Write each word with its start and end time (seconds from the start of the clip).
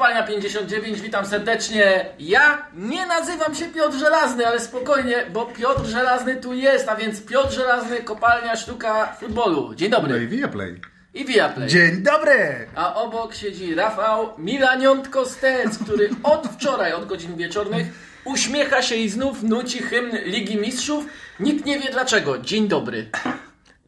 Kopalnia 0.00 0.22
59, 0.22 1.00
witam 1.00 1.26
serdecznie. 1.26 2.06
Ja 2.18 2.66
nie 2.74 3.06
nazywam 3.06 3.54
się 3.54 3.64
Piotr 3.68 3.96
Żelazny, 3.96 4.46
ale 4.46 4.60
spokojnie, 4.60 5.26
bo 5.32 5.46
Piotr 5.46 5.84
Żelazny 5.86 6.36
tu 6.36 6.52
jest, 6.52 6.88
a 6.88 6.96
więc 6.96 7.26
Piotr 7.26 7.52
Żelazny, 7.52 7.96
Kopalnia 8.02 8.56
Sztuka 8.56 9.12
Futbolu. 9.20 9.74
Dzień 9.74 9.90
No 9.90 10.00
dobry. 10.00 10.24
i 10.24 10.28
Viaplay. 10.28 10.80
I 11.14 11.24
Viaplay. 11.24 11.68
Dzień 11.68 12.02
dobry! 12.02 12.68
A 12.74 12.94
obok 12.94 13.34
siedzi 13.34 13.74
Rafał 13.74 14.28
Milaniątko 14.38 15.26
Stec, 15.26 15.78
który 15.84 16.10
od 16.22 16.46
wczoraj, 16.48 16.92
od 16.92 17.06
godzin 17.06 17.36
wieczornych, 17.36 17.86
uśmiecha 18.24 18.82
się 18.82 18.94
i 18.94 19.08
znów 19.08 19.42
nuci 19.42 19.78
hymn 19.82 20.16
Ligi 20.24 20.56
Mistrzów. 20.56 21.04
Nikt 21.40 21.64
nie 21.64 21.78
wie 21.78 21.90
dlaczego. 21.92 22.38
Dzień 22.38 22.68
dobry. 22.68 23.10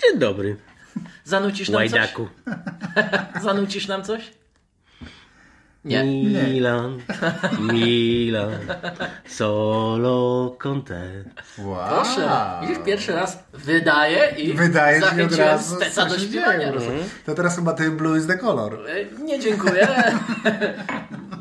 Dzień 0.03 0.19
dobry, 0.19 0.57
Zanucisz 1.25 1.69
nam 1.69 1.77
łajdaku. 1.77 2.29
coś? 2.45 3.43
Zanucisz 3.45 3.89
nam 3.89 4.05
coś? 4.05 4.42
Nie. 5.85 6.05
Milan, 6.05 6.99
Milan, 7.73 8.53
solo 9.29 10.57
Conte. 10.59 11.25
Wow. 11.59 11.89
Proszę, 11.89 12.29
widzisz, 12.63 12.79
pierwszy 12.85 13.13
raz 13.13 13.39
wydaje 13.53 14.35
i 14.37 14.53
Wydaje 14.55 15.01
się 15.01 15.25
od 15.25 15.33
razu, 15.37 15.77
Steca 15.77 16.03
co 16.03 16.09
do 16.09 16.19
się 16.19 16.27
śpiewania. 16.27 16.71
prostu. 16.73 16.91
To 17.27 17.35
teraz 17.35 17.57
chyba 17.57 17.73
ty 17.73 17.91
Blue 17.91 18.19
is 18.19 18.27
the 18.27 18.39
color. 18.39 18.79
E, 18.89 19.25
Nie 19.25 19.41
dziękuję. 19.41 19.89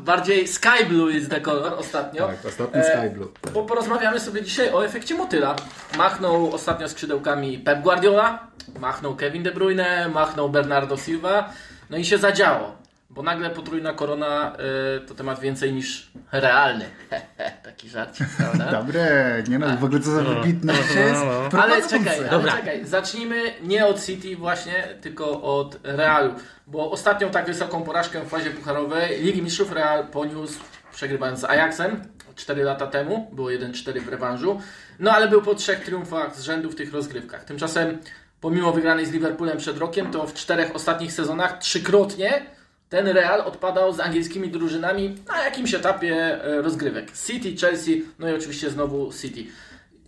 Bardziej 0.04 0.48
Sky 0.48 0.84
Blue 0.88 1.12
jest 1.12 1.30
the 1.30 1.40
color 1.40 1.74
ostatnio. 1.78 2.26
Tak, 2.26 2.46
ostatni 2.46 2.80
E, 2.80 2.84
Sky 2.84 3.10
Blue. 3.14 3.28
Bo 3.54 3.62
porozmawiamy 3.64 4.20
sobie 4.20 4.42
dzisiaj 4.42 4.70
o 4.72 4.84
efekcie 4.84 5.14
motyla. 5.14 5.56
Machnął 5.98 6.54
ostatnio 6.54 6.88
skrzydełkami 6.88 7.58
Pep 7.58 7.80
Guardiola, 7.82 8.46
machnął 8.80 9.16
Kevin 9.16 9.42
De 9.42 9.52
Bruyne, 9.52 10.08
machnął 10.08 10.48
Bernardo 10.50 10.96
Silva. 10.96 11.50
No 11.90 11.96
i 11.96 12.04
się 12.04 12.18
zadziało. 12.18 12.81
Bo 13.14 13.22
nagle 13.22 13.50
potrójna 13.50 13.92
korona 13.92 14.56
y, 14.96 15.06
to 15.06 15.14
temat 15.14 15.40
więcej 15.40 15.72
niż 15.72 16.10
realny. 16.32 16.84
Taki 17.64 17.88
żarcik, 17.88 18.26
prawda? 18.36 18.70
Dobre, 18.70 19.42
nie 19.48 19.58
no, 19.58 19.76
w 19.76 19.84
ogóle 19.84 20.00
co 20.00 20.10
za 20.10 20.22
wybitność 20.22 20.94
jest. 20.94 21.22
Ale 21.62 21.88
czekaj, 21.88 22.18
ale 22.18 22.30
Dobra. 22.30 22.52
czekaj, 22.52 22.84
zacznijmy 22.84 23.42
nie 23.62 23.86
od 23.86 24.04
City 24.06 24.36
właśnie, 24.36 24.88
tylko 25.00 25.42
od 25.42 25.78
Realu. 25.82 26.34
Bo 26.66 26.90
ostatnią 26.90 27.30
tak 27.30 27.46
wysoką 27.46 27.82
porażkę 27.82 28.20
w 28.20 28.28
fazie 28.28 28.50
pucharowej 28.50 29.22
Ligi 29.22 29.42
Mistrzów 29.42 29.72
Real 29.72 30.06
poniósł 30.06 30.60
przegrywając 30.92 31.40
z 31.40 31.44
Ajaxem 31.44 32.02
4 32.34 32.62
lata 32.64 32.86
temu, 32.86 33.30
było 33.32 33.48
1-4 33.48 34.00
w 34.00 34.08
rewanżu. 34.08 34.60
No 34.98 35.12
ale 35.12 35.28
był 35.28 35.42
po 35.42 35.54
trzech 35.54 35.84
triumfach 35.84 36.36
z 36.36 36.42
rzędu 36.42 36.70
w 36.70 36.74
tych 36.74 36.92
rozgrywkach. 36.92 37.44
Tymczasem 37.44 37.98
pomimo 38.40 38.72
wygranej 38.72 39.06
z 39.06 39.10
Liverpoolem 39.10 39.58
przed 39.58 39.78
rokiem, 39.78 40.10
to 40.10 40.26
w 40.26 40.34
czterech 40.34 40.76
ostatnich 40.76 41.12
sezonach 41.12 41.58
trzykrotnie 41.58 42.46
ten 42.92 43.08
Real 43.08 43.40
odpadał 43.40 43.92
z 43.92 44.00
angielskimi 44.00 44.48
drużynami 44.48 45.16
na 45.28 45.44
jakimś 45.44 45.74
etapie 45.74 46.44
e, 46.44 46.62
rozgrywek. 46.62 47.12
City, 47.26 47.56
Chelsea, 47.60 48.04
no 48.18 48.28
i 48.30 48.34
oczywiście 48.34 48.70
znowu 48.70 49.12
City. 49.12 49.44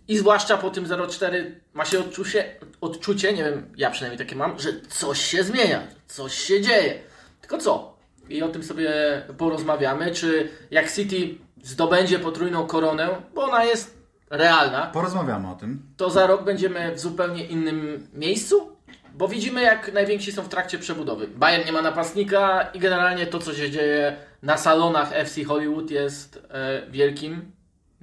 I 0.07 0.17
zwłaszcza 0.17 0.57
po 0.57 0.69
tym 0.69 0.85
0-4 0.85 1.51
ma 1.73 1.85
się 1.85 1.99
odczucie, 1.99 2.55
odczucie, 2.81 3.33
nie 3.33 3.43
wiem, 3.43 3.65
ja 3.77 3.91
przynajmniej 3.91 4.17
takie 4.19 4.35
mam, 4.35 4.59
że 4.59 4.69
coś 4.89 5.21
się 5.21 5.43
zmienia, 5.43 5.87
coś 6.07 6.33
się 6.39 6.61
dzieje. 6.61 6.99
Tylko 7.41 7.57
co? 7.57 7.97
I 8.29 8.43
o 8.43 8.47
tym 8.47 8.63
sobie 8.63 8.91
porozmawiamy, 9.37 10.11
czy 10.11 10.49
jak 10.71 10.91
City 10.91 11.35
zdobędzie 11.63 12.19
potrójną 12.19 12.67
koronę, 12.67 13.09
bo 13.35 13.43
ona 13.43 13.63
jest 13.63 13.97
realna, 14.29 14.87
Porozmawiamy 14.87 15.49
o 15.49 15.55
tym. 15.55 15.81
to 15.97 16.09
za 16.09 16.27
rok 16.27 16.43
będziemy 16.43 16.95
w 16.95 16.99
zupełnie 16.99 17.45
innym 17.45 18.07
miejscu? 18.13 18.74
Bo 19.17 19.27
widzimy, 19.27 19.61
jak 19.61 19.93
najwięksi 19.93 20.31
są 20.31 20.43
w 20.43 20.49
trakcie 20.49 20.79
przebudowy. 20.79 21.27
Bayern 21.27 21.65
nie 21.65 21.71
ma 21.71 21.81
napastnika 21.81 22.61
i 22.73 22.79
generalnie 22.79 23.27
to, 23.27 23.39
co 23.39 23.53
się 23.53 23.71
dzieje 23.71 24.15
na 24.43 24.57
salonach 24.57 25.09
FC 25.13 25.43
Hollywood 25.43 25.91
jest 25.91 26.39
e, 26.49 26.81
wielkim, 26.91 27.51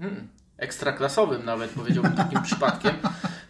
hmm, 0.01 0.29
ekstraklasowym 0.59 1.45
nawet, 1.45 1.71
powiedziałbym 1.71 2.13
takim 2.13 2.43
przypadkiem. 2.49 2.95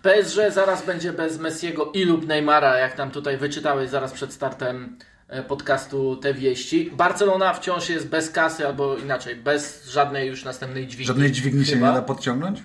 PSG 0.02 0.36
zaraz 0.50 0.86
będzie 0.86 1.12
bez 1.12 1.38
Messiego 1.38 1.92
i 1.94 2.04
lub 2.04 2.26
Neymara, 2.26 2.78
jak 2.78 2.98
nam 2.98 3.10
tutaj 3.10 3.36
wyczytałeś 3.36 3.90
zaraz 3.90 4.12
przed 4.12 4.32
startem 4.32 4.98
e, 5.28 5.42
podcastu 5.42 6.16
te 6.16 6.34
wieści. 6.34 6.90
Barcelona 6.92 7.54
wciąż 7.54 7.88
jest 7.88 8.08
bez 8.08 8.30
kasy, 8.30 8.66
albo 8.66 8.96
inaczej, 8.96 9.36
bez 9.36 9.84
żadnej 9.84 10.28
już 10.28 10.44
następnej 10.44 10.86
dźwigni. 10.86 11.06
Żadnej 11.06 11.32
dźwigni 11.32 11.64
się 11.66 11.74
Chyba. 11.74 11.88
nie 11.88 11.94
da 11.94 12.02
podciągnąć? 12.02 12.62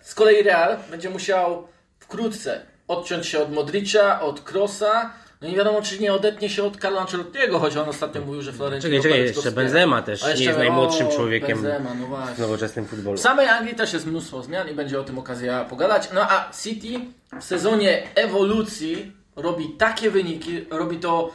Z 0.00 0.14
kolei 0.14 0.42
Real 0.42 0.76
będzie 0.90 1.10
musiał 1.10 1.68
wkrótce 1.98 2.69
odciąć 2.90 3.26
się 3.26 3.42
od 3.42 3.52
Modricza, 3.52 4.20
od 4.20 4.40
Krosa. 4.40 5.10
No 5.40 5.48
i 5.48 5.50
nie 5.50 5.56
wiadomo, 5.56 5.82
czy 5.82 5.98
nie 5.98 6.12
odetnie 6.12 6.50
się 6.50 6.64
od 6.64 6.76
Carlo 6.76 7.00
Ancelottiego, 7.00 7.58
choć 7.58 7.76
on 7.76 7.88
ostatnio 7.88 8.20
mówił, 8.20 8.42
że 8.42 8.52
Florentino 8.52 8.96
Czekaj, 8.96 9.02
czekaj, 9.02 9.26
jeszcze. 9.26 9.52
Benzema 9.52 10.02
też 10.02 10.24
A 10.24 10.32
nie 10.32 10.44
jest 10.44 10.58
najmłodszym 10.58 11.06
o, 11.06 11.10
człowiekiem 11.10 11.62
Benzema, 11.62 11.90
no 11.94 12.34
w 12.34 12.38
nowoczesnym 12.38 12.86
futbolu. 12.86 13.16
W 13.16 13.20
samej 13.20 13.48
Anglii 13.48 13.74
też 13.74 13.92
jest 13.92 14.06
mnóstwo 14.06 14.42
zmian 14.42 14.68
i 14.68 14.74
będzie 14.74 15.00
o 15.00 15.04
tym 15.04 15.18
okazja 15.18 15.64
pogadać. 15.64 16.08
No 16.14 16.20
a 16.20 16.50
City 16.62 17.00
w 17.40 17.44
sezonie 17.44 18.02
ewolucji 18.14 19.12
robi 19.36 19.68
takie 19.78 20.10
wyniki, 20.10 20.64
robi 20.70 20.96
to 20.96 21.30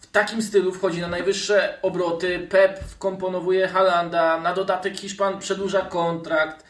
w 0.00 0.06
takim 0.10 0.42
stylu, 0.42 0.72
wchodzi 0.72 1.00
na 1.00 1.08
najwyższe 1.08 1.78
obroty. 1.82 2.46
Pep 2.50 2.80
wkomponowuje 2.80 3.68
Halanda, 3.68 4.40
na 4.40 4.54
dodatek 4.54 4.96
Hiszpan 4.96 5.38
przedłuża 5.38 5.80
kontrakt. 5.80 6.64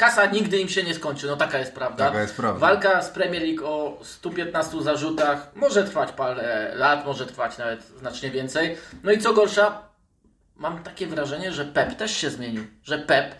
Kasa 0.00 0.26
nigdy 0.26 0.58
im 0.58 0.68
się 0.68 0.82
nie 0.82 0.94
skończy, 0.94 1.26
no 1.26 1.36
taka 1.36 1.58
jest 1.58 1.72
prawda. 1.72 2.06
Taka 2.06 2.22
jest 2.22 2.36
prawda. 2.36 2.60
Walka 2.60 3.02
z 3.02 3.08
Premier 3.10 3.42
League 3.42 3.66
o 3.66 3.98
115 4.04 4.82
zarzutach 4.82 5.50
może 5.54 5.84
trwać 5.84 6.12
parę 6.12 6.72
lat, 6.74 7.06
może 7.06 7.26
trwać 7.26 7.58
nawet 7.58 7.84
znacznie 7.84 8.30
więcej. 8.30 8.76
No 9.02 9.12
i 9.12 9.18
co 9.18 9.32
gorsza, 9.32 9.82
mam 10.56 10.82
takie 10.82 11.06
wrażenie, 11.06 11.52
że 11.52 11.64
Pep 11.64 11.96
też 11.96 12.16
się 12.16 12.30
zmienił. 12.30 12.64
Że 12.84 12.98
Pep 12.98 13.34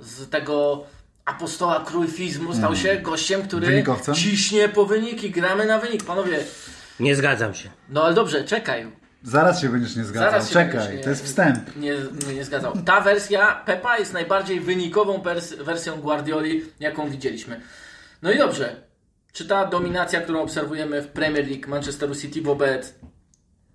z 0.00 0.30
tego 0.30 0.84
apostoła 1.24 1.84
krójfizmu 1.86 2.54
stał 2.54 2.76
się 2.76 2.96
gościem, 2.96 3.42
który 3.42 3.66
Wynikowcem? 3.66 4.14
ciśnie 4.14 4.68
po 4.68 4.86
wyniki. 4.86 5.30
Gramy 5.30 5.66
na 5.66 5.78
wynik. 5.78 6.04
Panowie, 6.04 6.38
Nie 7.00 7.16
zgadzam 7.16 7.54
się. 7.54 7.70
no 7.88 8.04
ale 8.04 8.14
dobrze, 8.14 8.44
czekaj. 8.44 8.92
Zaraz 9.24 9.60
się 9.60 9.68
będziesz 9.68 9.96
nie 9.96 10.04
zgadzał. 10.04 10.30
Zaraz 10.30 10.50
Czekaj, 10.50 10.96
nie- 10.96 11.02
to 11.02 11.10
jest 11.10 11.24
wstęp. 11.24 11.76
Nie, 11.76 11.92
nie, 12.28 12.34
nie 12.34 12.44
zgadzał. 12.44 12.72
Ta 12.84 13.00
wersja 13.00 13.62
Pepa 13.66 13.98
jest 13.98 14.12
najbardziej 14.12 14.60
wynikową 14.60 15.22
wersją 15.64 16.00
Guardioli, 16.00 16.62
jaką 16.80 17.10
widzieliśmy. 17.10 17.60
No 18.22 18.32
i 18.32 18.38
dobrze. 18.38 18.76
Czy 19.32 19.48
ta 19.48 19.66
dominacja, 19.66 20.20
którą 20.20 20.40
obserwujemy 20.42 21.02
w 21.02 21.08
Premier 21.08 21.48
League 21.48 21.68
Manchesteru 21.70 22.14
City 22.14 22.42
wobec 22.42 22.94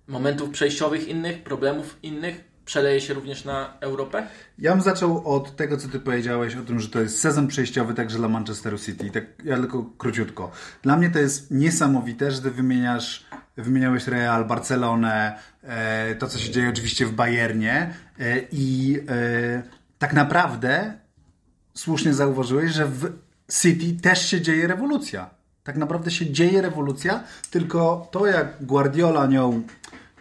momentów 0.06 0.50
przejściowych 0.50 1.08
innych, 1.08 1.42
problemów 1.42 1.98
innych, 2.02 2.44
przeleje 2.64 3.00
się 3.00 3.14
również 3.14 3.44
na 3.44 3.76
Europę? 3.80 4.26
Ja 4.58 4.72
bym 4.72 4.80
zaczął 4.82 5.34
od 5.34 5.56
tego, 5.56 5.76
co 5.76 5.88
ty 5.88 6.00
powiedziałeś 6.00 6.56
o 6.56 6.62
tym, 6.62 6.80
że 6.80 6.88
to 6.88 7.00
jest 7.00 7.20
sezon 7.20 7.46
przejściowy 7.48 7.94
także 7.94 8.18
dla 8.18 8.28
Manchesteru 8.28 8.78
City. 8.78 9.10
Tak, 9.10 9.24
ja 9.44 9.56
tylko 9.56 9.84
króciutko. 9.98 10.50
Dla 10.82 10.96
mnie 10.96 11.10
to 11.10 11.18
jest 11.18 11.50
niesamowite, 11.50 12.30
że 12.30 12.42
ty 12.42 12.50
wymieniasz, 12.50 13.24
wymieniałeś 13.60 14.06
Real, 14.06 14.44
Barcelonę, 14.44 15.38
e, 15.62 16.14
to 16.14 16.28
co 16.28 16.38
się 16.38 16.50
dzieje 16.50 16.68
oczywiście 16.68 17.06
w 17.06 17.12
Bayernie 17.12 17.94
e, 18.18 18.40
i 18.52 18.98
e, 19.08 19.62
tak 19.98 20.12
naprawdę 20.12 20.94
słusznie 21.74 22.14
zauważyłeś, 22.14 22.72
że 22.72 22.86
w 22.86 23.12
City 23.62 24.02
też 24.02 24.26
się 24.26 24.40
dzieje 24.40 24.66
rewolucja. 24.66 25.30
Tak 25.64 25.76
naprawdę 25.76 26.10
się 26.10 26.32
dzieje 26.32 26.62
rewolucja, 26.62 27.24
tylko 27.50 28.08
to 28.10 28.26
jak 28.26 28.64
Guardiola 28.64 29.26
nią, 29.26 29.62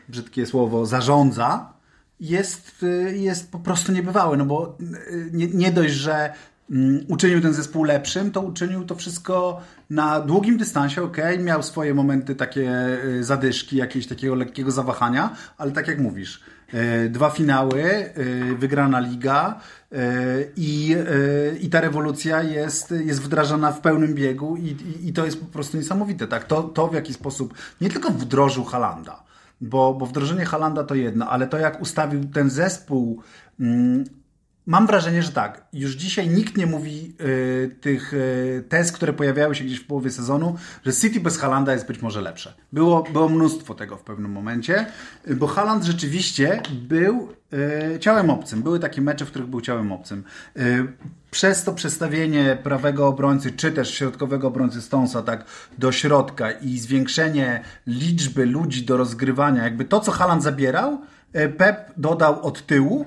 brzydkie 0.09 0.45
słowo, 0.45 0.85
zarządza, 0.85 1.73
jest, 2.19 2.85
jest 3.13 3.51
po 3.51 3.59
prostu 3.59 3.91
niebywałe, 3.91 4.37
no 4.37 4.45
bo 4.45 4.77
nie, 5.31 5.47
nie 5.47 5.71
dość, 5.71 5.93
że 5.93 6.33
uczynił 7.07 7.41
ten 7.41 7.53
zespół 7.53 7.83
lepszym, 7.83 8.31
to 8.31 8.41
uczynił 8.41 8.85
to 8.85 8.95
wszystko 8.95 9.61
na 9.89 10.19
długim 10.19 10.57
dystansie, 10.57 11.03
ok, 11.03 11.17
miał 11.39 11.63
swoje 11.63 11.93
momenty 11.93 12.35
takie 12.35 12.97
y, 13.05 13.23
zadyszki, 13.23 13.77
jakiegoś 13.77 14.07
takiego 14.07 14.35
lekkiego 14.35 14.71
zawahania, 14.71 15.35
ale 15.57 15.71
tak 15.71 15.87
jak 15.87 15.99
mówisz, 15.99 16.41
y, 16.73 17.09
dwa 17.09 17.29
finały, 17.29 17.83
y, 18.17 18.55
wygrana 18.55 18.99
liga 18.99 19.59
i, 20.55 20.95
i 21.61 21.69
ta 21.69 21.81
rewolucja 21.81 22.43
jest, 22.43 22.93
jest 23.05 23.21
wdrażana 23.21 23.71
w 23.71 23.81
pełnym 23.81 24.15
biegu 24.15 24.57
i, 24.57 24.65
i, 24.65 25.07
i 25.07 25.13
to 25.13 25.25
jest 25.25 25.39
po 25.39 25.45
prostu 25.45 25.77
niesamowite, 25.77 26.27
tak, 26.27 26.43
to, 26.43 26.63
to 26.63 26.87
w 26.87 26.93
jaki 26.93 27.13
sposób 27.13 27.53
nie 27.81 27.89
tylko 27.89 28.09
wdrożył 28.09 28.63
Halanda, 28.63 29.23
bo, 29.61 29.93
bo 29.93 30.05
wdrożenie 30.05 30.45
Halanda 30.45 30.83
to 30.83 30.95
jedno, 30.95 31.29
ale 31.29 31.47
to 31.47 31.57
jak 31.57 31.81
ustawił 31.81 32.25
ten 32.25 32.49
zespół, 32.49 33.21
mm, 33.59 34.03
mam 34.69 34.87
wrażenie, 34.87 35.23
że 35.23 35.31
tak, 35.31 35.65
już 35.73 35.91
dzisiaj 35.91 36.27
nikt 36.27 36.57
nie 36.57 36.65
mówi 36.65 37.13
y, 37.21 37.75
tych 37.81 38.13
y, 38.13 38.63
tez, 38.69 38.91
które 38.91 39.13
pojawiały 39.13 39.55
się 39.55 39.63
gdzieś 39.63 39.79
w 39.79 39.87
połowie 39.87 40.11
sezonu, 40.11 40.55
że 40.85 40.93
City 40.93 41.19
bez 41.19 41.37
Halanda 41.37 41.73
jest 41.73 41.87
być 41.87 42.01
może 42.01 42.21
lepsze. 42.21 42.53
Było, 42.73 43.03
było 43.03 43.29
mnóstwo 43.29 43.75
tego 43.75 43.97
w 43.97 44.03
pewnym 44.03 44.31
momencie, 44.31 44.85
y, 45.27 45.35
bo 45.35 45.47
Haland 45.47 45.83
rzeczywiście 45.83 46.61
był 46.71 47.29
y, 47.95 47.99
ciałem 47.99 48.29
obcym. 48.29 48.63
Były 48.63 48.79
takie 48.79 49.01
mecze, 49.01 49.25
w 49.25 49.29
których 49.29 49.47
był 49.47 49.61
ciałem 49.61 49.91
obcym. 49.91 50.23
Y, 50.57 50.87
przez 51.31 51.63
to 51.63 51.73
przestawienie 51.73 52.57
prawego 52.63 53.07
obrońcy, 53.07 53.51
czy 53.51 53.71
też 53.71 53.93
środkowego 53.93 54.47
obrońcy 54.47 54.81
Stonesa 54.81 55.21
tak 55.21 55.45
do 55.77 55.91
środka 55.91 56.51
i 56.51 56.77
zwiększenie 56.77 57.63
liczby 57.87 58.45
ludzi 58.45 58.85
do 58.85 58.97
rozgrywania, 58.97 59.63
jakby 59.63 59.85
to, 59.85 59.99
co 59.99 60.11
Haland 60.11 60.43
zabierał, 60.43 61.01
E, 61.33 61.49
Pep 61.49 61.91
dodał 61.97 62.41
od 62.41 62.65
tyłu 62.65 63.05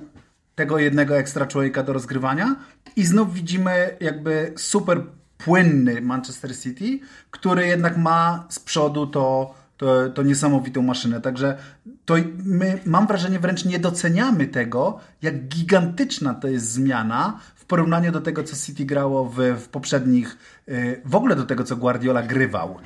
tego 0.63 0.79
jednego 0.79 1.19
ekstra 1.19 1.47
człowieka 1.47 1.83
do 1.83 1.93
rozgrywania 1.93 2.57
i 2.97 3.05
znów 3.05 3.35
widzimy 3.35 3.97
jakby 4.01 4.53
super 4.57 5.03
płynny 5.39 6.01
Manchester 6.01 6.59
City, 6.59 6.99
który 7.31 7.67
jednak 7.67 7.97
ma 7.97 8.47
z 8.49 8.59
przodu 8.59 9.07
to, 9.07 9.55
to, 9.77 10.09
to 10.11 10.23
niesamowitą 10.23 10.83
maszynę. 10.83 11.21
Także 11.21 11.57
to 12.05 12.15
my, 12.45 12.79
mam 12.87 13.07
wrażenie, 13.07 13.39
wręcz 13.39 13.65
nie 13.65 13.79
doceniamy 13.79 14.47
tego, 14.47 15.01
jak 15.23 15.49
gigantyczna 15.49 16.35
to 16.35 16.49
jest 16.49 16.73
zmiana 16.73 17.41
w 17.55 17.65
porównaniu 17.65 18.13
do 18.13 18.21
tego, 18.21 18.43
co 18.43 18.57
City 18.57 18.85
grało 18.85 19.25
w, 19.25 19.37
w 19.37 19.69
poprzednich, 19.69 20.37
y, 20.69 21.01
w 21.05 21.15
ogóle 21.15 21.37
do 21.37 21.45
tego, 21.45 21.65
co 21.65 21.77
Guardiola 21.77 22.23
grywał 22.23 22.79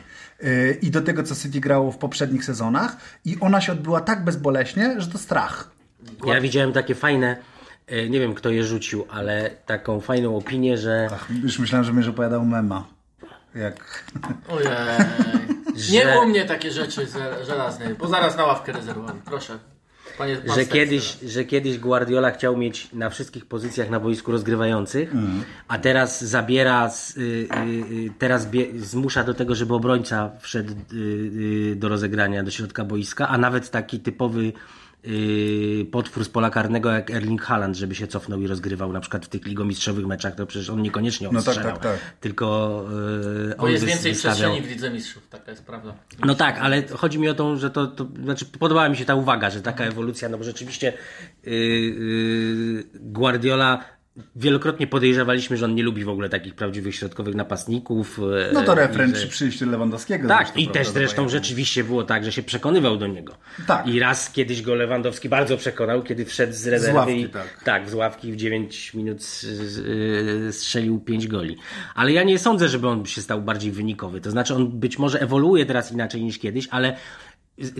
y, 0.44 0.78
i 0.82 0.90
do 0.90 1.02
tego, 1.02 1.22
co 1.22 1.34
City 1.34 1.60
grało 1.60 1.92
w 1.92 1.98
poprzednich 1.98 2.44
sezonach 2.44 2.96
i 3.24 3.36
ona 3.40 3.60
się 3.60 3.72
odbyła 3.72 4.00
tak 4.00 4.24
bezboleśnie, 4.24 5.00
że 5.00 5.08
to 5.08 5.18
strach. 5.18 5.76
Ja 6.26 6.40
widziałem 6.40 6.72
takie 6.72 6.94
fajne, 6.94 7.36
nie 7.90 8.20
wiem 8.20 8.34
kto 8.34 8.50
je 8.50 8.64
rzucił, 8.64 9.06
ale 9.10 9.50
taką 9.66 10.00
fajną 10.00 10.36
opinię, 10.36 10.78
że, 10.78 11.08
Ach, 11.12 11.28
już 11.42 11.58
myślałem, 11.58 11.84
że 11.84 11.92
będziesz 11.92 12.10
opowiadał 12.10 12.44
mema. 12.44 12.86
Jak... 13.54 14.04
Ojej. 14.48 14.68
Że- 15.76 15.92
Nie 15.92 16.18
u 16.22 16.26
mnie 16.26 16.44
takie 16.44 16.70
rzeczy 16.70 17.06
ze- 17.06 17.44
żelazne, 17.44 17.94
bo 17.94 18.08
zaraz 18.08 18.36
na 18.36 18.44
ławkę 18.44 18.72
rezerwowałem. 18.72 19.20
Proszę. 19.24 19.58
Panie, 20.18 20.36
pan 20.36 20.54
że, 20.56 20.64
kiedyś, 20.64 21.18
że 21.26 21.44
kiedyś 21.44 21.78
Guardiola 21.78 22.30
chciał 22.30 22.56
mieć 22.56 22.92
na 22.92 23.10
wszystkich 23.10 23.46
pozycjach 23.46 23.90
na 23.90 24.00
boisku 24.00 24.32
rozgrywających, 24.32 25.12
a 25.68 25.78
teraz 25.78 26.24
zabiera, 26.24 26.90
z, 26.90 27.16
y, 27.16 27.20
y, 27.20 27.46
y, 27.94 28.10
teraz 28.18 28.46
bie, 28.46 28.66
zmusza 28.80 29.24
do 29.24 29.34
tego, 29.34 29.54
żeby 29.54 29.74
obrońca 29.74 30.30
wszedł 30.40 30.72
y, 30.72 30.96
y, 31.72 31.76
do 31.76 31.88
rozegrania 31.88 32.42
do 32.42 32.50
środka 32.50 32.84
boiska, 32.84 33.28
a 33.28 33.38
nawet 33.38 33.70
taki 33.70 34.00
typowy 34.00 34.40
y, 34.40 34.52
potwór 35.90 36.24
z 36.24 36.28
pola 36.28 36.50
karnego 36.50 36.90
jak 36.90 37.10
Erling 37.10 37.42
Haaland, 37.42 37.76
żeby 37.76 37.94
się 37.94 38.06
cofnął 38.06 38.40
i 38.40 38.46
rozgrywał 38.46 38.92
na 38.92 39.00
przykład 39.00 39.26
w 39.26 39.28
tych 39.28 39.46
ligomistrzowych 39.46 40.06
meczach, 40.06 40.34
to 40.34 40.46
przecież 40.46 40.70
on 40.70 40.82
niekoniecznie 40.82 41.26
No 41.26 41.30
tak, 41.30 41.48
odstrzelał, 41.48 41.72
tak, 41.72 41.82
tak. 41.82 41.98
tylko 42.20 42.84
y, 43.52 43.56
Bo 43.56 43.64
on 43.64 43.70
jest 43.70 43.84
więcej 43.84 44.12
wystawiał- 44.12 44.34
przestrzeni 44.34 44.62
w 44.62 44.70
Lidze 44.70 44.90
Mistrzów, 44.90 45.28
taka 45.28 45.50
jest 45.50 45.64
prawda. 45.64 45.94
no 46.24 46.34
tak, 46.34 46.58
ale 46.58 46.82
chodzi 46.88 47.18
mi 47.18 47.28
o 47.28 47.34
to, 47.34 47.56
że 47.56 47.70
to, 47.70 47.86
to 47.86 48.06
znaczy 48.24 48.44
podobała 48.46 48.88
mi 48.88 48.96
się 48.96 49.04
ta 49.04 49.14
uwaga, 49.14 49.50
że 49.50 49.62
taka 49.62 49.84
ewolucja, 49.84 50.28
no 50.28 50.38
bo 50.38 50.44
rzeczywiście 50.44 50.92
yy, 51.44 51.52
yy, 51.54 52.84
Guardiola 52.94 53.84
wielokrotnie 54.36 54.86
podejrzewaliśmy, 54.86 55.56
że 55.56 55.64
on 55.64 55.74
nie 55.74 55.82
lubi 55.82 56.04
w 56.04 56.08
ogóle 56.08 56.28
takich 56.28 56.54
prawdziwych 56.54 56.94
środkowych 56.94 57.34
napastników. 57.34 58.18
yy, 58.18 58.50
No 58.52 58.62
to 58.62 58.74
refren 58.74 59.08
że- 59.10 59.16
przy 59.16 59.28
przyjściu 59.28 59.70
Lewandowskiego. 59.70 60.28
tak, 60.28 60.46
zresztą, 60.46 60.60
i 60.60 60.68
też 60.68 60.88
zresztą 60.88 61.28
rzeczywiście 61.28 61.84
było 61.84 62.04
tak, 62.04 62.24
że 62.24 62.32
się 62.32 62.42
przekonywał 62.42 62.96
do 62.96 63.06
niego. 63.06 63.34
Tak. 63.66 63.86
I 63.86 64.00
raz 64.00 64.30
kiedyś 64.32 64.62
go 64.62 64.74
Lewandowski 64.74 65.28
bardzo 65.28 65.56
przekonał, 65.56 66.02
kiedy 66.02 66.24
wszedł 66.24 66.52
z 66.52 66.66
rezerwy. 66.66 66.96
ławki, 66.98 67.20
i, 67.20 67.28
tak. 67.28 67.62
tak, 67.64 67.90
z 67.90 67.94
ławki 67.94 68.32
w 68.32 68.36
9 68.36 68.94
minut 68.94 69.22
yy, 70.44 70.52
strzelił 70.52 71.00
5 71.00 71.26
goli. 71.28 71.56
Ale 71.94 72.12
ja 72.12 72.22
nie 72.22 72.38
sądzę, 72.38 72.68
żeby 72.68 72.88
on 72.88 73.06
się 73.06 73.22
stał 73.22 73.42
bardziej 73.42 73.72
wynikowy. 73.72 74.20
To 74.20 74.30
znaczy, 74.30 74.54
on 74.54 74.80
być 74.80 74.98
może 74.98 75.20
ewoluuje 75.20 75.66
teraz 75.66 75.92
inaczej 75.92 76.24
niż 76.24 76.38
kiedyś, 76.38 76.68
ale 76.70 76.96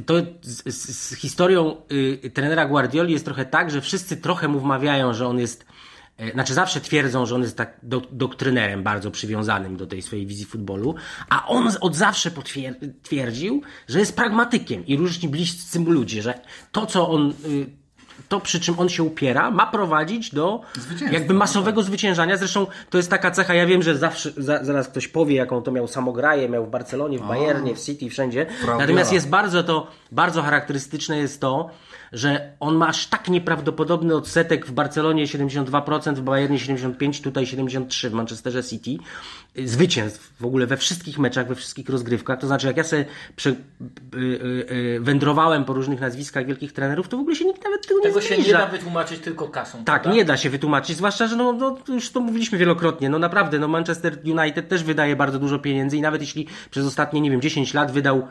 to 0.06 0.15
z, 0.43 0.75
z, 0.75 0.99
z 0.99 1.15
historią 1.15 1.77
y, 2.25 2.31
trenera 2.35 2.67
Guardioli 2.67 3.12
jest 3.12 3.25
trochę 3.25 3.44
tak, 3.44 3.71
że 3.71 3.81
wszyscy 3.81 4.17
trochę 4.17 4.49
mu 4.49 4.61
wmawiają, 4.61 5.15
że 5.15 5.27
on 5.27 5.39
jest 5.39 5.62
e, 5.62 5.67
znaczy 6.33 6.55
zawsze 6.55 6.81
twierdzą, 6.81 7.27
że 7.27 7.35
on 7.35 7.43
jest 7.43 7.57
tak 7.57 7.77
do, 7.83 8.03
doktrynerem 8.11 8.83
bardzo 8.83 9.11
przywiązanym 9.11 9.77
do 9.77 9.87
tej 9.87 10.03
swojej 10.03 10.27
wizji 10.27 10.45
futbolu, 10.45 10.95
a 11.29 11.47
on 11.47 11.69
od 11.81 11.97
zawsze 11.97 12.31
twierdził, 13.03 13.63
że 13.89 13.99
jest 13.99 14.17
pragmatykiem 14.17 14.87
i 14.87 14.97
różni 14.97 15.29
bliscy 15.29 15.81
mu 15.81 15.91
ludzie, 15.91 16.23
że 16.23 16.41
to, 16.73 16.87
co 16.87 17.09
on, 17.09 17.31
y, 17.31 17.67
to 18.29 18.41
przy 18.41 18.61
czym 18.61 18.79
on 18.79 18.89
się 18.89 19.03
upiera, 19.03 19.51
ma 19.51 19.67
prowadzić 19.67 20.35
do 20.35 20.61
jakby 21.11 21.35
masowego 21.35 21.83
zwyciężania. 21.83 22.37
Zresztą 22.37 22.67
to 22.91 22.99
jest 22.99 23.11
taka 23.11 23.31
cecha, 23.31 23.55
ja 23.55 23.67
wiem, 23.67 23.83
że 23.83 23.99
zawsze, 23.99 24.33
za, 24.37 24.65
zaraz 24.65 24.89
ktoś 24.89 25.09
powie, 25.09 25.37
jaką 25.37 25.63
to 25.63 25.73
miał 25.73 25.89
samograję, 25.89 26.49
miał 26.49 26.67
w 26.67 26.71
Barcelonie, 26.71 27.19
w 27.19 27.23
Bayernie, 27.23 27.75
w 27.75 27.81
City, 27.81 28.11
wszędzie. 28.11 28.47
Frau 28.61 28.79
Natomiast 28.79 29.13
jest 29.13 29.29
bardzo 29.29 29.63
to, 29.63 29.87
bardzo 30.13 30.43
charakterystyczne 30.43 31.19
jest 31.19 31.41
to, 31.41 31.71
że 32.12 32.53
on 32.61 32.76
ma 32.76 32.88
aż 32.88 33.06
tak 33.06 33.29
nieprawdopodobny 33.29 34.14
odsetek 34.14 34.67
w 34.67 34.73
Barcelonie 34.73 35.26
72%, 35.26 36.14
w 36.14 36.20
Bayernie 36.20 36.58
75%, 36.58 37.23
tutaj 37.23 37.44
73% 37.44 38.08
w 38.08 38.12
Manchesterze 38.12 38.64
City. 38.64 38.91
Zwycięstw 39.64 40.32
w 40.41 40.44
ogóle 40.44 40.67
we 40.67 40.76
wszystkich 40.76 41.19
meczach, 41.19 41.49
we 41.49 41.55
wszystkich 41.55 41.88
rozgrywkach. 41.88 42.41
To 42.41 42.47
znaczy, 42.47 42.67
jak 42.67 42.76
ja 42.76 42.85
sobie 42.85 43.05
prze, 43.37 43.50
y, 43.50 43.55
y, 44.14 44.73
y, 44.73 45.00
wędrowałem 45.00 45.64
po 45.64 45.73
różnych 45.73 46.00
nazwiskach 46.00 46.47
wielkich 46.47 46.73
trenerów, 46.73 47.08
to 47.08 47.17
w 47.17 47.20
ogóle 47.20 47.37
się 47.37 47.44
nikt 47.44 47.64
nawet 47.64 47.87
tego 47.87 48.00
nie 48.00 48.06
Tego 48.06 48.20
się 48.20 48.37
nie 48.37 48.43
zbliża. 48.43 48.58
da 48.58 48.67
wytłumaczyć 48.67 49.20
tylko 49.20 49.49
kasą. 49.49 49.85
Tak, 49.85 50.03
prawda? 50.03 50.12
nie 50.19 50.25
da 50.25 50.37
się 50.37 50.50
wytłumaczyć, 50.50 50.97
zwłaszcza, 50.97 51.26
że 51.26 51.37
no, 51.37 51.53
no, 51.53 51.79
już 51.88 52.11
to 52.11 52.20
mówiliśmy 52.20 52.58
wielokrotnie, 52.58 53.08
no 53.08 53.19
naprawdę, 53.19 53.58
no 53.58 53.69
Manchester 53.69 54.19
United 54.25 54.69
też 54.69 54.85
wydaje 54.85 55.17
bardzo 55.17 55.38
dużo 55.38 55.58
pieniędzy 55.58 55.97
i 55.97 56.00
nawet 56.00 56.20
jeśli 56.20 56.47
przez 56.70 56.87
ostatnie, 56.87 57.20
nie 57.20 57.31
wiem, 57.31 57.41
10 57.41 57.75
lat 57.75 57.93
wydał 57.93 58.29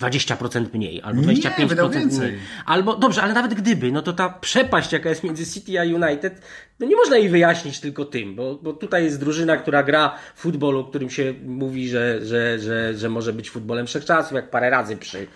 20% 0.00 0.66
mniej, 0.74 1.02
albo 1.02 1.20
Nie, 1.20 1.26
25% 1.26 1.66
wydał 1.66 1.90
mniej. 1.90 2.38
Albo, 2.66 2.96
dobrze, 2.96 3.22
ale 3.22 3.34
nawet 3.34 3.54
gdyby, 3.54 3.92
no 3.92 4.02
to 4.02 4.12
ta 4.12 4.28
przepaść, 4.28 4.92
jaka 4.92 5.08
jest 5.08 5.24
między 5.24 5.46
City 5.46 5.80
a 5.80 5.82
United, 5.82 6.40
no 6.78 6.86
nie 6.86 6.96
można 6.96 7.16
jej 7.16 7.28
wyjaśnić 7.28 7.80
tylko 7.80 8.04
tym, 8.04 8.34
bo, 8.34 8.54
bo 8.54 8.72
tutaj 8.72 9.04
jest 9.04 9.20
drużyna, 9.20 9.56
która 9.56 9.82
gra 9.82 10.14
futbol, 10.36 10.76
o 10.76 10.84
którym 10.84 11.10
się 11.10 11.34
mówi, 11.44 11.88
że, 11.88 12.26
że, 12.26 12.58
że, 12.58 12.94
że 12.94 13.08
może 13.08 13.32
być 13.32 13.50
futbolem 13.50 13.86
wszechczasów, 13.86 14.32
jak 14.32 14.50
parę 14.50 14.70
razy 14.70 14.96
przy, 14.96 15.26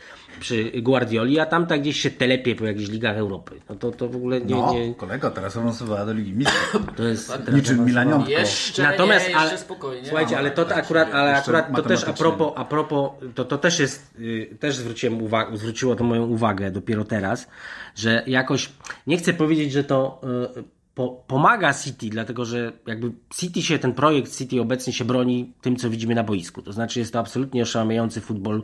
przy 0.40 0.64
Guardioli, 0.82 1.40
a 1.40 1.46
tamta 1.46 1.78
gdzieś 1.78 2.00
się 2.00 2.10
telepie 2.10 2.54
po 2.56 2.64
jakichś 2.66 2.88
ligach 2.88 3.16
Europy. 3.16 3.60
No 3.68 3.74
to, 3.74 3.90
to 3.90 4.08
w 4.08 4.16
ogóle 4.16 4.40
nie, 4.40 4.54
No, 4.54 4.74
nie 4.74 4.94
kolego, 4.94 5.30
teraz 5.30 5.56
awansowała 5.56 6.06
do 6.06 6.12
Ligi 6.12 6.32
Mistrzów. 6.32 6.82
to 6.96 7.02
jest... 7.04 7.32
Niczym 7.54 7.84
Milaniątko. 7.84 8.30
Jeszcze 8.30 8.82
Natomiast, 8.82 9.26
nie, 9.26 9.32
jeszcze 9.32 9.48
ale, 9.48 9.58
spokojnie. 9.58 10.06
słuchajcie, 10.08 10.38
ale 10.38 10.50
to 10.50 10.64
tak, 10.64 10.78
akurat, 10.78 11.14
ale 11.14 11.30
jeszcze 11.30 11.56
akurat 11.58 11.76
to 11.76 11.82
też 11.88 12.04
a 12.04 12.12
propos, 12.12 12.52
a 12.56 12.64
propos 12.64 13.10
to, 13.34 13.44
to 13.44 13.58
też 13.58 13.78
jest, 13.78 14.14
y, 14.20 14.56
też 14.60 14.76
zwróciłem 14.76 15.22
uwagę, 15.22 15.56
zwróciło 15.56 15.96
to 15.96 16.04
moją 16.04 16.26
uwagę 16.26 16.70
dopiero 16.70 17.04
teraz, 17.04 17.48
że 17.94 18.22
jakoś, 18.26 18.72
nie 19.06 19.16
chcę 19.16 19.34
powiedzieć, 19.34 19.72
że 19.72 19.84
to 19.84 20.20
y, 20.58 20.64
po, 20.94 21.24
pomaga 21.26 21.74
City, 21.74 22.08
dlatego 22.10 22.44
że 22.44 22.72
jakby 22.86 23.12
City 23.34 23.62
się, 23.62 23.78
ten 23.78 23.92
projekt 23.92 24.38
City 24.38 24.60
obecnie 24.60 24.92
się 24.92 25.04
broni 25.04 25.52
tym, 25.60 25.76
co 25.76 25.90
widzimy 25.90 26.14
na 26.14 26.24
boisku. 26.24 26.62
To 26.62 26.72
znaczy 26.72 26.98
jest 26.98 27.12
to 27.12 27.18
absolutnie 27.18 27.62
oszałamiający 27.62 28.20
futbol, 28.20 28.62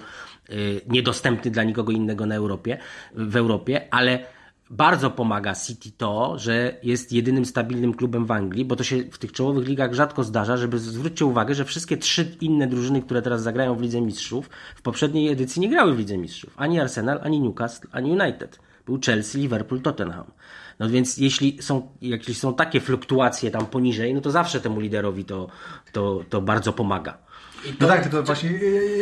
y, 0.51 0.81
niedostępny 0.89 1.51
dla 1.51 1.65
nikogo 1.65 1.93
innego 1.93 2.27
na 2.27 2.35
Europie, 2.35 2.79
w 3.15 3.37
Europie, 3.37 3.89
ale 3.91 4.27
bardzo 4.71 5.11
pomaga 5.11 5.55
City 5.55 5.91
to, 5.97 6.39
że 6.39 6.77
jest 6.83 7.13
jedynym 7.13 7.45
stabilnym 7.45 7.95
klubem 7.95 8.27
w 8.27 8.31
Anglii, 8.31 8.65
bo 8.65 8.77
to 8.77 8.85
się 8.85 9.05
w 9.11 9.19
tych 9.19 9.33
czołowych 9.33 9.69
ligach 9.69 9.95
rzadko 9.95 10.25
zdarza, 10.25 10.57
żeby 10.57 10.79
zwróćcie 10.79 11.27
uwagę, 11.27 11.55
że 11.55 11.65
wszystkie 11.65 11.97
trzy 11.97 12.37
inne 12.41 12.67
drużyny, 12.67 13.03
które 13.03 13.23
teraz 13.23 13.43
zagrają 13.43 13.75
w 13.75 13.83
Lidze 13.83 14.01
Mistrzów, 14.01 14.51
w 14.75 14.83
poprzedniej 14.83 15.29
edycji 15.29 15.61
nie 15.61 15.69
grały 15.69 15.95
w 15.95 15.99
Lidze 15.99 16.19
Mistrzów. 16.19 16.55
Ani 16.57 16.81
Arsenal, 16.81 17.21
ani 17.23 17.41
Newcastle, 17.41 17.89
ani 17.93 18.11
United. 18.11 18.59
Był 18.87 18.99
Chelsea, 19.07 19.39
Liverpool, 19.39 19.81
Tottenham. 19.81 20.25
No 20.81 20.89
więc 20.89 21.19
jeśli 21.19 21.63
są, 21.63 21.89
jeśli 22.01 22.35
są 22.35 22.55
takie 22.55 22.81
fluktuacje 22.81 23.51
tam 23.51 23.67
poniżej, 23.67 24.15
no 24.15 24.21
to 24.21 24.31
zawsze 24.31 24.61
temu 24.61 24.81
liderowi 24.81 25.25
to, 25.25 25.49
to, 25.93 26.25
to 26.29 26.41
bardzo 26.41 26.73
pomaga. 26.73 27.19
To, 27.65 27.69
No 27.81 27.89
tak, 27.89 28.03
tylko 28.03 28.23
właśnie, 28.23 28.51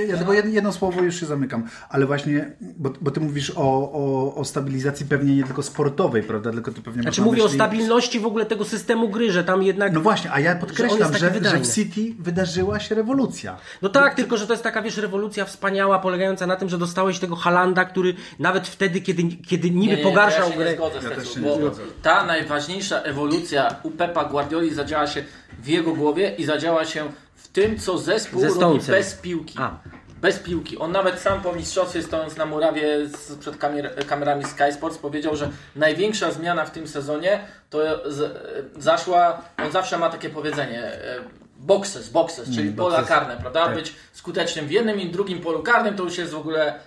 ja- 0.08 0.16
tylko 0.16 0.32
jedno, 0.32 0.72
słowo 0.72 1.02
już 1.02 1.20
się 1.20 1.26
zamykam, 1.26 1.68
ale 1.88 2.06
właśnie, 2.06 2.52
bo, 2.60 2.90
bo 3.00 3.10
ty 3.10 3.20
mówisz 3.20 3.50
o, 3.56 3.62
o, 3.92 4.34
o 4.34 4.44
stabilizacji 4.44 5.06
pewnie 5.06 5.36
nie 5.36 5.44
tylko 5.44 5.62
sportowej, 5.62 6.22
prawda, 6.22 6.50
tylko 6.50 6.72
ty 6.72 6.82
pewnie 6.82 7.02
Znaczy 7.02 7.22
mówię 7.22 7.42
o 7.42 7.46
myśli- 7.46 7.54
stabilności 7.54 8.20
w 8.20 8.26
ogóle 8.26 8.46
tego 8.46 8.64
systemu 8.64 9.08
gry, 9.08 9.32
że 9.32 9.44
tam 9.44 9.62
jednak... 9.62 9.92
No 9.92 10.00
właśnie, 10.00 10.32
a 10.32 10.40
ja 10.40 10.52
Że 10.52 10.58
podkreślam, 10.60 11.12
że, 11.12 11.18
że, 11.18 11.30
wydajny. 11.30 11.64
w 11.64 11.74
City 11.74 12.00
wydarzyła 12.18 12.80
się 12.80 12.94
rewolucja. 12.94 13.56
No 13.82 13.88
tak, 13.88 14.14
tylko 14.14 14.36
że 14.36 14.46
to 14.46 14.52
jest 14.52 14.62
taka, 14.62 14.82
wiesz, 14.82 14.96
rewolucja 14.96 15.44
wspaniała, 15.44 15.98
polegająca 15.98 16.46
na 16.46 16.56
tym, 16.56 16.68
że 16.68 16.78
dostałeś 16.78 17.18
tego 17.18 17.36
Halanda, 17.36 17.84
który 17.84 18.14
nawet 18.38 18.68
wtedy, 18.68 19.00
kiedy, 19.00 19.22
kiedy 19.46 19.70
niby 19.70 19.92
Nie, 19.92 19.96
nie, 19.96 20.02
pogarszał 20.02 20.42
to 20.42 20.46
ja 20.48 20.52
się 20.52 20.58
grę... 20.58 20.70
nie 20.70 20.76
zgodzę 20.76 21.00
z 21.00 21.04
Ja 21.04 21.10
też 21.10 21.34
się 21.34 21.40
bo 21.40 21.48
nie 21.48 21.56
zgodzę. 21.56 21.82
ta 22.02 22.26
najważniejsza 22.26 23.00
ewolucja 23.00 23.74
u 23.82 23.90
Pepa 23.90 24.24
Guardioli 24.24 24.74
zadziała 24.74 25.06
się 25.06 25.24
w 25.62 25.68
jego 25.68 25.94
głowie 25.94 26.34
i 26.38 26.44
zadziała 26.44 26.84
się 26.84 27.04
w 27.48 27.52
tym, 27.52 27.78
co 27.78 27.98
zespół 27.98 28.40
Ze 28.40 28.60
robi 28.60 28.80
bez 28.80 29.14
piłki. 29.14 29.58
A. 29.58 29.78
Bez 30.20 30.38
piłki. 30.38 30.78
On 30.78 30.92
nawet 30.92 31.20
sam 31.20 31.40
po 31.40 31.52
mistrzostwie 31.52 32.02
stojąc 32.02 32.36
na 32.36 32.46
murawie 32.46 33.06
z, 33.06 33.34
przed 33.34 33.56
kamer, 33.56 34.06
kamerami 34.06 34.44
Sky 34.44 34.72
Sports 34.72 34.98
powiedział, 34.98 35.36
że 35.36 35.50
największa 35.76 36.32
zmiana 36.32 36.64
w 36.64 36.70
tym 36.70 36.88
sezonie 36.88 37.40
to 37.70 37.78
z, 38.12 38.38
zaszła, 38.76 39.42
on 39.64 39.72
zawsze 39.72 39.98
ma 39.98 40.10
takie 40.10 40.30
powiedzenie, 40.30 40.82
e, 40.82 41.20
boxes, 41.56 42.08
boxes, 42.08 42.44
czyli 42.50 42.62
Mm, 42.62 42.76
pola 42.76 42.96
boxes. 42.96 43.08
karne, 43.08 43.36
prawda? 43.36 43.66
Tak. 43.66 43.74
Być 43.74 43.94
skutecznym 44.12 44.66
w 44.66 44.70
jednym 44.70 45.00
i 45.00 45.10
drugim 45.10 45.40
polu 45.40 45.62
karnym 45.62 45.96
to 45.96 46.04
już 46.04 46.18
jest 46.18 46.32
w 46.32 46.36
ogóle 46.38 46.80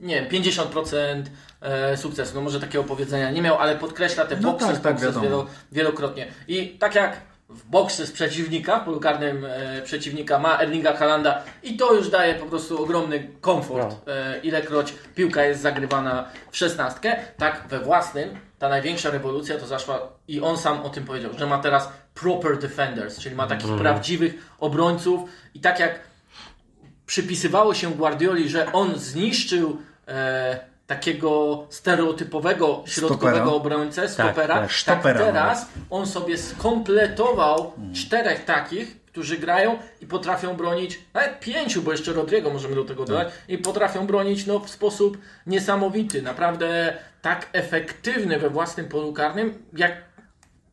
nie 0.00 0.14
wiem, 0.14 0.42
50% 0.42 1.22
e, 1.60 1.96
sukcesu. 1.96 2.34
No 2.34 2.40
może 2.40 2.60
takiego 2.60 2.84
powiedzenia 2.84 3.30
nie 3.30 3.42
miał, 3.42 3.58
ale 3.58 3.76
podkreśla 3.76 4.24
te 4.24 4.36
No 4.36 4.42
boxes, 4.52 4.68
tak, 4.68 5.00
tak, 5.00 5.12
boxes 5.14 5.22
wielokrotnie. 5.72 6.26
I 6.48 6.68
tak 6.68 6.94
jak 6.94 7.20
w 7.48 7.64
boksy 7.64 8.06
z 8.06 8.12
przeciwnika, 8.12 8.80
w 8.80 8.84
polu 8.84 9.00
karnym 9.00 9.44
e, 9.44 9.82
przeciwnika 9.82 10.38
ma 10.38 10.60
Erlinga 10.60 10.96
Halanda 10.96 11.42
i 11.62 11.76
to 11.76 11.94
już 11.94 12.10
daje 12.10 12.34
po 12.34 12.46
prostu 12.46 12.82
ogromny 12.82 13.30
komfort, 13.40 13.96
e, 14.08 14.40
ilekroć 14.42 14.94
piłka 15.14 15.44
jest 15.44 15.60
zagrywana 15.60 16.28
w 16.50 16.56
szesnastkę. 16.56 17.16
Tak 17.36 17.64
we 17.68 17.80
własnym, 17.80 18.38
ta 18.58 18.68
największa 18.68 19.10
rewolucja 19.10 19.58
to 19.58 19.66
zaszła 19.66 20.08
i 20.28 20.40
on 20.40 20.58
sam 20.58 20.82
o 20.82 20.88
tym 20.88 21.04
powiedział, 21.04 21.30
że 21.38 21.46
ma 21.46 21.58
teraz 21.58 21.92
proper 22.14 22.58
defenders, 22.58 23.18
czyli 23.18 23.34
ma 23.34 23.46
takich 23.46 23.76
prawdziwych 23.76 24.34
obrońców 24.58 25.30
i 25.54 25.60
tak 25.60 25.80
jak 25.80 26.00
przypisywało 27.06 27.74
się 27.74 27.90
Guardioli, 27.90 28.48
że 28.48 28.72
on 28.72 28.98
zniszczył 28.98 29.78
e, 30.08 30.67
takiego 30.88 31.66
stereotypowego 31.70 32.82
środkowego 32.86 33.36
Stopera. 33.36 33.56
obrońcę, 33.56 34.08
stopera, 34.08 34.54
tak, 34.54 34.62
tak, 34.62 34.70
sztopera 34.70 35.20
teraz 35.20 35.68
on 35.90 36.06
sobie 36.06 36.38
skompletował 36.38 37.72
czterech 37.94 38.44
takich, 38.44 39.04
którzy 39.06 39.38
grają 39.38 39.78
i 40.00 40.06
potrafią 40.06 40.56
bronić, 40.56 41.00
nawet 41.14 41.40
pięciu, 41.40 41.82
bo 41.82 41.92
jeszcze 41.92 42.12
Rodrigo 42.12 42.50
możemy 42.50 42.74
do 42.74 42.84
tego 42.84 43.04
dodać, 43.04 43.28
i 43.48 43.58
potrafią 43.58 44.06
bronić 44.06 44.46
no, 44.46 44.58
w 44.60 44.70
sposób 44.70 45.18
niesamowity, 45.46 46.22
naprawdę 46.22 46.96
tak 47.22 47.48
efektywny 47.52 48.38
we 48.38 48.50
własnym 48.50 48.88
polu 48.88 49.12
karnym, 49.12 49.62
jak 49.76 50.08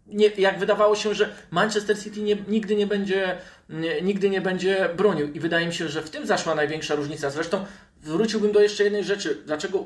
nie, 0.07 0.27
jak 0.27 0.59
wydawało 0.59 0.95
się, 0.95 1.13
że 1.13 1.35
Manchester 1.51 2.03
City 2.03 2.21
nie, 2.21 2.35
nigdy, 2.47 2.75
nie 2.75 2.87
będzie, 2.87 3.37
nie, 3.69 4.01
nigdy 4.01 4.29
nie 4.29 4.41
będzie 4.41 4.89
bronił. 4.97 5.33
I 5.33 5.39
wydaje 5.39 5.67
mi 5.67 5.73
się, 5.73 5.87
że 5.87 6.01
w 6.01 6.09
tym 6.09 6.27
zaszła 6.27 6.55
największa 6.55 6.95
różnica. 6.95 7.29
Zresztą 7.29 7.65
wróciłbym 8.05 8.51
do 8.51 8.59
jeszcze 8.59 8.83
jednej 8.83 9.03
rzeczy. 9.03 9.43
Dlaczego 9.45 9.85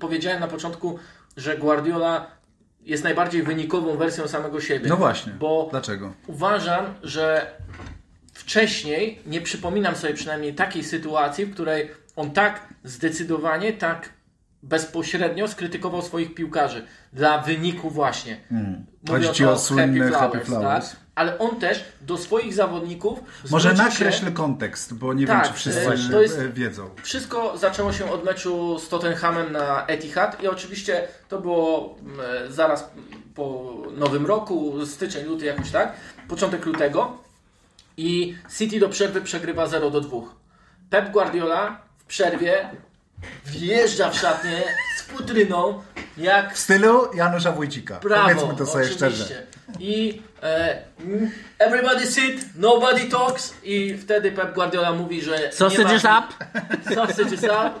powiedziałem 0.00 0.40
na 0.40 0.48
początku, 0.48 0.98
że 1.36 1.58
Guardiola 1.58 2.26
jest 2.82 3.04
najbardziej 3.04 3.42
wynikową 3.42 3.96
wersją 3.96 4.28
samego 4.28 4.60
siebie? 4.60 4.88
No 4.88 4.96
właśnie. 4.96 5.32
Bo 5.32 5.68
Dlaczego? 5.70 6.12
uważam, 6.26 6.94
że 7.02 7.46
wcześniej 8.32 9.18
nie 9.26 9.40
przypominam 9.40 9.96
sobie 9.96 10.14
przynajmniej 10.14 10.54
takiej 10.54 10.84
sytuacji, 10.84 11.46
w 11.46 11.54
której 11.54 11.90
on 12.16 12.30
tak 12.30 12.68
zdecydowanie, 12.84 13.72
tak 13.72 14.08
bezpośrednio 14.62 15.48
skrytykował 15.48 16.02
swoich 16.02 16.34
piłkarzy 16.34 16.86
dla 17.12 17.38
wyniku 17.38 17.90
właśnie. 17.90 18.36
Hmm. 18.48 18.86
Chodzi 19.08 19.32
ci 19.32 19.44
o 19.44 19.58
słynny 19.58 20.10
Happy 20.10 20.40
Flowers. 20.40 20.90
Tak? 20.90 21.00
Ale 21.20 21.38
on 21.38 21.56
też 21.56 21.84
do 22.00 22.16
swoich 22.18 22.54
zawodników 22.54 23.18
Może 23.50 23.74
nakreślę 23.74 24.28
się... 24.28 24.34
kontekst, 24.34 24.94
bo 24.94 25.14
nie 25.14 25.26
Tak, 25.26 25.44
wiem, 25.44 25.52
czy 25.52 25.58
wszyscy 25.58 25.80
e, 25.80 26.10
to 26.10 26.22
jest- 26.22 26.38
e, 26.38 26.48
wiedzą. 26.48 26.90
Wszystko 27.02 27.58
zaczęło 27.58 27.92
się 27.92 28.10
od 28.12 28.24
meczu 28.24 28.78
z 28.78 28.88
Tottenhamem 28.88 29.52
na 29.52 29.86
Etihad 29.86 30.42
i 30.42 30.48
oczywiście 30.48 31.08
to 31.28 31.40
było 31.40 31.96
mm, 32.02 32.52
zaraz 32.52 32.90
po 33.34 33.76
Nowym 33.96 34.26
Roku, 34.26 34.86
styczeń, 34.86 35.26
luty 35.26 35.44
jakoś 35.44 35.70
tak, 35.70 35.92
początek 36.28 36.66
lutego 36.66 37.16
i 37.96 38.34
City 38.58 38.80
do 38.80 38.88
przerwy 38.88 39.20
przegrywa 39.22 39.66
0 39.66 39.90
do 39.90 40.00
2. 40.00 40.16
Pep 40.90 41.10
Guardiola 41.10 41.80
w 41.98 42.04
przerwie 42.04 42.70
wjeżdża 43.46 44.10
w 44.10 44.18
szatnię 44.18 44.62
z 44.98 45.02
futryną 45.02 45.82
jak 46.16 46.54
W 46.54 46.58
stylu 46.58 47.14
Janusza 47.14 47.52
Wójcika. 47.52 47.98
Brawo, 47.98 48.28
Powiedzmy 48.28 48.56
to 48.56 48.66
sobie 48.66 48.84
oczywiście. 48.84 49.24
szczerze. 49.24 49.46
I 49.78 50.22
e, 50.42 50.82
everybody 51.58 52.06
sit, 52.06 52.46
nobody 52.56 53.00
talks 53.04 53.54
i 53.62 53.98
wtedy 53.98 54.32
Pep 54.32 54.54
Guardiola 54.54 54.92
mówi, 54.92 55.22
że 55.22 55.38
nie 55.40 55.52
Sausages 55.52 56.04
ma- 56.04 56.18
up! 56.18 56.44
Sausages 56.94 57.42
up 57.44 57.80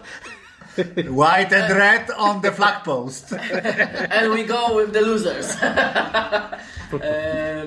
White 1.08 1.52
and 1.52 1.70
red 1.70 2.10
on 2.16 2.40
the 2.40 2.52
flag 2.52 2.82
post. 2.84 3.32
and 4.16 4.32
we 4.34 4.44
go 4.44 4.78
with 4.80 4.92
the 4.92 5.00
losers. 5.00 5.56
e, 7.02 7.66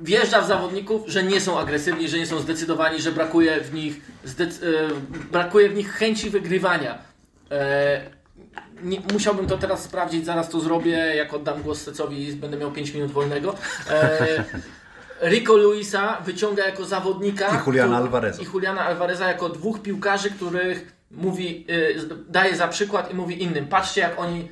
wjeżdża 0.00 0.40
w 0.42 0.46
zawodników, 0.46 1.02
że 1.06 1.22
nie 1.22 1.40
są 1.40 1.58
agresywni, 1.58 2.08
że 2.08 2.18
nie 2.18 2.26
są 2.26 2.38
zdecydowani, 2.40 3.00
że 3.02 3.12
brakuje 3.12 3.60
w 3.60 3.74
nich, 3.74 4.00
zdec- 4.26 4.64
e, 4.64 4.88
brakuje 5.32 5.68
w 5.68 5.74
nich 5.74 5.92
chęci 5.92 6.30
wygrywania. 6.30 6.98
E, 7.50 8.00
nie, 8.82 9.00
musiałbym 9.12 9.46
to 9.46 9.58
teraz 9.58 9.82
sprawdzić, 9.84 10.24
zaraz 10.26 10.48
to 10.48 10.60
zrobię, 10.60 10.90
jak 10.96 11.34
oddam 11.34 11.62
głos 11.62 11.80
Stecowi 11.80 12.28
i 12.28 12.32
będę 12.32 12.56
miał 12.56 12.72
5 12.72 12.94
minut 12.94 13.10
wolnego. 13.10 13.54
E, 13.90 14.44
Rico 15.22 15.56
Luisa 15.56 16.20
wyciąga 16.24 16.66
jako 16.66 16.84
zawodnika 16.84 17.48
I 17.62 17.66
Juliana 17.66 17.96
Alvareza. 17.96 18.42
i 18.42 18.46
Juliana 18.46 18.80
Alvareza 18.80 19.28
jako 19.28 19.48
dwóch 19.48 19.82
piłkarzy, 19.82 20.30
których 20.30 20.92
mówi, 21.10 21.66
daje 22.28 22.56
za 22.56 22.68
przykład 22.68 23.12
i 23.12 23.14
mówi 23.14 23.42
innym. 23.42 23.66
Patrzcie 23.66 24.00
jak 24.00 24.18
oni 24.20 24.48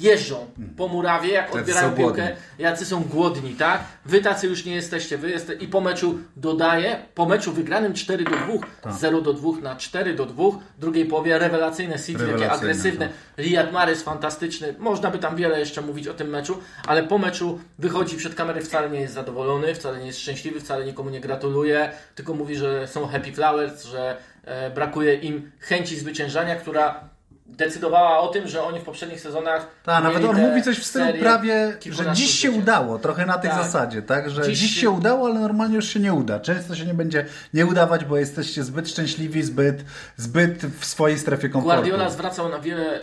jeżdżą 0.00 0.46
po 0.76 0.88
murawie, 0.88 1.32
jak 1.32 1.46
Tacy 1.46 1.58
odbierają 1.58 1.90
piłkę, 1.92 2.22
głodni. 2.22 2.36
jacy 2.58 2.86
są 2.86 3.04
głodni, 3.04 3.54
tak? 3.54 3.84
Wy 4.06 4.20
tacy 4.20 4.46
już 4.46 4.64
nie 4.64 4.74
jesteście, 4.74 5.18
wy 5.18 5.30
jeste... 5.30 5.54
i 5.54 5.68
po 5.68 5.80
meczu 5.80 6.18
dodaje, 6.36 6.98
po 7.14 7.26
meczu 7.26 7.52
wygranym 7.52 7.94
4 7.94 8.24
do 8.24 8.30
2, 8.30 8.38
Tak. 8.82 8.92
0 8.92 9.20
do 9.20 9.32
2 9.32 9.50
na 9.62 9.76
4 9.76 10.14
do 10.14 10.26
2, 10.26 10.44
w 10.76 10.80
drugiej 10.80 11.06
połowie 11.06 11.38
rewelacyjne 11.38 11.98
City, 11.98 12.12
takie 12.12 12.24
Rewelacyjne, 12.32 12.52
agresywne, 12.54 13.08
Riyad 13.38 13.72
Mahrez 13.72 14.02
fantastyczny, 14.02 14.74
można 14.78 15.10
by 15.10 15.18
tam 15.18 15.36
wiele 15.36 15.58
jeszcze 15.60 15.82
mówić 15.82 16.08
o 16.08 16.14
tym 16.14 16.28
meczu, 16.28 16.58
ale 16.86 17.02
po 17.02 17.18
meczu 17.18 17.60
wychodzi 17.78 18.16
przed 18.16 18.34
kamerę, 18.34 18.60
wcale 18.60 18.90
nie 18.90 19.00
jest 19.00 19.14
zadowolony, 19.14 19.74
wcale 19.74 19.98
nie 19.98 20.06
jest 20.06 20.18
szczęśliwy, 20.20 20.60
wcale 20.60 20.84
nikomu 20.84 21.10
nie 21.10 21.20
gratuluje, 21.20 21.90
tylko 22.14 22.34
mówi, 22.34 22.56
że 22.56 22.88
są 22.88 23.06
happy 23.06 23.32
flowers, 23.32 23.84
że 23.84 24.16
e, 24.44 24.70
brakuje 24.70 25.14
im 25.14 25.50
chęci 25.60 25.96
zwyciężania, 25.96 26.56
która 26.56 27.15
decydowała 27.48 28.18
o 28.18 28.28
tym, 28.28 28.48
że 28.48 28.62
oni 28.62 28.80
w 28.80 28.82
poprzednich 28.82 29.20
sezonach 29.20 29.66
Tak, 29.84 30.04
nawet 30.04 30.24
on 30.24 30.36
mówi 30.40 30.62
coś 30.62 30.78
w 30.78 30.84
stylu 30.84 31.06
prawie, 31.20 31.76
że 31.90 32.12
dziś 32.12 32.26
się 32.30 32.32
zwycięstw. 32.32 32.62
udało, 32.62 32.98
trochę 32.98 33.26
na 33.26 33.38
tej 33.38 33.50
Tak. 33.50 33.62
zasadzie, 33.64 34.02
tak? 34.02 34.30
Że 34.30 34.42
Dziś 34.42 34.58
dziś, 34.58 34.74
się- 34.74 34.80
się 34.80 34.90
udało, 34.90 35.26
ale 35.26 35.40
normalnie 35.40 35.76
już 35.76 35.88
się 35.88 36.00
nie 36.00 36.12
uda. 36.14 36.40
Często 36.40 36.74
się 36.74 36.86
nie 36.86 36.94
będzie 36.94 37.26
nie 37.54 37.66
udawać, 37.66 38.04
bo 38.04 38.16
jesteście 38.16 38.64
zbyt 38.64 38.88
szczęśliwi, 38.88 39.42
zbyt, 39.42 39.84
zbyt 40.16 40.66
w 40.80 40.84
swojej 40.84 41.18
strefie 41.18 41.48
komfortu. 41.48 41.76
Guardiola 41.76 42.10
zwracał 42.10 42.48
na 42.48 42.58
wiele 42.58 43.00
e, 43.00 43.02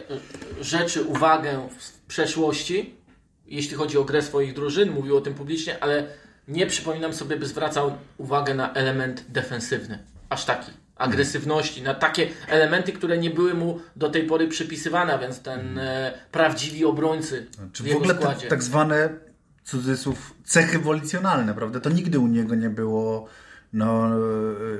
rzeczy 0.62 1.04
uwagę 1.04 1.68
w 1.80 2.06
przeszłości, 2.08 2.96
jeśli 3.46 3.76
chodzi 3.78 3.98
o 3.98 4.04
grę 4.04 4.22
swoich 4.22 4.54
drużyn, 4.54 4.92
mówił 4.92 5.18
o 5.18 5.22
tym 5.22 5.34
publicznie, 5.34 5.84
ale 5.84 6.04
nie 6.48 6.68
przypominam 6.68 7.14
sobie, 7.14 7.36
by 7.38 7.46
zwracał 7.46 7.92
uwagę 8.18 8.54
na 8.54 8.74
element 8.74 9.24
defensywny. 9.30 10.00
Aż 10.30 10.46
taki. 10.46 10.72
Agresywności, 10.96 11.82
na 11.82 11.94
takie 11.94 12.28
elementy, 12.48 12.94
które 12.94 13.18
nie 13.18 13.30
były 13.30 13.54
mu 13.54 13.80
do 13.96 14.10
tej 14.10 14.24
pory 14.24 14.48
przypisywane, 14.48 15.20
więc 15.20 15.42
ten 15.42 15.78
e, 15.78 16.14
prawdziwi 16.32 16.86
obrońcy 16.86 17.48
Czy 17.74 17.84
w 17.84 17.88
w 17.88 17.96
ogóle 17.96 18.14
te, 18.16 18.22
składzie. 18.22 18.48
tak 18.48 18.64
zwane 18.64 19.10
cudzysłów 19.64 20.34
cechy 20.46 20.80
wolicjonalne, 20.80 21.54
prawda? 21.54 21.80
To 21.80 21.90
nigdy 21.90 22.20
u 22.20 22.28
niego 22.28 22.56
nie 22.56 22.70
było, 22.70 23.28
no, 23.74 24.10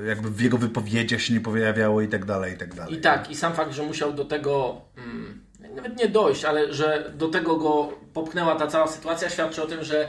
jakby 0.06 0.30
w 0.30 0.40
jego 0.40 0.58
wypowiedziach 0.58 1.20
się 1.20 1.34
nie 1.34 1.40
pojawiało 1.40 2.00
i 2.00 2.08
tak 2.08 2.24
dalej, 2.24 2.54
i 2.54 2.58
tak 2.58 2.74
dalej. 2.74 2.94
I 2.94 3.00
tak, 3.00 3.30
i 3.30 3.36
sam 3.36 3.54
fakt, 3.54 3.72
że 3.72 3.82
musiał 3.82 4.12
do 4.12 4.24
tego 4.24 4.80
mm, 4.96 5.44
nawet 5.74 5.98
nie 5.98 6.08
dojść, 6.08 6.44
ale 6.44 6.72
że 6.72 7.12
do 7.14 7.28
tego 7.28 7.56
go 7.56 7.92
popchnęła 8.12 8.54
ta 8.54 8.66
cała 8.66 8.86
sytuacja, 8.86 9.30
świadczy 9.30 9.62
o 9.62 9.66
tym, 9.66 9.84
że 9.84 10.06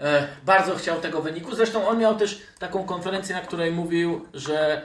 e, 0.00 0.26
bardzo 0.46 0.76
chciał 0.76 1.00
tego 1.00 1.22
wyniku. 1.22 1.54
Zresztą 1.54 1.88
on 1.88 1.98
miał 1.98 2.16
też 2.16 2.42
taką 2.58 2.84
konferencję, 2.84 3.34
na 3.34 3.40
której 3.40 3.72
mówił, 3.72 4.26
że 4.34 4.82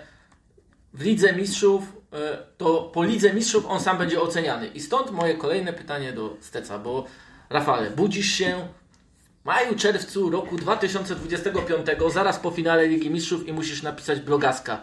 w 0.96 1.02
Lidze 1.02 1.34
Mistrzów, 1.34 1.84
e, 2.14 2.38
to 2.58 2.82
po 2.94 3.04
Lidze 3.04 3.34
Mistrzów 3.34 3.66
on 3.66 3.80
sam 3.80 3.98
będzie 3.98 4.22
oceniany. 4.22 4.68
I 4.68 4.80
stąd 4.80 5.12
moje 5.12 5.34
kolejne 5.34 5.74
pytanie 5.74 6.14
do 6.14 6.38
Steca, 6.40 6.80
bo 6.80 7.06
Rafale, 7.50 7.92
budzisz 7.92 8.28
się 8.28 8.68
w 9.42 9.46
maju, 9.46 9.76
czerwcu 9.76 10.30
roku 10.30 10.58
2025, 10.58 11.88
zaraz 12.14 12.40
po 12.40 12.52
finale 12.52 12.88
Ligi 12.88 13.10
Mistrzów 13.10 13.48
i 13.48 13.54
musisz 13.54 13.82
napisać 13.82 14.20
blogaska. 14.20 14.82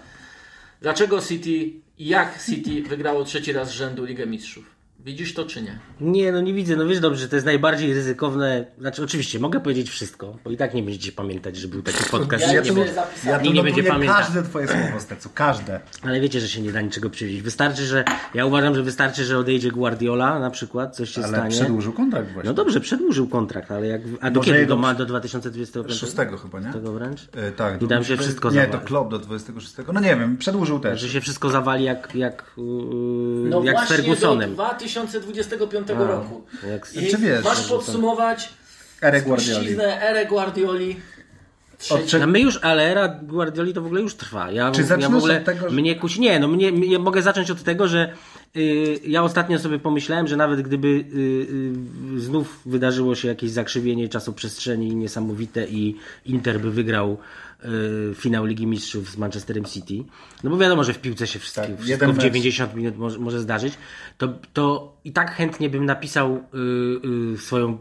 Dlaczego 0.81 1.23
City 1.23 1.73
jak 1.99 2.45
City 2.45 2.83
wygrało 2.89 3.25
trzeci 3.25 3.53
raz 3.53 3.69
z 3.69 3.73
rzędu 3.73 4.05
Ligę 4.05 4.27
Mistrzów? 4.27 4.82
Widzisz 5.05 5.35
to 5.35 5.45
czy 5.45 5.63
nie? 5.63 5.79
Nie, 6.01 6.33
no 6.33 6.41
nie 6.41 6.55
widzę. 6.55 6.77
No 6.77 6.87
wiesz 6.87 7.01
dobrze, 7.01 7.21
że 7.21 7.29
to 7.29 7.37
jest 7.37 7.47
najbardziej 7.47 7.95
ryzykowne. 7.95 8.65
Znaczy, 8.79 9.05
oczywiście, 9.05 9.39
mogę 9.39 9.61
powiedzieć 9.61 9.91
wszystko, 9.91 10.37
bo 10.45 10.51
i 10.51 10.57
tak 10.57 10.75
nie 10.75 10.83
będziecie 10.83 11.13
pamiętać, 11.13 11.57
że 11.57 11.69
był 11.69 11.83
taki 11.83 12.05
podcast. 12.11 12.45
Ja 12.47 12.53
Ja 12.53 12.61
nie 12.61 12.73
zapisałem. 12.73 13.07
ja 13.25 13.37
Nikt 13.43 13.55
nie 13.55 13.63
będzie 13.63 13.83
notuję 13.83 13.93
pamiętał. 13.93 14.17
każde 14.19 14.43
twoje 14.43 14.69
słowo, 14.69 15.01
Stecu, 15.01 15.31
każde. 15.35 15.81
Ale 16.03 16.21
wiecie, 16.21 16.41
że 16.41 16.49
się 16.49 16.61
nie 16.63 16.73
da 16.73 16.81
niczego 16.81 17.11
przewidzieć. 17.11 17.43
Wystarczy, 17.43 17.83
że. 17.87 18.05
Ja 18.35 18.47
uważam, 18.47 18.75
że 18.75 18.83
wystarczy, 18.83 19.25
że 19.25 19.39
odejdzie 19.39 19.71
Guardiola 19.71 20.39
na 20.39 20.51
przykład, 20.51 20.97
coś 20.97 21.11
się 21.11 21.21
Ale 21.25 21.29
stanie. 21.37 21.51
przedłużył 21.51 21.93
kontrakt 21.93 22.33
właśnie. 22.33 22.49
No 22.51 22.55
dobrze, 22.55 22.81
przedłużył 22.81 23.29
kontrakt, 23.29 23.71
ale 23.71 23.87
jak. 23.87 24.01
A 24.21 24.31
do 24.31 24.41
Może 24.41 24.47
kiedy? 24.47 24.59
jego- 24.61 24.75
Do, 24.75 24.81
ma 24.81 24.95
do 24.95 25.07
2025? 25.07 25.99
Szóstego 26.01 26.37
chyba, 26.39 26.61
nie? 26.61 26.73
Tego 26.73 26.93
wręcz? 26.93 27.29
E, 27.33 27.53
tak. 27.53 27.83
I 27.83 27.87
tam 27.89 27.99
do- 27.99 28.05
się 28.05 28.17
wszystko 28.17 28.49
Nie, 28.49 28.55
zawali. 28.55 28.73
to 28.73 28.79
Klopp 28.79 29.11
do 29.11 29.19
26. 29.19 29.75
No 29.93 30.01
nie 30.01 30.17
wiem, 30.17 30.37
przedłużył 30.37 30.81
też. 30.81 31.01
Że 31.01 31.09
się 31.09 31.21
wszystko 31.21 31.51
zawali 31.51 31.85
jak, 31.85 32.15
jak, 32.15 32.45
yy, 32.57 32.65
No 33.51 33.63
jak 33.65 33.85
z 33.87 33.89
Fergusonem. 33.89 34.51
do 34.51 34.57
2025 35.01 35.89
roku. 35.89 36.43
Jak, 36.71 36.89
I 36.95 37.11
Czy 37.11 37.19
wiesz, 37.19 37.45
masz 37.45 37.69
podsumować 37.69 38.49
Erę 39.03 39.23
Guardioli. 39.23 39.77
erę 40.01 40.27
Guardioli. 40.27 40.97
Czego- 42.07 42.27
No 42.27 42.33
my 42.33 42.41
już, 42.41 42.59
ale 42.63 42.83
era 42.91 43.09
Guardioli 43.09 43.75
to 43.75 43.83
w 43.83 43.87
ogóle 43.87 44.01
już 44.01 44.15
trwa. 44.15 44.51
Ja, 44.51 44.71
Czy 44.71 44.83
ja 45.01 45.09
w 45.09 45.15
ogóle 45.15 45.39
od 45.39 45.45
tego, 45.45 45.71
że- 45.71 45.77
mnie 45.77 45.97
kusi. 45.97 46.21
Nie, 46.21 46.41
no 46.41 46.49
mnie, 46.49 46.73
mnie, 46.73 46.99
mogę 46.99 47.23
zacząć 47.23 47.51
od 47.51 47.63
tego, 47.63 47.89
że 47.89 48.13
y, 48.57 49.01
ja 49.07 49.23
ostatnio 49.23 49.59
sobie 49.59 49.79
pomyślałem, 49.79 50.27
że 50.27 50.37
nawet 50.37 50.63
gdyby 50.63 50.89
y, 50.89 52.15
y, 52.17 52.21
znów 52.21 52.61
wydarzyło 52.67 53.15
się 53.15 53.29
jakieś 53.29 53.51
zakrzywienie 53.51 54.09
czasoprzestrzeni 54.09 54.97
niesamowite 54.97 55.67
i 55.69 55.97
Inter 56.27 56.61
by 56.61 56.71
wygrał 56.71 57.17
y, 57.65 58.15
finał 58.15 58.45
Ligi 58.45 58.67
Mistrzów 58.67 59.11
z 59.11 59.17
Manchesterem 59.17 59.65
City, 59.65 60.05
no 60.45 60.51
bo 60.51 60.57
wiadomo, 60.57 60.85
że 60.85 60.93
w 60.93 60.99
piłce 60.99 61.27
się 61.27 61.39
wszystko, 61.39 61.61
Tak, 61.61 61.71
wszystko 61.71 61.91
jeden 61.91 62.13
w 62.13 62.15
mecz. 62.15 62.25
90 62.25 62.75
minut 62.75 62.97
może, 62.97 63.19
może 63.19 63.41
zdarzyć, 63.41 63.75
to, 64.19 64.29
to 64.53 64.97
i 65.05 65.13
tak 65.13 65.31
chętnie 65.31 65.71
bym 65.71 65.87
napisał 65.87 66.37
y, 66.37 67.35
y, 67.35 67.39
swoją, 67.39 67.79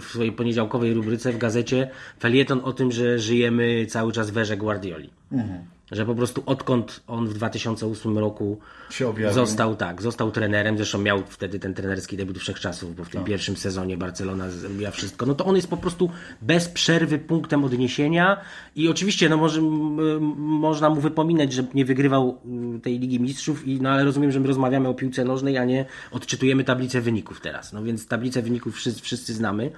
w 0.00 0.04
swojej 0.04 0.32
poniedziałkowej 0.32 0.94
rubryce 0.94 1.32
w 1.32 1.38
gazecie 1.38 1.90
felieton 2.20 2.60
o 2.64 2.72
tym, 2.72 2.92
że 2.92 3.18
żyjemy 3.18 3.86
cały 3.86 4.12
czas 4.12 4.30
w 4.30 4.38
erze 4.38 4.56
Guardioli. 4.56 5.10
Że 5.92 6.06
po 6.06 6.14
prostu 6.14 6.42
odkąd 6.46 7.00
on 7.06 7.28
w 7.28 7.34
2008 7.34 8.18
roku 8.18 8.58
został 9.34 9.76
tak, 9.76 10.02
został 10.02 10.30
trenerem, 10.30 10.76
zresztą 10.76 10.98
miał 10.98 11.22
wtedy 11.28 11.58
ten 11.58 11.74
trenerski 11.74 12.16
debiut 12.16 12.38
wszechczasów, 12.38 12.96
bo 12.96 13.04
w 13.04 13.06
Tak. 13.06 13.12
tym 13.12 13.24
pierwszym 13.24 13.56
sezonie 13.56 13.96
Barcelona 13.96 14.50
zrobiła 14.50 14.90
wszystko, 14.90 15.26
no 15.26 15.34
to 15.34 15.44
on 15.44 15.56
jest 15.56 15.68
po 15.68 15.76
prostu 15.76 16.10
bez 16.42 16.68
przerwy 16.68 17.18
punktem 17.18 17.64
odniesienia 17.64 18.40
i 18.76 18.88
oczywiście 18.88 19.28
no 19.28 19.36
może, 19.36 19.60
można 20.36 20.90
mu 20.90 21.00
wypominać, 21.00 21.52
że 21.52 21.64
nie 21.74 21.84
wygrywał 21.84 22.38
m, 22.44 22.80
tej 22.80 22.98
Ligi 22.98 23.20
Mistrzów, 23.20 23.66
i, 23.68 23.80
no 23.80 23.90
ale 23.90 24.04
rozumiem, 24.04 24.32
że 24.32 24.40
my 24.40 24.46
rozmawiamy 24.46 24.88
o 24.88 24.94
piłce 24.94 25.24
nożnej, 25.24 25.58
a 25.58 25.64
nie 25.64 25.84
odczytujemy 26.10 26.64
tablicę 26.64 27.00
wyników 27.00 27.40
teraz, 27.40 27.72
no 27.72 27.82
więc 27.82 28.06
tablicę 28.06 28.42
wyników 28.42 28.74
wszyscy, 28.74 29.02
wszyscy 29.02 29.34
znamy. 29.34 29.70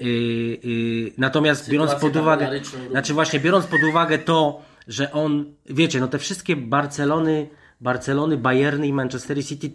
Yy, 0.00 0.06
yy, 0.08 1.12
natomiast 1.18 1.70
biorąc 1.70 1.90
Sytuację 1.90 2.10
pod 2.10 2.22
uwagę, 2.22 2.44
również. 2.44 2.68
znaczy 2.90 3.14
właśnie 3.14 3.40
biorąc 3.40 3.66
pod 3.66 3.80
uwagę 3.90 4.18
to, 4.18 4.62
że 4.86 5.12
on, 5.12 5.44
wiecie, 5.66 6.00
no 6.00 6.08
te 6.08 6.18
wszystkie 6.18 6.56
Barcelony, 6.56 7.48
Barcelony, 7.80 8.36
Bayerny 8.36 8.86
i 8.86 8.92
Manchester 8.92 9.44
City 9.44 9.70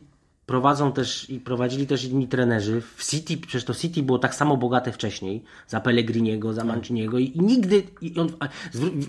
prowadzą 0.46 0.92
też 0.92 1.30
i 1.30 1.40
prowadzili 1.40 1.88
też 1.88 2.06
inni 2.06 2.28
trenerzy. 2.28 2.82
W 2.82 3.10
City, 3.10 3.38
przecież 3.38 3.64
to 3.64 3.74
City 3.74 4.04
było 4.04 4.20
tak 4.20 4.36
samo 4.36 4.58
bogate 4.58 4.92
wcześniej, 4.92 5.44
za 5.68 5.80
Pellegriniego, 5.80 6.54
za 6.54 6.64
Manciniego 6.64 7.20
i, 7.20 7.24
i 7.24 7.40
nigdy, 7.40 7.84
i 8.02 8.20
on, 8.20 8.30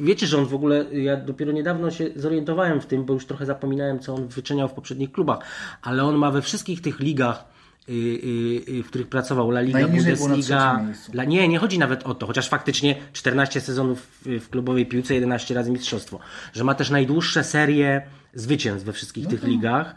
wiecie, 0.00 0.26
że 0.26 0.38
on 0.38 0.46
w 0.46 0.54
ogóle, 0.54 0.84
ja 0.92 1.16
dopiero 1.16 1.52
niedawno 1.52 1.90
się 1.90 2.10
zorientowałem 2.16 2.80
w 2.80 2.86
tym, 2.86 3.04
bo 3.04 3.14
już 3.14 3.26
trochę 3.26 3.46
zapominałem, 3.46 3.98
co 3.98 4.14
on 4.14 4.28
wyczyniał 4.28 4.68
w 4.68 4.72
poprzednich 4.72 5.12
klubach, 5.12 5.38
ale 5.82 6.04
on 6.04 6.16
ma 6.16 6.30
we 6.30 6.42
wszystkich 6.42 6.82
tych 6.82 7.00
ligach, 7.00 7.51
y, 7.88 7.92
y, 7.92 8.78
y, 8.78 8.82
w 8.82 8.86
których 8.86 9.08
pracował, 9.08 9.50
La 9.50 9.60
Liga, 9.60 9.80
Najniżej 9.80 10.16
Bundesliga, 10.16 10.84
dla, 11.08 11.24
nie, 11.24 11.48
nie 11.48 11.58
chodzi 11.58 11.78
nawet 11.78 12.02
o 12.02 12.14
to, 12.14 12.26
chociaż 12.26 12.48
faktycznie 12.48 12.96
14 13.12 13.60
sezonów 13.60 14.06
w, 14.22 14.40
w 14.40 14.50
klubowej 14.50 14.86
piłce, 14.86 15.14
11 15.14 15.54
razy 15.54 15.70
mistrzostwo, 15.70 16.18
że 16.52 16.64
ma 16.64 16.74
też 16.74 16.90
najdłuższe 16.90 17.44
serie 17.44 18.02
zwycięstw 18.34 18.86
we 18.86 18.92
wszystkich 18.92 19.26
tych 19.26 19.42
ligach, 19.44 19.94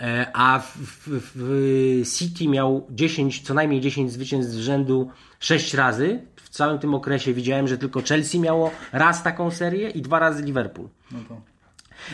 e, 0.00 0.26
a 0.32 0.58
w, 0.58 0.76
w, 0.76 1.30
w 1.34 2.16
City 2.18 2.48
miał 2.48 2.86
10, 2.90 3.40
co 3.40 3.54
najmniej 3.54 3.80
10 3.80 4.12
zwycięstw 4.12 4.52
z 4.52 4.56
rzędu 4.56 5.10
6 5.40 5.74
razy. 5.74 6.22
W 6.36 6.48
całym 6.48 6.78
tym 6.78 6.94
okresie 6.94 7.34
widziałem, 7.34 7.68
że 7.68 7.78
tylko 7.78 8.02
Chelsea 8.02 8.40
miało 8.40 8.70
raz 8.92 9.22
taką 9.22 9.50
serię 9.50 9.90
i 9.90 10.02
dwa 10.02 10.18
razy 10.18 10.42
Liverpool. 10.42 10.88
No 11.12 11.18
to... 11.28 11.53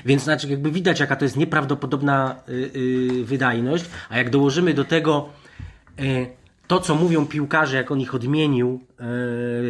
Więc 0.04 0.22
znaczy 0.22 0.48
jakby 0.48 0.70
widać, 0.70 1.00
jaka 1.00 1.16
to 1.16 1.24
jest 1.24 1.36
nieprawdopodobna 1.36 2.36
y, 2.48 2.52
y, 2.52 3.24
wydajność, 3.24 3.84
a 4.08 4.18
jak 4.18 4.30
dołożymy 4.30 4.74
do 4.74 4.84
tego 4.84 5.28
y, 6.00 6.26
to, 6.66 6.80
co 6.80 6.94
mówią 6.94 7.26
piłkarze, 7.26 7.76
jak 7.76 7.90
on 7.90 8.00
ich 8.00 8.14
odmienił, 8.14 8.80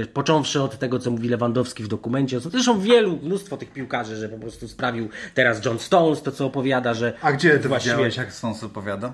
y, 0.02 0.06
począwszy 0.06 0.62
od 0.62 0.78
tego, 0.78 0.98
co 0.98 1.10
mówi 1.10 1.28
Lewandowski 1.28 1.82
w 1.82 1.88
dokumencie, 1.88 2.40
co 2.40 2.50
zresztą 2.50 2.80
wielu, 2.80 3.18
mnóstwo 3.22 3.56
tych 3.56 3.72
piłkarzy, 3.72 4.16
że 4.16 4.28
po 4.28 4.38
prostu 4.38 4.68
sprawił 4.68 5.08
teraz 5.34 5.64
John 5.64 5.78
Stones, 5.78 6.22
to 6.22 6.32
co 6.32 6.46
opowiada, 6.46 6.94
że 6.94 7.12
A 7.22 7.32
gdzie 7.32 7.58
ty 7.58 7.68
właściwie 7.68 7.94
widziałeś, 7.94 8.16
jak 8.16 8.32
Stones 8.32 8.64
opowiada? 8.64 9.12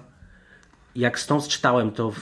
Jak 0.96 1.18
Stones 1.20 1.48
czytałem 1.48 1.90
to 1.90 2.10
w, 2.10 2.18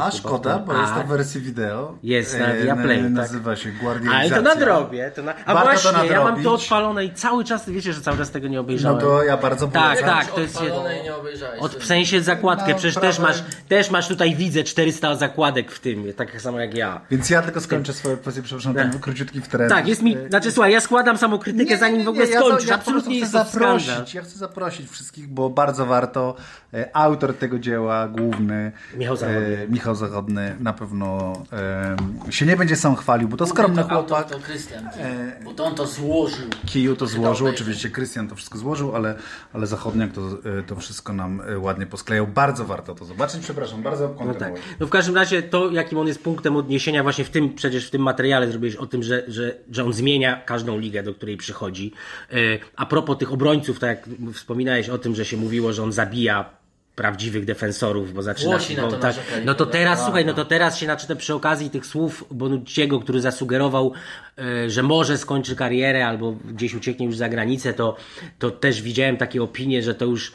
A 0.00 0.10
szkoda, 0.10 0.58
w- 0.58 0.64
bo 0.64 0.80
jest 0.80 0.94
to 0.94 1.00
w 1.00 1.06
wersji 1.06 1.40
wideo. 1.40 1.98
Jest 2.02 2.38
na 2.38 2.46
E, 2.46 2.62
Viaplay, 2.62 3.02
tak. 3.02 3.10
Nazywa 3.10 3.56
się 3.56 3.72
Guardianizacja. 3.72 4.36
Ale 4.36 4.44
to 4.44 4.54
nadrobię. 4.54 5.10
To 5.16 5.22
na... 5.22 5.34
A 5.46 5.54
Warto 5.54 5.74
to 5.82 5.92
właśnie, 5.92 6.10
ja 6.12 6.24
mam 6.24 6.42
to 6.42 6.52
odpalone 6.54 7.04
i 7.04 7.14
cały 7.14 7.44
czas, 7.44 7.70
wiecie, 7.70 7.92
że 7.92 8.00
cały 8.00 8.18
czas 8.18 8.30
tego 8.30 8.48
nie 8.48 8.54
No 8.56 8.60
obejrzałem. 8.60 9.00
to 9.00 9.22
ja 9.24 9.36
bardzo 9.36 9.68
Tak, 9.68 9.82
polecam. 9.98 10.08
tak, 10.18 10.26
to 10.34 10.40
jest 10.40 10.56
Odpalone 10.56 10.98
i 11.00 11.02
nie 11.02 11.16
obejrzałeś. 11.16 11.60
Od, 11.60 11.74
w 11.74 11.86
sensie 11.86 12.22
zakładkę, 12.22 12.68
No, 12.72 12.74
przecież 12.78 12.94
prawie- 12.94 13.08
też 13.08 13.18
masz, 13.18 13.42
też 13.68 13.90
masz 13.90 14.08
tutaj, 14.08 14.34
widzę, 14.34 14.64
400 14.64 15.14
zakładek 15.16 15.72
w 15.72 15.80
tym, 15.80 16.12
tak 16.16 16.40
samo 16.42 16.60
jak 16.60 16.74
ja. 16.74 17.00
Więc 17.10 17.30
ja 17.30 17.42
tylko 17.42 17.60
skończę 17.60 17.92
swoją 17.92 18.16
kwestię, 18.16 18.42
przepraszam, 18.42 18.74
ten 18.74 19.00
króciutki 19.00 19.40
w. 19.40 19.48
Tak, 19.68 19.88
jest 19.88 20.02
mi, 20.02 20.16
znaczy 20.28 20.52
słuchaj, 20.52 20.72
ja 20.72 20.80
składam 20.80 21.18
samokrytykę 21.18 21.76
zanim 21.76 22.04
w 22.04 22.08
ogóle 22.08 22.26
ja 22.26 22.40
skończysz, 22.40 22.68
ja 22.68 22.78
po 22.78 22.84
prostu 22.84 22.90
absolutnie 22.90 23.18
jest 23.18 23.32
to 23.32 23.44
zaprosić, 23.44 24.14
Ja 24.14 24.22
chcę 24.22 24.38
zaprosić 24.38 24.90
wszystkich, 24.90 25.28
bo 25.28 25.50
bardzo 25.50 25.86
warto. 25.86 26.36
E, 26.74 26.96
Autor 26.96 27.34
tego 27.34 27.58
dzieła, 27.58 28.08
główny, 28.16 28.72
Michał 28.96 29.16
Zachodny. 29.16 29.58
E, 29.62 29.68
Michał 29.68 29.94
Zachodny 29.94 30.56
na 30.60 30.72
pewno 30.72 31.32
e, 31.52 32.32
się 32.32 32.46
nie 32.46 32.56
będzie 32.56 32.76
sam 32.76 32.96
chwalił, 32.96 33.28
bo 33.28 33.36
to 33.36 33.46
skromny 33.46 33.82
to 33.82 33.88
chłopak. 33.88 34.30
to 34.30 34.38
Krystian, 34.38 34.86
E, 34.86 35.40
bo 35.44 35.54
to 35.54 35.64
on 35.64 35.74
to 35.74 35.86
złożył. 35.86 36.48
Kiju 36.66 36.96
to 36.96 37.06
złożył, 37.06 37.46
oczywiście 37.46 37.90
Krystian 37.90 38.28
to 38.28 38.34
wszystko 38.34 38.58
złożył, 38.58 38.96
ale, 38.96 39.14
ale 39.52 39.66
Zachodniak 39.66 40.12
to, 40.12 40.20
e, 40.20 40.62
to 40.62 40.76
wszystko 40.76 41.12
nam 41.12 41.42
e, 41.48 41.58
ładnie 41.58 41.86
posklejał. 41.86 42.26
Bardzo 42.26 42.64
warto 42.64 42.94
to 42.94 43.04
zobaczyć, 43.04 43.40
przepraszam, 43.42 43.82
bardzo 43.82 44.14
No 44.26 44.34
tak. 44.34 44.52
No 44.80 44.86
w 44.86 44.90
każdym 44.90 45.14
razie 45.14 45.42
to, 45.42 45.70
jakim 45.70 45.98
on 45.98 46.06
jest 46.06 46.22
punktem 46.22 46.56
odniesienia 46.56 47.02
właśnie 47.02 47.24
w 47.24 47.30
tym, 47.30 47.54
przecież 47.54 47.86
w 47.86 47.90
tym 47.90 48.02
materiale 48.02 48.50
zrobiłeś 48.50 48.76
o 48.76 48.86
tym, 48.86 49.02
że, 49.02 49.24
że, 49.28 49.56
że 49.70 49.84
on 49.84 49.92
zmienia 49.92 50.42
każdą 50.46 50.78
ligę, 50.78 51.02
do 51.02 51.14
której 51.14 51.36
przychodzi. 51.36 51.92
Yy, 52.32 52.58
A 52.76 52.86
propos 52.86 53.18
tych 53.18 53.32
obrońców, 53.32 53.78
tak 53.78 53.88
jak 53.88 54.34
wspominałeś 54.34 54.88
o 54.88 54.98
tym, 54.98 55.14
że 55.14 55.24
się 55.24 55.36
mówiło, 55.36 55.72
że 55.72 55.82
on 55.82 55.92
zabija 55.92 56.50
prawdziwych 56.96 57.44
defensorów, 57.44 58.12
bo 58.12 58.22
zaczyna... 58.22 58.58
Na 58.76 58.82
bo, 58.82 58.90
to 58.90 58.96
tak, 58.96 59.16
no 59.44 59.54
to 59.54 59.64
prawda? 59.64 59.78
teraz, 59.78 60.04
słuchaj, 60.04 60.24
no 60.24 60.34
to 60.34 60.44
teraz 60.44 60.78
się 60.78 60.86
naczyta 60.86 61.16
przy 61.16 61.34
okazji 61.34 61.70
tych 61.70 61.86
słów 61.86 62.24
Bonucciego, 62.30 63.00
który 63.00 63.20
zasugerował, 63.20 63.92
e, 64.38 64.70
że 64.70 64.82
może 64.82 65.18
skończy 65.18 65.56
karierę 65.56 66.06
albo 66.06 66.32
gdzieś 66.32 66.74
ucieknie 66.74 67.06
już 67.06 67.16
za 67.16 67.28
granicę, 67.28 67.74
to, 67.74 67.96
to 68.38 68.50
też 68.50 68.82
widziałem 68.82 69.16
takie 69.16 69.42
opinie, 69.42 69.82
że 69.82 69.94
to 69.94 70.04
już 70.04 70.32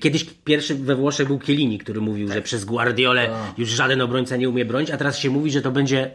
Kiedyś 0.00 0.24
pierwszy 0.44 0.74
we 0.74 0.96
Włoszech 0.96 1.26
był 1.28 1.40
Chiellini, 1.40 1.78
który 1.78 2.00
mówił, 2.00 2.32
że 2.32 2.42
przez 2.42 2.64
Guardiolę 2.64 3.28
już 3.58 3.68
żaden 3.68 4.00
obrońca 4.00 4.36
nie 4.36 4.48
umie 4.48 4.64
bronić, 4.64 4.90
a 4.90 4.96
teraz 4.96 5.18
się 5.18 5.30
mówi, 5.30 5.50
że 5.50 5.62
to 5.62 5.70
będzie 5.70 6.10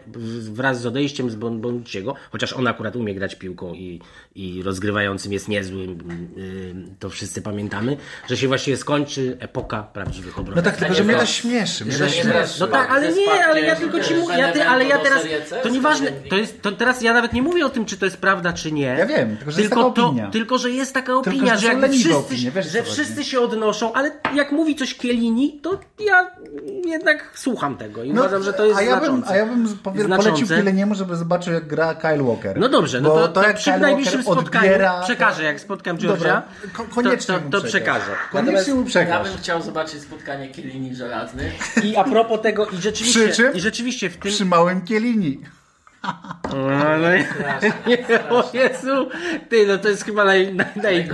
wraz 0.51 0.81
z 0.81 0.85
odejściem 0.85 1.29
z 1.29 1.35
Bon- 1.35 1.59
Bonucciego, 1.61 2.15
chociaż 2.31 2.53
on 2.53 2.67
akurat 2.67 2.95
umie 2.95 3.15
grać 3.15 3.35
piłką 3.35 3.73
i, 3.73 3.99
i 4.35 4.63
rozgrywającym 4.63 5.33
jest 5.33 5.47
niezły, 5.47 5.83
y, 5.83 6.75
to 6.99 7.09
wszyscy 7.09 7.41
pamiętamy, 7.41 7.97
że 8.29 8.37
się 8.37 8.47
właściwie 8.47 8.77
skończy 8.77 9.37
epoka 9.39 9.83
prawdziwych 9.83 10.39
obrońców. 10.39 10.65
No 10.65 10.71
tak, 10.71 10.79
tylko 10.79 10.93
że 10.93 11.03
mnie 11.03 11.15
to 11.15 11.25
śmieszy. 11.25 11.85
Mnie 11.85 11.93
że 11.93 11.99
to 11.99 12.05
nie 12.05 12.11
śmieszy. 12.11 12.59
No 12.59 12.67
tak, 12.67 12.91
ale 12.91 13.13
nie, 13.13 13.45
ale 13.45 13.61
ja 13.61 13.75
tylko 13.75 13.99
ci 13.99 14.13
że 14.13 14.19
mówię, 14.19 14.37
ja 14.37 14.51
ty, 14.51 14.63
ale 14.67 14.85
ja 14.85 14.97
teraz, 14.97 15.23
to 15.63 15.69
nieważne, 15.69 16.11
to 16.29 16.37
jest, 16.37 16.61
to 16.61 16.71
teraz 16.71 17.01
ja 17.01 17.13
nawet 17.13 17.33
nie 17.33 17.41
mówię 17.41 17.65
o 17.65 17.69
tym, 17.69 17.85
czy 17.85 17.97
to 17.97 18.05
jest 18.05 18.17
prawda, 18.17 18.53
czy 18.53 18.71
nie. 18.71 18.81
Ja 18.81 19.05
wiem, 19.05 19.37
tylko, 19.37 19.51
że 19.51 19.61
jest 19.61 19.73
tylko 19.73 19.89
taka 19.89 20.03
opinia. 20.07 20.25
To, 20.25 20.31
tylko, 20.31 20.57
że 20.57 20.71
jest 20.71 20.93
taka 20.93 21.11
że 21.11 21.17
opinia, 21.17 21.53
to 21.55 21.61
że 21.61 21.67
leniwe 21.67 21.89
wszyscy, 21.89 22.15
opinie, 22.17 22.51
wiesz, 22.51 22.71
że 22.71 22.83
wszyscy 22.83 23.23
się 23.23 23.39
odnoszą, 23.53 23.93
ale 23.93 24.11
jak 24.35 24.51
mówi 24.51 24.75
coś 24.75 24.95
Kielini, 24.95 25.59
to 25.63 25.79
ja 26.05 26.31
jednak 26.85 27.31
słucham 27.35 27.77
tego 27.77 28.03
i 28.03 28.13
No, 28.13 28.21
uważam, 28.21 28.43
że 28.43 28.53
to 28.53 28.65
jest 28.65 28.79
a 28.79 28.81
ja 28.81 28.95
bym, 28.95 29.03
znaczące. 29.05 29.29
a 29.29 29.35
ja 29.35 29.45
bym 29.45 29.77
powie, 29.83 30.07
polecił. 30.07 30.47
Kileniemu, 30.47 30.95
żeby 30.95 31.15
zobaczył 31.15 31.53
jak 31.53 31.67
gra 31.67 31.95
Kyle 31.95 32.23
Walker. 32.23 32.59
No 32.59 32.69
dobrze, 32.69 33.01
no 33.01 33.09
to, 33.09 33.27
to, 33.27 33.43
jak 33.43 33.55
przy 33.55 33.65
Kyle 33.71 33.79
najbliższym 33.79 34.23
Walker 34.23 34.43
spotkaniu 34.43 34.65
odbiera, 34.65 35.01
przekażę, 35.01 35.43
jak 35.43 35.59
spotkam 35.59 35.97
ko- 36.73 36.83
koniecznie 36.95 37.35
to, 37.35 37.41
to, 37.51 37.61
to 37.61 37.67
przekaż. 37.67 37.97
przekażę. 37.97 38.17
Koniecznie 38.31 38.73
mu 38.73 38.85
Ja 38.95 39.23
bym 39.23 39.37
chciał 39.37 39.61
zobaczyć 39.61 40.01
spotkanie 40.01 40.49
Kielini 40.49 40.95
żelazny. 40.95 41.51
I 41.83 41.95
a 41.95 42.03
propos 42.03 42.41
tego, 42.41 42.65
i 42.65 42.77
rzeczywiście, 42.77 43.27
Przy 43.27 43.35
czym? 43.35 43.53
i 43.53 43.59
rzeczywiście 43.59 44.09
w 44.09 44.17
tym... 44.17 44.31
Przy 44.31 44.45
małym 44.45 44.81
Kielini. 44.81 45.41
No, 46.03 46.97
no, 46.97 47.09
nie, 47.87 48.19
o 48.29 48.49
Jezu, 48.53 49.09
ty, 49.49 49.67
no 49.67 49.77
to 49.77 49.89
jest 49.89 50.05
chyba 50.05 50.25
naj, 50.25 50.53
naj, 50.53 50.65
naj, 50.75 51.09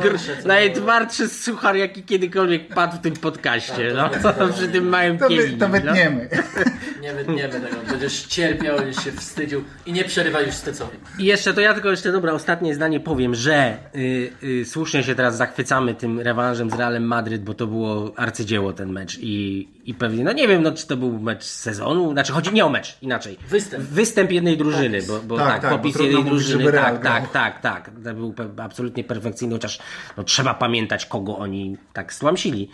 najtwardszy 0.45 1.29
suchar, 1.29 1.75
jaki 1.75 2.03
kiedykolwiek 2.03 2.73
padł 2.73 2.97
w 2.97 2.99
tym 2.99 3.13
podcaście, 3.13 3.93
no, 3.95 4.09
przy 4.53 4.67
tym 4.67 4.89
małym 4.89 5.17
To, 5.17 5.27
kielinie, 5.27 5.57
to 5.57 5.67
no. 5.67 5.71
wytniemy. 5.71 6.29
Nie 7.01 7.13
wytniemy 7.13 7.53
tego. 7.53 7.77
Będziesz 7.89 8.23
cierpiał, 8.23 8.77
będziesz 8.77 9.03
się 9.03 9.11
wstydził 9.11 9.63
i 9.85 9.93
nie 9.93 10.03
przerywaj 10.03 10.45
już 10.45 10.55
Stecowi. 10.55 10.97
I 11.19 11.25
jeszcze, 11.25 11.53
to 11.53 11.61
ja 11.61 11.73
tylko 11.73 11.91
jeszcze, 11.91 12.11
dobra, 12.11 12.33
ostatnie 12.33 12.75
zdanie 12.75 12.99
powiem, 12.99 13.35
że 13.35 13.77
y, 13.95 14.31
y, 14.43 14.65
słusznie 14.65 15.03
się 15.03 15.15
teraz 15.15 15.37
zachwycamy 15.37 15.95
tym 15.95 16.19
rewanżem 16.19 16.69
z 16.69 16.73
Realem 16.73 17.03
Madryt, 17.03 17.43
bo 17.43 17.53
to 17.53 17.67
było 17.67 18.13
arcydzieło 18.15 18.73
ten 18.73 18.91
mecz 18.91 19.17
i, 19.21 19.67
i 19.85 19.93
pewnie, 19.93 20.23
no 20.23 20.33
nie 20.33 20.47
wiem, 20.47 20.63
no 20.63 20.71
czy 20.71 20.87
to 20.87 20.97
był 20.97 21.19
mecz 21.19 21.43
sezonu, 21.43 22.11
znaczy 22.11 22.33
chodzi 22.33 22.53
nie 22.53 22.65
o 22.65 22.69
mecz, 22.69 22.97
inaczej. 23.01 23.37
Występ. 23.49 23.83
Występ 23.83 24.31
jednej 24.31 24.57
drużyny, 24.57 24.76
bo, 25.07 25.19
bo 25.19 25.37
Tak, 25.37 25.47
tak, 25.47 25.61
tak, 25.61 25.71
popis 25.71 25.95
jednej 25.95 26.23
mówić, 26.23 26.29
drużyny, 26.29 26.71
Real 26.71 26.85
tak, 26.85 27.01
grał. 27.01 27.13
tak, 27.13 27.31
tak, 27.31 27.61
tak. 27.61 27.91
To 28.03 28.13
był 28.13 28.33
absolutnie 28.57 29.03
perfekcyjny, 29.03 29.55
chociaż 29.55 29.79
no, 30.17 30.23
trzeba 30.23 30.53
pamiętać, 30.53 31.05
kogo 31.05 31.37
oni 31.37 31.77
tak 31.93 32.13
stłamsili. 32.13 32.69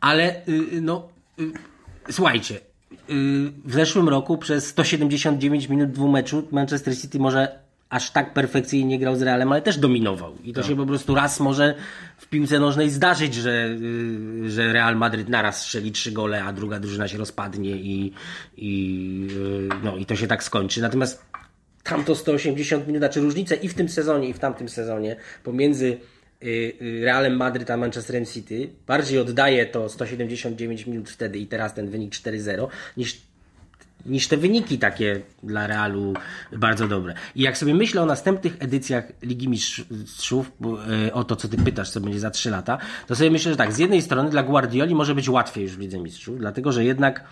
Ale 0.00 0.46
y, 0.48 0.80
no, 0.80 1.08
y, 1.40 1.52
słuchajcie, 2.10 2.54
y, 2.54 2.60
w 3.64 3.72
zeszłym 3.72 4.08
roku 4.08 4.38
przez 4.38 4.66
179 4.66 5.68
minut 5.68 5.90
dwumeczu 5.90 6.48
Manchester 6.50 6.98
City 6.98 7.18
może 7.18 7.66
aż 7.90 8.10
tak 8.10 8.34
perfekcyjnie 8.34 8.98
grał 8.98 9.16
z 9.16 9.22
Realem, 9.22 9.52
ale 9.52 9.62
też 9.62 9.78
dominował. 9.78 10.34
I 10.44 10.52
to 10.52 10.62
się 10.62 10.76
po 10.76 10.86
prostu 10.86 11.14
raz 11.14 11.40
może 11.40 11.74
w 12.26 12.28
piłce 12.28 12.60
nożnej 12.60 12.90
zdarzyć, 12.90 13.34
że, 13.34 13.68
y, 14.44 14.50
że 14.50 14.72
Real 14.72 14.96
Madryt 14.96 15.28
naraz 15.28 15.60
strzeli 15.60 15.92
trzy 15.92 16.12
gole, 16.12 16.44
a 16.44 16.52
druga 16.52 16.80
drużyna 16.80 17.08
się 17.08 17.18
rozpadnie 17.18 17.70
i, 17.70 18.12
i, 18.56 19.28
y, 19.30 19.68
no, 19.84 19.96
i 19.96 20.06
to 20.06 20.16
się 20.16 20.26
tak 20.26 20.44
skończy. 20.44 20.80
Natomiast 20.80 21.24
tamto 21.82 22.14
180 22.14 22.86
minut, 22.86 23.00
znaczy 23.00 23.20
różnicę 23.20 23.54
i 23.54 23.68
w 23.68 23.74
tym 23.74 23.88
sezonie, 23.88 24.28
i 24.28 24.32
w 24.32 24.38
tamtym 24.38 24.68
sezonie 24.68 25.16
pomiędzy 25.44 25.98
y, 26.44 26.76
Realem 27.04 27.36
Madryt 27.36 27.70
a 27.70 27.76
Manchesterem 27.76 28.26
City 28.26 28.70
bardziej 28.86 29.18
oddaje 29.18 29.66
to 29.66 29.88
179 29.88 30.86
minut 30.86 31.10
wtedy 31.10 31.38
i 31.38 31.46
teraz 31.46 31.74
ten 31.74 31.90
wynik 31.90 32.12
4-0 32.12 32.68
niż 32.96 33.25
niż 34.08 34.28
te 34.28 34.36
wyniki 34.36 34.78
takie 34.78 35.20
dla 35.42 35.66
Realu 35.66 36.14
bardzo 36.52 36.88
dobre. 36.88 37.14
I 37.34 37.42
jak 37.42 37.58
sobie 37.58 37.74
myślę 37.74 38.02
o 38.02 38.06
następnych 38.06 38.56
edycjach 38.58 39.12
Ligi 39.22 39.48
Mistrzów, 39.48 40.52
e, 41.06 41.12
o 41.12 41.24
to 41.24 41.36
co 41.36 41.48
ty 41.48 41.56
pytasz, 41.56 41.90
co 41.90 42.00
będzie 42.00 42.20
za 42.20 42.30
3 42.30 42.50
lata, 42.50 42.78
to 43.06 43.16
sobie 43.16 43.30
myślę, 43.30 43.52
że 43.52 43.56
tak, 43.56 43.72
z 43.72 43.78
jednej 43.78 44.02
strony 44.02 44.30
dla 44.30 44.42
Guardioli 44.42 44.94
może 44.94 45.14
być 45.14 45.28
łatwiej 45.28 45.64
już 45.64 45.76
w 45.76 45.80
Lidze 45.80 45.98
Mistrzów, 45.98 46.38
dlatego 46.38 46.72
że 46.72 46.84
jednak 46.84 47.24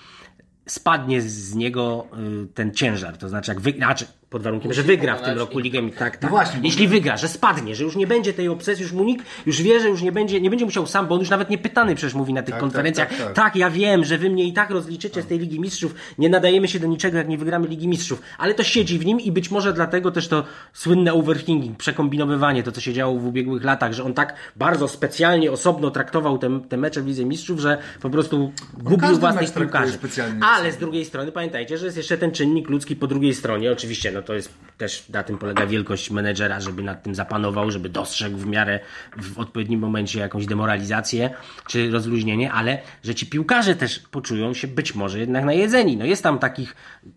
spadnie 0.67 1.23
z 1.23 1.55
niego 1.55 2.07
y, 2.45 2.47
ten 2.47 2.75
ciężar, 2.75 3.17
to 3.17 3.29
znaczy 3.29 3.51
jak 3.51 3.61
wy... 3.61 3.73
znaczy, 3.73 4.07
pod 4.35 4.43
warunkiem, 4.43 4.73
że 4.73 4.83
wygra 4.83 5.17
w 5.17 5.23
tym 5.23 5.39
roku 5.39 5.59
Ligę 5.59 5.83
tak, 5.91 5.99
tak. 6.17 6.23
No 6.23 6.29
właśnie, 6.29 6.61
bo- 6.61 6.67
Jeśli 6.67 6.89
wygra, 6.89 7.17
że 7.17 7.29
spadnie, 7.29 7.75
że 7.75 7.85
już 7.85 7.97
nie 7.97 8.07
będzie 8.07 8.33
tej 8.33 8.49
obsesji, 8.49 8.83
już 8.83 8.93
mu 8.93 9.05
nikt 9.05 9.27
już 9.47 9.63
wie, 9.63 9.81
że 9.81 9.89
już 9.89 10.03
nie 10.03 10.13
będzie, 10.13 10.41
nie 10.41 10.51
będzie 10.51 10.65
musiał 10.65 10.87
sam, 10.87 11.07
bo 11.07 11.15
on 11.15 11.21
już 11.21 11.31
nawet 11.31 11.51
nie 11.51 11.59
pytany 11.59 11.95
przecież 11.95 12.15
mówi 12.15 12.33
na 12.33 12.43
tych 12.43 12.55
Tak, 12.55 12.61
konferencjach. 12.61 13.09
tak, 13.09 13.19
Tak, 13.19 13.27
tak, 13.27 13.35
tak. 13.37 13.57
ja 13.57 13.71
wiem, 13.71 14.05
że 14.05 14.19
wy 14.19 14.31
mnie 14.31 14.45
i 14.45 14.53
tak 14.53 14.71
rozliczycie 14.71 15.23
z 15.23 15.27
tej 15.27 15.39
Ligi 15.39 15.61
Mistrzów, 15.61 15.95
nie 16.19 16.29
nadajemy 16.29 16.69
się 16.69 16.81
do 16.81 16.87
niczego, 16.87 17.19
jak 17.19 17.29
nie 17.29 17.39
wygramy 17.39 17.69
Ligi 17.69 17.89
Mistrzów, 17.89 18.23
ale 18.39 18.55
to 18.55 18.63
siedzi 18.63 18.99
w 18.99 19.07
nim 19.07 19.21
i 19.21 19.33
być 19.33 19.51
może 19.51 19.73
dlatego 19.73 20.11
też 20.11 20.29
to 20.29 20.45
słynne 20.73 21.13
overthinking, 21.15 21.77
przekombinowywanie, 21.79 22.63
to 22.63 22.73
co 22.73 22.81
się 22.81 22.93
działo 22.93 23.19
w 23.19 23.27
ubiegłych 23.27 23.65
latach, 23.65 23.93
że 23.93 24.05
on 24.05 24.15
tak 24.15 24.35
bardzo 24.57 24.89
specjalnie, 24.89 25.53
osobno 25.53 25.91
traktował 25.91 26.39
te, 26.39 26.61
te 26.69 26.77
mecze 26.77 27.03
w 27.03 27.07
Lidze 27.07 27.25
Mistrzów, 27.25 27.61
że 27.61 27.79
po 28.03 28.11
prostu 28.11 28.53
gubił 28.79 29.17
własnych 29.19 29.55
piłkarzy. 29.55 29.99
Ale 30.41 30.73
z 30.73 30.77
drugiej 30.77 31.05
strony 31.05 31.33
pamiętajcie, 31.33 31.79
że 31.79 31.85
jest 31.85 31.97
jeszcze 31.97 32.19
ten 32.19 32.31
czynnik 32.33 32.69
ludzki 32.71 32.97
po 32.97 33.07
drugiej 33.07 33.35
stronie. 33.35 33.73
Oczywiście, 33.73 34.13
no 34.13 34.23
to 34.25 34.35
jest 34.35 34.65
też 34.79 35.09
na 35.09 35.23
tym 35.23 35.39
polega 35.39 35.67
wielkość 35.67 36.11
menedżera, 36.11 36.61
żeby 36.61 36.83
nad 36.83 37.03
tym 37.03 37.15
zapanował, 37.15 37.71
żeby 37.71 37.89
dostrzegł 37.89 38.39
w 38.39 38.47
miarę 38.47 38.81
w 39.17 39.39
odpowiednim 39.39 39.81
momencie 39.81 40.21
jakąś 40.21 40.47
demoralizację 40.47 41.31
czy 41.67 41.91
rozluźnienie, 41.91 42.53
ale 42.53 42.79
że 43.05 43.15
ci 43.15 43.27
piłkarze 43.27 43.77
też 43.77 43.99
poczują 43.99 44.55
się 44.55 44.69
być 44.69 44.95
może 44.95 45.19
jednak 45.19 45.45
najedzeni. 45.45 45.97
No 45.97 46.05
jest 46.05 46.23
tam 46.23 46.39
takich 46.39 46.77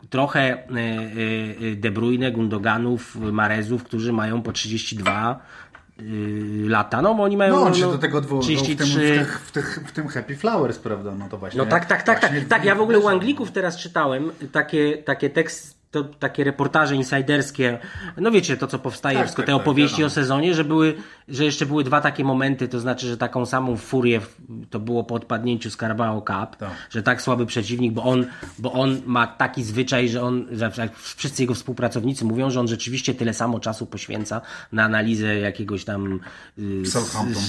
trochę 0.09 0.39
e, 0.39 0.57
e, 1.71 1.75
De 1.75 1.91
Bruyne, 1.91 2.31
Gundoganów, 2.31 3.15
Marezów, 3.15 3.83
którzy 3.83 4.13
mają 4.13 4.41
po 4.41 4.51
32 4.51 5.39
e, 5.99 6.03
lata. 6.69 7.01
No 7.01 7.15
bo 7.15 7.23
oni 7.23 7.37
mają 7.37 7.55
No, 7.55 7.61
on 7.61 7.73
się 7.73 7.85
no, 7.85 7.91
do 7.91 7.97
tego 7.97 8.17
odwoływał 8.17 8.43
w 8.43 8.67
tym, 8.67 8.75
w, 8.75 8.79
33, 8.79 9.25
tych, 9.53 9.79
w, 9.87 9.91
tym 9.91 10.07
Happy 10.07 10.35
Flowers, 10.35 10.79
prawda? 10.79 11.15
No 11.15 11.29
to 11.29 11.37
właśnie. 11.37 11.57
no 11.57 11.65
tak, 11.65 11.85
tak, 11.85 12.03
tak, 12.03 12.19
tak. 12.19 12.31
Tak, 12.49 12.65
ja 12.65 12.75
w 12.75 12.81
ogóle 12.81 12.99
u 12.99 13.07
Anglików 13.07 13.51
teraz 13.51 13.77
czytałem 13.77 14.31
takie, 14.51 14.97
takie 14.97 15.29
tekst, 15.29 15.76
to, 15.91 16.04
takie 16.04 16.43
reportaże 16.43 16.95
insiderskie, 16.95 17.80
no 18.17 18.32
wiecie, 18.32 18.58
to 18.58 18.67
co 18.67 18.80
powstaje, 18.80 19.17
Tak, 19.17 19.26
wszystko 19.26 19.41
tak, 19.41 19.45
te 19.47 19.52
tak, 19.52 19.62
opowieści 19.62 20.04
o 20.04 20.10
sezonie, 20.10 20.54
że 20.54 20.63
były, 20.63 20.95
że 21.28 21.45
jeszcze 21.45 21.65
były 21.65 21.84
dwa 21.84 22.02
takie 22.02 22.23
momenty, 22.23 22.67
to 22.67 22.80
znaczy, 22.80 23.08
że 23.08 23.17
taką 23.17 23.45
samą 23.45 23.78
furię 23.78 24.21
to 24.69 24.80
było 24.80 25.04
po 25.04 25.15
odpadnięciu 25.15 25.69
z 25.71 25.78
Carabao 25.78 26.21
Cup, 26.21 26.56
Tak. 26.58 26.69
że 26.89 27.04
tak 27.04 27.21
słaby 27.21 27.45
przeciwnik, 27.45 27.93
bo 27.93 28.04
on, 28.04 28.26
bo 28.60 28.73
on 28.73 29.02
ma 29.06 29.28
taki 29.28 29.63
zwyczaj, 29.63 30.10
że 30.10 30.21
on, 30.23 30.45
że 30.52 30.71
wszyscy 30.95 31.43
jego 31.43 31.54
współpracownicy 31.54 32.26
mówią, 32.26 32.50
że 32.50 32.60
on 32.60 32.67
rzeczywiście 32.67 33.13
tyle 33.13 33.34
samo 33.34 33.60
czasu 33.60 33.86
poświęca 33.86 34.41
na 34.71 34.84
analizę 34.84 35.39
jakiegoś 35.39 35.86
tam 35.86 36.19
y, 36.60 36.86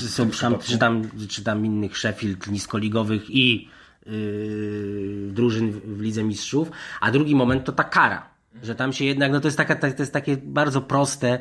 Southampton. 0.08 0.58
czy 0.60 0.78
tam, 0.78 1.02
czy 1.28 1.44
tam 1.44 1.66
innych 1.66 1.98
Sheffield 1.98 2.46
niskoligowych 2.46 3.30
i 3.30 3.68
yy, 4.08 5.32
drużyn 5.32 5.70
w, 5.70 6.00
Lidze 6.00 6.24
Mistrzów, 6.24 6.70
a 7.00 7.10
drugi 7.10 7.36
moment 7.36 7.64
to 7.64 7.72
ta 7.72 7.84
kara, 7.84 8.22
że 8.62 8.74
tam 8.74 8.92
się 8.92 9.04
jednak, 9.04 9.32
no 9.32 9.40
to 9.40 9.48
jest, 9.48 9.56
taka, 9.56 9.74
to 9.76 9.86
jest 9.98 10.12
takie 10.12 10.36
bardzo 10.36 10.80
proste, 10.80 11.38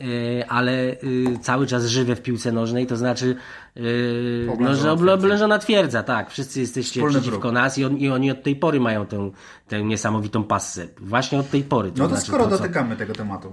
yy, 0.00 0.06
ale 0.48 0.74
yy, 0.76 1.38
cały 1.42 1.66
czas 1.66 1.86
żywe 1.86 2.16
w 2.16 2.22
piłce 2.22 2.52
nożnej, 2.52 2.86
to 2.86 2.96
znaczy, 2.96 3.36
yy, 3.76 4.56
no, 4.60 4.74
że 4.74 4.92
oblężona 4.92 5.58
twierdza, 5.58 6.02
tak, 6.02 6.30
wszyscy 6.30 6.60
jesteście 6.60 7.00
Wspólny 7.00 7.20
przeciwko 7.20 7.40
wróg. 7.40 7.54
nas 7.54 7.78
i, 7.78 7.84
on, 7.84 7.96
i 7.96 8.08
oni 8.08 8.30
od 8.30 8.42
tej 8.42 8.56
pory 8.56 8.80
mają 8.80 9.06
tę, 9.06 9.30
tę 9.68 9.82
niesamowitą 9.84 10.44
passę, 10.44 10.88
właśnie 11.00 11.38
od 11.38 11.50
tej 11.50 11.62
pory. 11.62 11.92
No 11.96 12.04
to 12.04 12.08
znaczy 12.08 12.26
skoro 12.26 12.44
to, 12.44 12.50
co- 12.50 12.56
dotykamy 12.58 12.96
tego 12.96 13.12
tematu, 13.12 13.52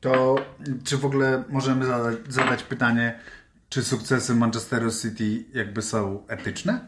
to 0.00 0.36
czy 0.84 0.96
w 0.96 1.04
ogóle 1.04 1.44
możemy 1.48 1.86
zadać, 1.86 2.16
zadać 2.28 2.62
pytanie, 2.62 3.18
czy 3.68 3.82
sukcesy 3.82 4.34
Manchesteru 4.34 4.90
City 5.02 5.44
jakby 5.54 5.82
są 5.82 6.22
etyczne? 6.28 6.80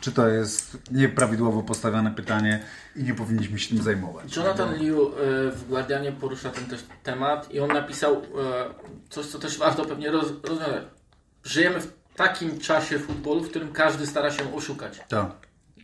Czy 0.00 0.12
to 0.12 0.28
jest 0.28 0.78
nieprawidłowo 0.90 1.62
postawione 1.62 2.10
pytanie 2.10 2.64
i 2.96 3.02
nie 3.02 3.14
powinniśmy 3.14 3.58
się 3.58 3.68
tym 3.68 3.84
zajmować? 3.84 4.36
Jonathan 4.36 4.76
Liu 4.76 5.08
e, 5.08 5.12
w 5.50 5.68
Guardianie 5.68 6.12
porusza 6.12 6.50
ten 6.50 6.66
też 6.66 6.84
temat 7.02 7.54
i 7.54 7.60
on 7.60 7.68
napisał 7.68 8.14
e, 8.14 8.20
coś, 9.10 9.26
co 9.26 9.38
też 9.38 9.58
warto 9.58 9.84
pewnie 9.84 10.10
roz, 10.10 10.26
rozwiązać. 10.42 10.84
Żyjemy 11.44 11.80
w 11.80 11.92
takim 12.16 12.58
czasie 12.58 12.98
futbolu, 12.98 13.40
w 13.40 13.50
którym 13.50 13.72
każdy 13.72 14.06
stara 14.06 14.30
się 14.30 14.54
oszukać. 14.54 15.00
Tak. 15.08 15.30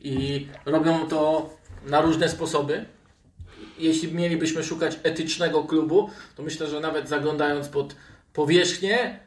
I 0.00 0.48
robią 0.64 1.08
to 1.08 1.50
na 1.86 2.00
różne 2.00 2.28
sposoby. 2.28 2.84
Jeśli 3.78 4.14
mielibyśmy 4.14 4.64
szukać 4.64 4.98
etycznego 5.02 5.64
klubu, 5.64 6.10
to 6.36 6.42
myślę, 6.42 6.66
że 6.66 6.80
nawet 6.80 7.08
zaglądając 7.08 7.68
pod 7.68 7.96
powierzchnię, 8.32 9.18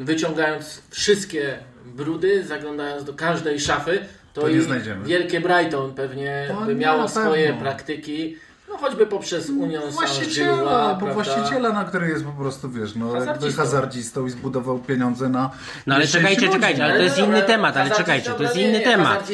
wyciągając 0.00 0.82
wszystkie 0.90 1.58
brudy, 1.84 2.44
zaglądając 2.44 3.04
do 3.04 3.14
każdej 3.14 3.60
szafy, 3.60 3.98
to, 4.32 4.40
To 4.40 4.48
i 4.48 4.60
wielkie 5.04 5.40
Brighton 5.40 5.94
pewnie 5.94 6.46
To 6.48 6.66
by 6.66 6.74
miało 6.74 7.08
swoje 7.08 7.54
praktyki, 7.54 8.36
no 8.68 8.76
choćby 8.76 9.06
poprzez 9.06 9.50
Unią 9.50 9.80
Właściciela, 9.90 10.94
bo 11.00 11.06
właściciela, 11.06 11.72
na 11.72 11.84
który 11.84 12.08
jest 12.08 12.24
po 12.24 12.32
prostu, 12.32 12.70
wiesz, 12.70 12.94
no 12.94 13.06
jakby 13.06 13.18
Hazardzistą. 13.26 13.62
hazardzistą 13.62 14.26
i 14.26 14.30
zbudował 14.30 14.78
pieniądze 14.78 15.28
na 15.28 15.50
No 15.86 15.94
ale 15.94 16.06
czekajcie, 16.06 16.40
ludzi. 16.46 16.52
czekajcie, 16.52 16.84
ale 16.84 16.96
to 16.96 17.02
jest 17.02 17.18
inny 17.18 17.42
temat, 17.42 17.76
ale 17.76 17.90
czekajcie, 17.90 18.30
to 18.30 18.42
jest 18.42 18.56
inny 18.56 18.80
temat. 18.80 19.30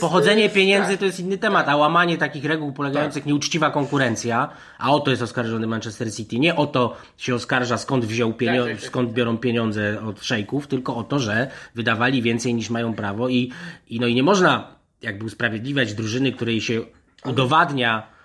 Pochodzenie 0.00 0.48
pieniędzy 0.48 0.98
to 0.98 1.04
jest 1.04 1.20
inny 1.20 1.38
temat, 1.38 1.68
a 1.68 1.76
łamanie 1.76 2.18
takich 2.18 2.44
reguł 2.44 2.72
polegających 2.72 3.22
Tak. 3.22 3.26
nieuczciwa 3.26 3.70
konkurencja, 3.70 4.48
a 4.78 4.90
o 4.92 5.00
to 5.00 5.10
jest 5.10 5.22
oskarżony 5.22 5.66
Manchester 5.66 6.14
City. 6.14 6.38
Nie 6.38 6.56
o 6.56 6.66
to 6.66 6.96
się 7.16 7.34
oskarża 7.34 7.78
skąd 7.78 8.04
wziął 8.04 8.32
pienio- 8.32 8.62
Tak, 8.64 8.72
tak, 8.72 8.80
tak. 8.80 8.86
skąd 8.88 9.12
biorą 9.12 9.38
pieniądze 9.38 10.00
od 10.08 10.24
szejków, 10.24 10.66
tylko 10.66 10.96
o 10.96 11.02
to, 11.04 11.18
że 11.18 11.50
wydawali 11.74 12.22
więcej 12.22 12.54
niż 12.54 12.70
mają 12.70 12.94
prawo 12.94 13.28
i, 13.28 13.52
i 13.88 14.00
no 14.00 14.06
i 14.06 14.14
nie 14.14 14.22
można 14.22 14.68
jakby 15.02 15.24
usprawiedliwiać 15.24 15.94
drużyny, 15.94 16.32
której 16.32 16.60
się 16.60 16.80
udowadnia 17.24 18.15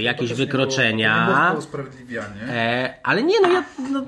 jakieś 0.00 0.28
też 0.28 0.38
nie 0.38 0.46
wykroczenia. 0.46 1.26
było- 1.26 1.38
nie 1.38 1.46
było 1.46 1.58
usprawiedliwianie. 1.58 2.42
E, 2.48 2.94
ale 3.02 3.22
nie, 3.22 3.40
no 3.40 3.48
ja 3.52 3.64
no, 3.92 4.00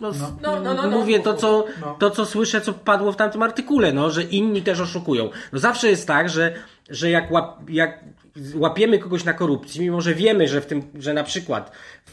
no, 0.00 0.10
No, 0.42 0.60
no, 0.60 0.60
no, 0.60 0.74
no. 0.74 0.90
mówię 0.90 1.20
to 1.20 1.34
co, 1.34 1.64
No. 1.80 1.96
to, 2.00 2.10
co 2.10 2.26
słyszę, 2.26 2.60
co 2.60 2.72
padło 2.72 3.12
w 3.12 3.16
tamtym 3.16 3.42
artykule, 3.42 3.92
no, 3.92 4.10
że 4.10 4.22
inni 4.22 4.62
też 4.62 4.80
oszukują. 4.80 5.30
No 5.52 5.58
zawsze 5.58 5.88
jest 5.88 6.06
tak, 6.06 6.28
że, 6.28 6.54
że 6.90 7.10
jak, 7.10 7.30
łap, 7.30 7.70
jak 7.70 8.04
łapiemy 8.54 8.98
kogoś 8.98 9.24
na 9.24 9.32
korupcji, 9.32 9.80
mimo 9.80 10.00
że 10.00 10.14
wiemy, 10.14 10.48
że 10.48 10.60
w 10.60 10.66
tym, 10.66 10.82
że 10.98 11.14
na 11.14 11.24
przykład 11.24 11.72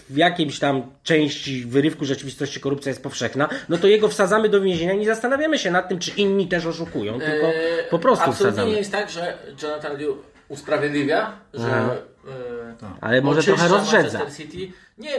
w 0.09 0.17
jakiejś 0.17 0.59
tam 0.59 0.81
części 1.03 1.65
wyrywku 1.65 2.05
rzeczywistości 2.05 2.59
korupcja 2.59 2.89
jest 2.89 3.03
powszechna, 3.03 3.49
no 3.69 3.77
to 3.77 3.87
jego 3.87 4.07
wsadzamy 4.07 4.49
do 4.49 4.61
więzienia 4.61 4.93
i 4.93 4.97
nie 4.97 5.05
zastanawiamy 5.05 5.59
się 5.59 5.71
nad 5.71 5.89
tym, 5.89 5.99
czy 5.99 6.11
inni 6.11 6.47
też 6.47 6.65
oszukują, 6.65 7.19
tylko 7.19 7.47
Eee, 7.47 7.53
po 7.89 7.99
prostu 7.99 8.25
Absolutnie 8.25 8.51
wsadzamy. 8.51 8.71
nie 8.71 8.77
jest 8.77 8.91
tak, 8.91 9.09
że 9.09 9.37
Jonathan 9.63 9.97
Liu 9.97 10.17
usprawiedliwia, 10.49 11.31
że 11.53 11.63
Mhm. 11.67 11.89
E, 12.27 12.75
Ale 13.01 13.21
może 13.21 13.43
trochę 13.43 13.67
rozrzedza. 13.67 14.19
City. 14.37 14.71
Nie, 14.97 15.09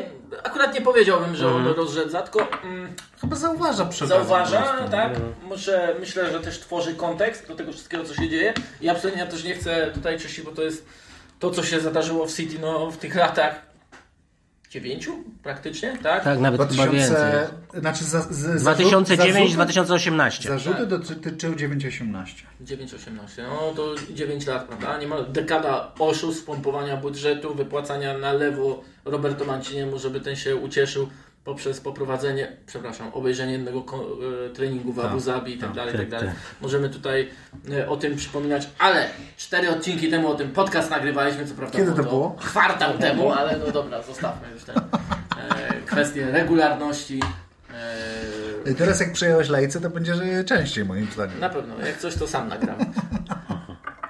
akurat 0.45 0.75
nie 0.75 0.81
powiedziałbym, 0.81 1.37
że 1.37 1.47
Mhm. 1.47 1.67
on 1.67 1.73
rozrzedza, 1.73 2.23
tylko 2.23 2.49
mm, 2.65 2.93
Chyba 3.21 3.37
zauważa 3.37 3.85
po 3.85 4.07
zauważa, 4.07 4.89
tak? 4.91 5.13
Może, 5.43 5.95
myślę, 6.01 6.33
że 6.33 6.41
też 6.41 6.61
tworzy 6.61 6.95
kontekst 6.95 7.49
do 7.49 7.55
tego 7.55 7.73
wszystkiego, 7.73 8.05
co 8.05 8.15
się 8.15 8.29
dzieje. 8.29 8.55
I 8.81 8.89
absolutnie 8.89 9.23
ja 9.23 9.31
też 9.31 9.45
nie 9.45 9.55
chcę 9.55 9.91
tutaj 9.95 10.19
czyścić, 10.19 10.45
bo 10.45 10.51
to 10.51 10.63
jest 10.63 10.87
to, 11.41 11.51
co 11.51 11.63
się 11.63 11.81
zadarzyło 11.81 12.27
w 12.27 12.35
City 12.35 12.59
no, 12.61 12.91
w 12.91 12.97
tych 12.97 13.15
latach 13.15 13.68
dziewięciu 14.71 15.25
praktycznie, 15.43 15.99
tak? 16.03 16.25
Tak, 16.25 16.39
nawet 16.39 16.61
chyba 16.61 16.75
2000, 16.87 16.99
więcej. 16.99 17.81
znaczy 17.81 18.05
za, 18.05 18.21
z, 18.21 18.63
zarzut- 18.65 19.05
2009-2018. 19.05 20.49
Zarzuty 20.49 20.87
dotyczyły 20.87 21.57
9,18. 21.57 22.25
9,18. 22.65 23.43
No 23.49 23.73
to 23.77 23.95
9 24.11 24.47
lat, 24.47 24.65
prawda? 24.65 24.99
Nie 24.99 25.07
ma 25.07 25.23
dekada 25.23 25.93
oszustw, 25.99 26.45
pompowania 26.45 26.97
budżetu, 26.97 27.55
wypłacania 27.55 28.19
na 28.19 28.33
lewo 28.33 28.83
Roberto 29.05 29.45
Manciniemu, 29.45 29.99
żeby 29.99 30.21
ten 30.21 30.37
się 30.37 30.57
ucieszył 30.57 31.09
poprzez 31.49 31.81
poprowadzenie, 31.81 32.53
przepraszam, 32.67 33.11
obejrzenie 33.13 33.53
jednego 33.53 33.85
e, 34.47 34.51
treningu 34.51 34.93
w 34.93 35.01
Abu 35.01 35.21
Zabi 35.21 35.55
i 35.55 35.59
tak 35.59 35.73
dalej, 35.73 35.95
i 35.95 35.99
tak 35.99 36.11
tak, 36.11 36.21
dalej. 36.21 36.35
Możemy 36.61 36.91
tutaj 36.91 37.29
e, 37.71 37.89
o 37.89 37.97
tym 37.97 38.17
przypominać, 38.17 38.69
ale 38.79 39.09
cztery 39.37 39.71
odcinki 39.71 40.11
temu 40.11 40.29
o 40.29 40.35
tym 40.35 40.51
podcast 40.51 40.91
nagrywaliśmy, 40.91 41.47
co 41.47 41.55
prawda 41.55 41.79
Kiedy 41.79 41.93
to 41.93 42.03
było? 42.03 42.31
Kwartał 42.31 42.99
temu, 42.99 43.33
ale 43.33 43.59
no 43.59 43.73
dobra, 43.73 44.03
zostawmy 44.03 44.51
już 44.55 44.65
ten. 44.65 44.77
e, 44.77 44.83
kwestie 45.87 46.31
regularności. 46.31 47.21
E, 48.67 48.71
I 48.71 48.75
teraz 48.75 49.01
jak 49.01 49.13
przejąłeś 49.13 49.49
lejce, 49.49 49.81
to 49.81 49.91
będzie 49.91 50.15
że 50.15 50.45
częściej 50.45 50.85
moim 50.85 51.07
zdaniem. 51.13 51.41
na 51.41 51.49
pewno, 51.49 51.87
jak 51.87 51.99
coś 51.99 52.15
to 52.15 52.29
sam 52.29 52.49
nagram. 52.49 52.77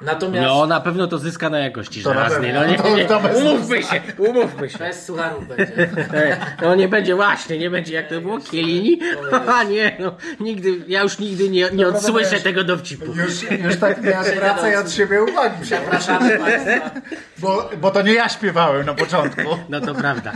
Natomiast 0.01 0.47
No 0.49 0.67
na 0.67 0.81
pewno 0.81 1.07
to 1.07 1.19
zyska 1.19 1.51
na 1.51 1.59
jakości 1.59 2.03
To 2.03 2.15
na 2.15 2.25
żelaznej. 2.29 2.53
No 2.53 2.67
nie, 2.67 2.77
To- 2.79 2.97
nie, 2.97 3.05
to 3.05 3.21
umówmy 3.37 3.83
się, 3.83 4.01
umówmy 4.19 4.71
się. 4.71 4.79
bez 4.79 5.05
sucharów 5.07 5.49
będzie. 5.49 5.73
No 6.63 6.75
nie 6.75 6.89
będzie 6.89 7.15
właśnie, 7.15 7.59
nie 7.59 7.71
będzie 7.71 7.95
jak 7.95 8.09
to 8.09 8.21
było 8.21 8.39
Kielini. 8.41 9.01
A 9.59 9.63
nie, 9.65 9.97
no 10.01 10.17
nigdy, 10.41 10.71
ja 10.89 11.03
już 11.03 11.19
nigdy 11.19 11.49
nie, 11.51 11.69
nie 11.73 11.89
odsłyszę 11.89 12.31
wiesz, 12.31 12.43
tego 12.43 12.65
dowcipu. 12.65 13.05
Już, 13.05 13.51
już 13.65 13.77
tak 13.77 14.03
nie 14.05 14.19
odwracaj 14.21 14.77
od 14.77 14.93
siebie 14.93 15.23
uwagi, 15.23 15.65
Zapraszamy 15.65 16.39
Państwa. 16.39 16.91
bo, 17.39 17.71
bo 17.81 17.91
to 17.91 18.03
nie 18.03 18.15
ja 18.15 18.29
śpiewałem 18.29 18.87
na 18.87 18.95
początku. 18.95 19.43
No 19.69 19.81
to 19.81 19.95
prawda. 19.95 20.33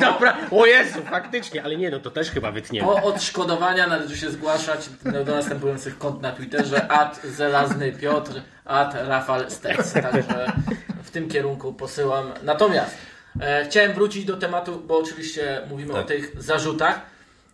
Dobra, 0.00 0.36
o 0.50 0.66
Jezu, 0.66 0.98
faktycznie, 1.10 1.62
ale 1.64 1.76
nie, 1.76 1.90
no 1.90 1.98
to 2.00 2.10
też 2.10 2.30
chyba 2.30 2.50
wytniemy. 2.52 2.86
Po 2.86 3.02
odszkodowania 3.02 3.86
należy 3.86 4.16
się 4.16 4.30
zgłaszać 4.30 4.88
do 5.04 5.24
do 5.24 5.34
następujących 5.34 5.98
kont 5.98 6.22
na 6.22 6.32
Twitterze 6.32 6.90
at 6.92 7.20
Zelazny 7.24 7.92
Piotr, 7.92 8.32
at 8.68 8.94
Rafał 8.94 9.50
Stec. 9.50 9.92
Także 9.92 10.52
w 11.02 11.10
tym 11.10 11.28
kierunku 11.28 11.72
posyłam. 11.72 12.32
Natomiast 12.42 12.96
e, 13.40 13.64
chciałem 13.64 13.92
wrócić 13.92 14.24
do 14.24 14.36
tematu, 14.36 14.82
bo 14.86 14.98
oczywiście 14.98 15.62
mówimy 15.68 15.92
o 15.92 16.02
tych 16.02 16.42
zarzutach. 16.42 17.00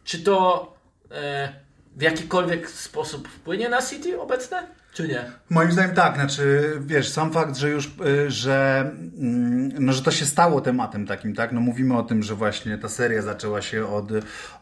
Czy 0.05 0.19
to 0.19 0.67
e, 1.11 1.49
w 1.97 2.03
jakikolwiek 2.03 2.71
sposób 2.71 3.29
wpłynie 3.29 3.69
na 3.69 3.83
City 3.83 4.21
obecne, 4.21 4.67
czy 4.95 5.09
nie? 5.09 5.25
Moim 5.51 5.73
zdaniem 5.73 5.95
tak, 5.95 6.15
znaczy 6.15 6.73
wiesz, 6.81 7.09
sam 7.09 7.33
fakt, 7.33 7.57
że 7.57 7.71
już, 7.71 7.87
y, 7.87 8.31
że, 8.31 8.91
mm, 9.19 9.73
no, 9.85 9.93
że 9.93 10.03
to 10.03 10.11
się 10.11 10.27
stało 10.27 10.61
tematem 10.61 11.07
takim, 11.07 11.35
tak, 11.35 11.53
no 11.53 11.61
mówimy 11.61 11.97
o 11.99 12.03
tym, 12.03 12.23
że 12.23 12.35
właśnie 12.35 12.79
ta 12.79 12.89
seria 12.89 13.23
zaczęła 13.23 13.63
się 13.63 13.87
od, 13.87 14.09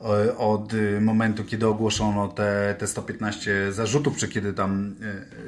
o- 0.01 0.53
od 0.55 0.75
y, 0.75 1.01
momentu, 1.01 1.45
kiedy 1.45 1.67
ogłoszono 1.67 2.29
te, 2.29 2.75
te 2.79 2.87
115 2.87 3.73
zarzutów, 3.73 4.17
czy 4.17 4.29
kiedy 4.29 4.53
tam 4.53 4.95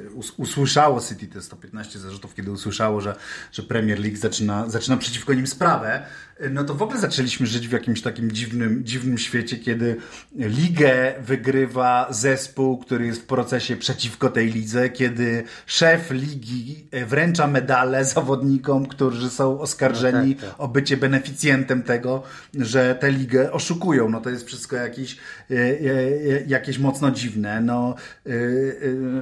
y, 0.08 0.10
us- 0.14 0.32
usłyszało 0.36 1.00
City 1.00 1.26
te 1.26 1.42
115 1.42 1.98
zarzutów, 1.98 2.34
kiedy 2.34 2.50
usłyszało, 2.50 3.00
że, 3.00 3.16
że 3.52 3.62
Premier 3.62 3.98
League 4.00 4.16
zaczyna, 4.16 4.68
zaczyna 4.70 4.96
przeciwko 4.96 5.34
nim 5.34 5.46
sprawę, 5.46 6.02
y, 6.33 6.33
no 6.50 6.64
to 6.64 6.74
w 6.74 6.82
ogóle 6.82 7.00
zaczęliśmy 7.00 7.46
żyć 7.46 7.68
w 7.68 7.72
jakimś 7.72 8.02
takim 8.02 8.32
dziwnym, 8.32 8.84
dziwnym 8.84 9.18
świecie, 9.18 9.56
kiedy 9.56 9.96
ligę 10.36 11.14
wygrywa 11.20 12.06
zespół, 12.10 12.78
który 12.78 13.06
jest 13.06 13.20
w 13.22 13.24
procesie 13.26 13.76
przeciwko 13.76 14.28
tej 14.28 14.52
lidze, 14.52 14.88
kiedy 14.90 15.44
szef 15.66 16.10
ligi 16.10 16.86
e, 16.90 17.06
wręcza 17.06 17.46
medale 17.46 18.04
zawodnikom, 18.14 18.86
którzy 18.86 19.30
są 19.30 19.60
oskarżeni 19.60 20.34
No 20.34 20.40
tak, 20.40 20.50
tak. 20.50 20.60
o 20.60 20.68
bycie 20.68 20.96
beneficjentem 20.96 21.82
tego, 21.82 22.22
że 22.54 22.94
tę 22.94 23.10
ligę 23.10 23.52
oszukują. 23.52 24.08
No 24.08 24.20
to 24.20 24.30
jest 24.30 24.46
wszystko 24.46 24.76
jakieś, 24.76 25.16
e, 25.50 25.54
e, 25.54 25.76
jakieś 26.46 26.78
mocno 26.78 27.10
dziwne. 27.10 27.60
No, 27.60 27.94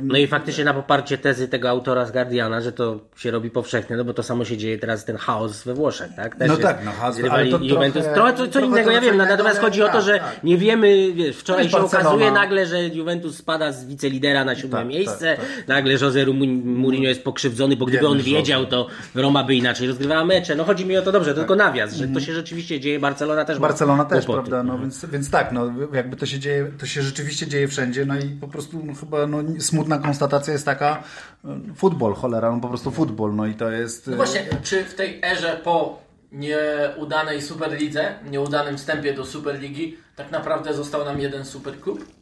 No 0.02 0.18
i 0.18 0.26
faktycznie 0.26 0.64
na 0.64 0.74
poparcie 0.74 1.18
tezy 1.18 1.48
tego 1.48 1.68
autora 1.70 2.06
z 2.06 2.12
Guardiana, 2.12 2.60
że 2.60 2.72
to 2.72 3.00
się 3.16 3.30
robi 3.30 3.50
powszechne, 3.50 3.96
no 3.96 4.04
bo 4.04 4.14
to 4.14 4.22
samo 4.22 4.44
się 4.44 4.56
dzieje 4.56 4.78
teraz 4.78 5.04
ten 5.04 5.16
chaos 5.16 5.64
we 5.64 5.74
Włoszech, 5.74 6.10
tak? 6.16 6.36
Też 6.36 6.48
No 6.48 6.54
jest- 6.54 6.62
tak, 6.66 6.84
no 6.84 6.92
ale 7.30 7.46
to 7.46 7.58
Juventus. 7.58 8.02
trochę- 8.02 8.32
Trochę, 8.34 8.48
co, 8.48 8.60
innego, 8.60 8.90
ja 8.90 9.00
wiem, 9.00 9.14
innego, 9.14 9.30
natomiast 9.30 9.60
chodzi 9.60 9.82
o 9.82 9.86
to, 9.86 9.92
tak, 9.92 10.02
że 10.02 10.18
tak. 10.18 10.44
nie 10.44 10.56
wiemy, 10.58 11.12
wiesz, 11.12 11.36
wczoraj 11.36 11.64
się 11.64 11.70
Barcelona. 11.70 12.08
okazuje 12.08 12.30
nagle, 12.32 12.66
że 12.66 12.84
Juventus 12.84 13.36
spada 13.36 13.72
z 13.72 13.86
wicelidera 13.86 14.44
na 14.44 14.54
siódme 14.54 14.78
Tak, 14.78 14.88
miejsce, 14.88 15.36
tak, 15.36 15.68
nagle 15.68 15.92
Jose 15.92 16.26
Mourinho 16.64 17.08
jest 17.08 17.24
pokrzywdzony, 17.24 17.76
bo 17.76 17.86
gdyby 17.86 18.08
on 18.08 18.18
wiedział, 18.18 18.66
to 18.66 18.86
Roma 19.14 19.44
by 19.44 19.54
inaczej 19.54 19.88
rozgrywała 19.88 20.24
mecze. 20.24 20.54
No 20.54 20.64
chodzi 20.64 20.86
mi 20.86 20.96
o 20.96 21.02
to 21.02 21.12
dobrze, 21.12 21.34
to 21.34 21.38
tylko 21.40 21.56
nawias, 21.56 21.94
że 21.94 22.08
to 22.08 22.20
się 22.20 22.32
rzeczywiście 22.32 22.80
dzieje, 22.80 23.00
Barcelona 23.00 23.44
też 23.44 23.58
ma 23.58 23.68
Barcelona 23.68 24.04
też, 24.04 24.26
kłopoty. 24.26 24.50
prawda? 24.50 24.72
No, 24.72 24.78
więc, 24.78 25.04
więc 25.04 25.30
tak, 25.30 25.52
no, 25.52 25.70
jakby 25.92 26.16
to 26.16 26.26
się 26.26 26.38
dzieje, 26.38 26.70
to 26.80 26.86
się 26.86 27.02
rzeczywiście 27.02 27.46
dzieje 27.46 27.68
wszędzie, 27.68 28.06
no 28.06 28.16
i 28.18 28.28
po 28.40 28.48
prostu 28.48 28.82
no, 28.84 28.94
chyba 28.94 29.26
no, 29.26 29.38
smutna 29.58 29.98
konstatacja 29.98 30.52
jest 30.52 30.64
taka, 30.64 31.02
e, 31.44 31.60
futbol, 31.76 32.14
cholera, 32.14 32.52
no 32.52 32.60
po 32.60 32.68
prostu 32.68 32.90
futbol, 32.90 33.34
no 33.34 33.46
i 33.46 33.54
to 33.54 33.70
jest... 33.70 34.06
No 34.06 34.16
właśnie, 34.16 34.46
czy 34.62 34.84
w 34.84 34.94
tej 34.94 35.20
erze 35.24 35.60
po 35.64 36.01
nieudanej 36.32 37.42
Superlidze, 37.42 38.18
nieudanym 38.30 38.78
wstępie 38.78 39.14
do 39.14 39.24
Superligi, 39.24 39.96
tak 40.16 40.30
naprawdę 40.30 40.74
został 40.74 41.04
nam 41.04 41.20
jeden 41.20 41.44
superklub? 41.44 42.21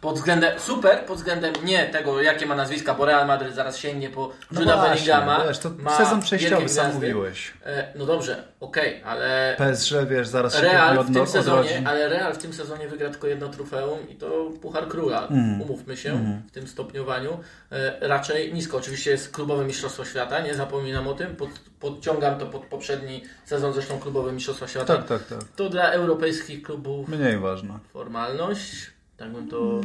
Pod 0.00 0.14
względem, 0.16 0.58
super, 0.60 1.04
pod 1.04 1.16
względem 1.16 1.52
nie 1.64 1.86
tego, 1.86 2.22
jakie 2.22 2.46
ma 2.46 2.54
nazwiska, 2.54 2.94
bo 2.94 3.04
Real 3.04 3.26
Madryt 3.26 3.54
zaraz 3.54 3.76
sięgnie 3.78 4.10
po 4.10 4.30
No 4.50 4.60
Juda 4.60 4.76
właśnie, 4.76 4.90
Bellingama. 5.12 5.44
wiesz, 5.48 5.58
to 5.58 5.70
ma 5.78 5.96
sezon 5.96 6.20
przejściowy, 6.20 6.68
sam 6.68 6.94
mówiłeś. 6.94 7.52
E, 7.66 7.92
No 7.98 8.06
dobrze, 8.06 8.44
okej, 8.60 9.02
ale 9.04 9.54
PSG, 9.58 9.92
wiesz, 10.10 10.28
zaraz 10.28 10.54
się 10.54 10.60
Real 10.62 10.96
pewnie 10.96 11.02
w 11.04 11.06
tym 11.14 11.22
odno- 11.22 11.32
sezonie, 11.32 11.60
odrodzi. 11.70 11.86
ale 11.86 12.08
Real 12.08 12.34
w 12.34 12.38
tym 12.38 12.52
sezonie 12.52 12.88
wygra 12.88 13.10
tylko 13.10 13.26
jedno 13.26 13.48
trofeum 13.48 14.08
i 14.08 14.14
to 14.14 14.50
Puchar 14.62 14.88
Króla. 14.88 15.26
Mm. 15.26 15.62
Umówmy 15.62 15.96
się 15.96 16.40
w 16.48 16.50
tym 16.50 16.66
stopniowaniu. 16.68 17.38
E, 17.72 18.08
raczej 18.08 18.54
nisko. 18.54 18.76
Oczywiście 18.76 19.10
jest 19.10 19.32
klubowe 19.32 19.64
Mistrzostwo 19.64 20.04
Świata, 20.04 20.40
nie 20.40 20.54
zapominam 20.54 21.08
o 21.08 21.14
tym. 21.14 21.36
Pod, 21.36 21.48
podciągam 21.80 22.38
to 22.38 22.46
pod 22.46 22.62
poprzedni 22.66 23.22
sezon, 23.44 23.72
zresztą 23.72 23.98
klubowe 24.00 24.32
Mistrzostwa 24.32 24.68
Świata. 24.68 24.96
Tak, 24.96 25.06
tak, 25.06 25.22
tak. 25.26 25.38
To 25.56 25.68
dla 25.68 25.90
europejskich 25.90 26.62
klubów 26.62 27.08
Mniej 27.08 27.38
ważne. 27.38 27.78
formalność. 27.92 28.90
Tak 29.20 29.32
bym 29.32 29.48
to... 29.48 29.80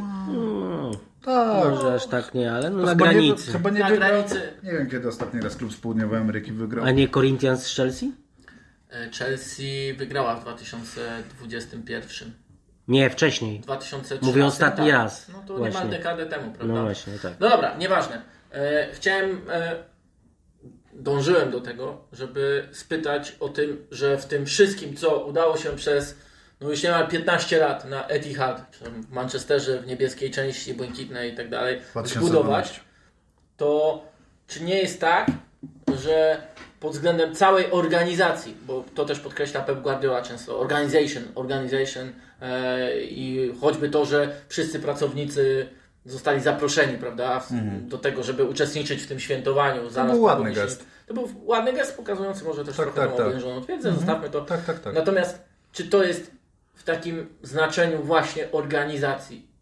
Tak. 1.26 1.70
Może 1.70 1.94
aż 1.94 2.08
tak 2.08 2.34
nie, 2.34 2.52
ale 2.52 2.70
no 2.70 2.82
na 2.84 2.90
Chyba 2.90 3.06
granicy. 3.06 3.48
Nie, 3.48 3.54
chyba 3.54 3.70
nie 3.70 3.80
Na 3.80 3.90
wygrał, 3.90 4.10
granicy. 4.10 4.42
Nie 4.64 4.72
wiem, 4.72 4.90
kiedy 4.90 5.08
ostatni 5.08 5.42
raz 5.42 5.56
klub 5.56 5.74
z 5.74 5.78
południowej 5.78 6.20
Ameryki 6.20 6.52
wygrał. 6.52 6.86
A 6.86 6.92
nie 6.92 7.08
Corinthians 7.10 7.66
z 7.68 7.76
Chelsea? 7.76 8.12
E, 8.92 9.10
Chelsea 9.10 9.94
wygrała 9.98 10.36
w 10.36 10.42
2021. 10.42 12.32
Nie, 12.88 13.10
wcześniej. 13.10 13.60
2013, 13.60 14.26
Mówię 14.26 14.46
ostatni 14.46 14.86
tak. 14.86 14.94
raz. 14.94 15.28
No 15.34 15.44
to 15.48 15.58
Właśnie. 15.58 15.76
niemal 15.80 15.90
dekadę 15.90 16.26
temu, 16.26 16.52
prawda? 16.52 16.74
No 16.74 16.84
właśnie, 16.84 17.14
tak. 17.20 17.34
No 17.40 17.50
dobra, 17.50 17.78
nieważne. 17.78 18.22
E, 18.52 18.88
chciałem, 18.94 19.42
e, 19.50 19.76
dążyłem 20.94 21.52
do 21.52 21.62
tego, 21.62 22.08
żeby 22.12 22.68
spytać 22.72 23.36
o 23.40 23.50
tym, 23.50 23.86
że 23.92 24.18
w 24.18 24.26
tym 24.26 24.46
wszystkim, 24.46 24.96
co 24.96 25.26
udało 25.26 25.58
się 25.58 25.70
przez, 25.70 26.16
no 26.62 26.70
już 26.70 26.84
niemal 26.84 27.08
15 27.08 27.60
lat 27.60 27.86
na 27.86 28.08
Etihad, 28.08 28.76
w 28.82 29.12
Manchesterze, 29.12 29.80
w 29.80 29.88
niebieskiej 29.88 30.32
części, 30.32 30.74
błękitnej 30.74 31.34
i 31.34 31.36
tak 31.36 31.50
dalej, 31.50 31.82
2012. 31.92 32.20
zbudować, 32.20 32.80
to 33.58 34.04
czy 34.48 34.64
nie 34.64 34.80
jest 34.80 35.02
tak, 35.02 35.28
że 35.98 36.42
pod 36.80 36.92
względem 36.94 37.36
całej 37.36 37.72
organizacji, 37.72 38.58
bo 38.68 38.84
to 38.96 39.06
też 39.06 39.20
podkreśla 39.20 39.62
Pep 39.62 39.82
Guardiola 39.82 40.22
często, 40.22 40.60
organization, 40.60 41.24
organization 41.36 42.12
e, 42.42 43.02
i 43.02 43.54
choćby 43.62 43.90
to, 43.90 44.06
że 44.06 44.36
wszyscy 44.48 44.80
pracownicy 44.80 45.68
zostali 46.06 46.42
zaproszeni, 46.42 46.98
prawda, 46.98 47.40
w, 47.40 47.48
do 47.88 47.98
tego, 47.98 48.24
żeby 48.24 48.44
uczestniczyć 48.44 49.02
w 49.02 49.08
tym 49.08 49.20
świętowaniu. 49.20 49.90
zaraz 49.90 49.98
Mhm. 49.98 50.12
był 50.18 50.22
ładny 50.24 50.52
gest. 50.52 50.86
To 51.08 51.14
był 51.14 51.30
ładny 51.44 51.74
gest 51.74 51.98
pokazujący 51.98 52.44
może 52.44 52.66
też 52.66 52.78
Tak, 52.78 52.86
trochę 52.86 53.08
tak, 53.10 53.18
tak. 53.18 53.28
oblężoną 53.28 53.62
twierdzę, 53.62 53.94
zostawmy 53.94 54.30
to. 54.30 54.42
Tak, 54.42 54.66
tak, 54.66 54.80
tak. 54.80 54.94
Natomiast 54.94 55.40
czy 55.72 55.84
to 55.84 56.04
jest 56.04 56.32
w 56.76 56.84
takim 56.84 57.30
znaczeniu 57.42 58.04
właśnie 58.04 58.52
organizacji 58.52 59.55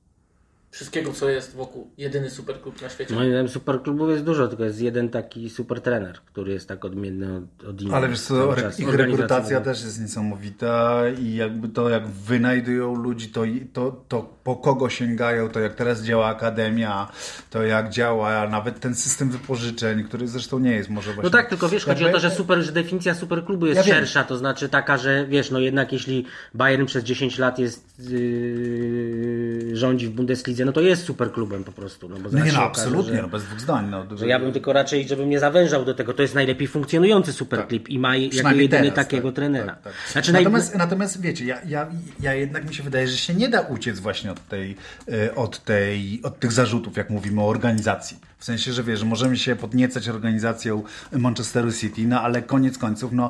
wszystkiego, 0.74 1.14
co 1.14 1.30
jest 1.30 1.56
wokół 1.56 1.92
jedyny 1.98 2.30
superklub 2.30 2.82
na 2.82 2.90
świecie? 2.90 3.16
Moim 3.16 3.30
zdaniem 3.30 3.50
superklubów 3.50 4.10
jest 4.10 4.24
dużo, 4.24 4.48
tylko 4.48 4.64
jest 4.64 4.82
jeden 4.82 5.10
taki 5.10 5.50
super 5.50 5.82
trener, 5.82 6.20
który 6.26 6.54
jest 6.54 6.68
tak 6.68 6.86
odmienny 6.86 7.38
od, 7.38 7.68
od 7.70 7.82
innych. 7.82 7.94
Ale 7.94 8.10
wiesz 8.10 8.22
co, 8.22 8.56
ich 8.80 8.94
rekrutacja 8.94 9.62
też 9.62 9.84
jest 9.84 10.02
niesamowita 10.02 11.04
i 11.20 11.36
jakby 11.36 11.70
to, 11.70 11.90
jak 11.90 12.08
wynajdują 12.08 12.96
ludzi, 12.96 13.30
to, 13.30 13.44
to, 13.74 14.04
to 14.08 14.30
po 14.44 14.56
kogo 14.56 14.90
sięgają, 14.90 15.50
to 15.50 15.60
jak 15.60 15.76
teraz 15.76 16.04
działa 16.04 16.28
akademia, 16.28 17.12
to 17.50 17.64
jak 17.64 17.90
działa 17.90 18.48
nawet 18.48 18.80
ten 18.80 18.96
system 18.96 19.30
wypożyczeń, 19.30 20.04
który 20.04 20.28
zresztą 20.28 20.60
nie 20.60 20.72
jest 20.72 20.90
może 20.90 21.14
właśnie... 21.14 21.24
No 21.24 21.38
tak, 21.38 21.50
tylko 21.50 21.70
wiesz, 21.70 21.86
chodzi 21.86 22.06
o 22.06 22.12
to, 22.12 22.20
że, 22.20 22.32
super, 22.32 22.62
że 22.62 22.72
definicja 22.72 23.16
superklubu 23.16 23.66
jest 23.66 23.78
Ja 23.78 23.84
wiem. 23.84 23.96
szersza, 23.96 24.24
to 24.24 24.38
znaczy 24.38 24.70
taka, 24.70 24.98
że 24.98 25.28
wiesz, 25.28 25.52
no 25.52 25.60
jednak 25.60 25.94
jeśli 25.94 26.26
Bayern 26.54 26.86
przez 26.86 27.04
10 27.04 27.38
lat 27.38 27.60
jest 27.60 28.10
yy, 28.10 29.76
rządzi 29.76 30.08
w 30.08 30.12
Bundeslidze, 30.12 30.63
no 30.66 30.72
to 30.72 30.82
jest 30.82 31.04
superklubem 31.04 31.64
po 31.64 31.72
prostu. 31.72 32.10
No, 32.10 32.16
bo 32.16 32.22
No 32.24 32.30
zaraz 32.30 32.46
nie, 32.46 32.52
no 32.52 32.58
okaże, 32.66 32.82
absolutnie, 32.82 33.16
że- 33.16 33.22
no 33.22 33.28
bez 33.28 33.44
dwóch 33.44 33.60
zdań. 33.62 33.90
No, 33.90 34.18
Że 34.18 34.28
ja 34.28 34.40
bym 34.40 34.52
tylko 34.54 34.74
raczej, 34.74 35.08
żebym 35.08 35.30
nie 35.30 35.40
zawężał 35.40 35.86
do 35.86 35.94
tego. 35.94 36.14
To 36.14 36.22
jest 36.22 36.36
najlepiej 36.36 36.68
funkcjonujący 36.68 37.34
superklub 37.34 37.90
i 37.90 38.00
ma 38.00 38.16
jako 38.16 38.50
jedyny 38.52 38.70
teraz, 38.70 38.96
takiego 38.96 39.28
tak, 39.28 39.36
trenera. 39.36 39.74
tak, 39.74 39.82
tak. 39.84 39.94
Znaczy, 40.12 40.32
naj- 40.32 40.38
natomiast, 40.38 40.76
natomiast 40.76 41.22
wiecie, 41.22 41.46
ja, 41.46 41.62
ja, 41.68 41.88
ja 42.20 42.34
jednak 42.34 42.68
mi 42.70 42.76
się 42.76 42.84
wydaje, 42.84 43.08
że 43.08 43.18
się 43.18 43.34
nie 43.34 43.50
da 43.50 43.62
uciec 43.62 44.00
właśnie 44.00 44.32
od, 44.32 44.48
tej, 44.48 44.76
e, 45.12 45.36
od, 45.36 45.64
tej, 45.64 46.20
od 46.24 46.40
tych 46.40 46.52
zarzutów, 46.52 46.98
jak 46.98 47.10
mówimy 47.10 47.42
o 47.42 47.48
organizacji. 47.48 48.18
W 48.38 48.46
sensie, 48.46 48.74
że 48.74 48.84
wiesz, 48.84 49.00
że 49.00 49.06
możemy 49.06 49.38
się 49.38 49.56
podniecać 49.56 50.10
organizacją 50.10 50.84
Manchesteru 51.12 51.72
City, 51.74 52.02
no 52.08 52.22
ale 52.22 52.42
koniec 52.42 52.78
końców, 52.78 53.12
no, 53.12 53.30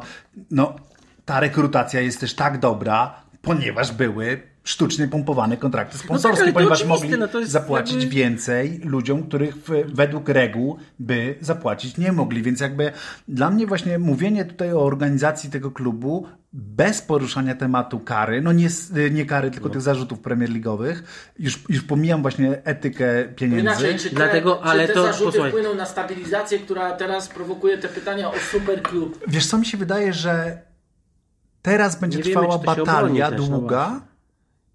no 0.52 0.76
ta 1.26 1.40
rekrutacja 1.40 2.02
jest 2.02 2.20
też 2.20 2.34
tak 2.34 2.60
dobra, 2.60 3.16
ponieważ 3.42 3.92
były 3.92 4.42
sztucznie 4.64 5.08
pompowane 5.08 5.58
kontrakty 5.58 5.98
sponsorskie, 5.98 6.40
No 6.40 6.46
tak, 6.46 6.54
ponieważ 6.54 6.86
mogli 6.86 7.10
no 7.10 7.28
zapłacić 7.44 7.96
jakby- 8.00 8.16
więcej 8.16 8.80
ludziom, 8.84 9.24
których 9.24 9.56
w, 9.56 9.70
według 9.94 10.30
reguł 10.30 10.78
by 11.00 11.36
zapłacić 11.42 11.98
nie 11.98 12.12
mogli. 12.12 12.42
Więc 12.42 12.60
jakby 12.60 12.92
dla 13.28 13.50
mnie 13.50 13.68
właśnie 13.68 14.00
mówienie 14.00 14.46
tutaj 14.46 14.74
o 14.74 14.86
organizacji 14.86 15.50
tego 15.50 15.72
klubu 15.72 16.28
bez 16.54 17.02
poruszania 17.02 17.56
tematu 17.56 18.00
kary, 18.00 18.42
no 18.42 18.52
nie, 18.52 18.68
nie 19.12 19.26
kary, 19.26 19.52
tylko 19.52 19.70
tych 19.70 19.82
zarzutów 19.82 20.20
Premier 20.20 20.50
League'owych, 20.50 20.96
już, 21.40 21.64
już 21.70 21.82
pomijam 21.84 22.22
właśnie 22.22 22.62
etykę 22.64 23.06
pieniędzy. 23.36 23.62
Inaczej, 23.62 24.00
czy 24.00 24.10
te, 24.10 24.16
Dlatego, 24.16 24.56
czy 24.56 24.62
ale 24.70 24.88
te 24.88 24.94
to- 24.94 25.04
zarzuty 25.04 25.26
posłuchaj. 25.26 25.52
wpłyną 25.52 25.76
na 25.76 25.86
stabilizację, 25.86 26.60
która 26.60 26.92
teraz 26.92 27.28
prowokuje 27.28 27.78
te 27.78 27.88
pytania 27.88 28.30
o 28.30 28.34
superklub? 28.52 29.20
Wiesz 29.28 29.46
co, 29.48 29.58
mi 29.58 29.66
się 29.66 29.78
wydaje, 29.78 30.14
że 30.14 30.62
teraz 31.62 32.00
będzie 32.00 32.18
Nie 32.18 32.24
wiemy, 32.24 32.42
trwała 32.42 32.60
się 32.60 32.66
batalia 32.66 33.32
no 33.32 33.38
długa. 33.38 34.02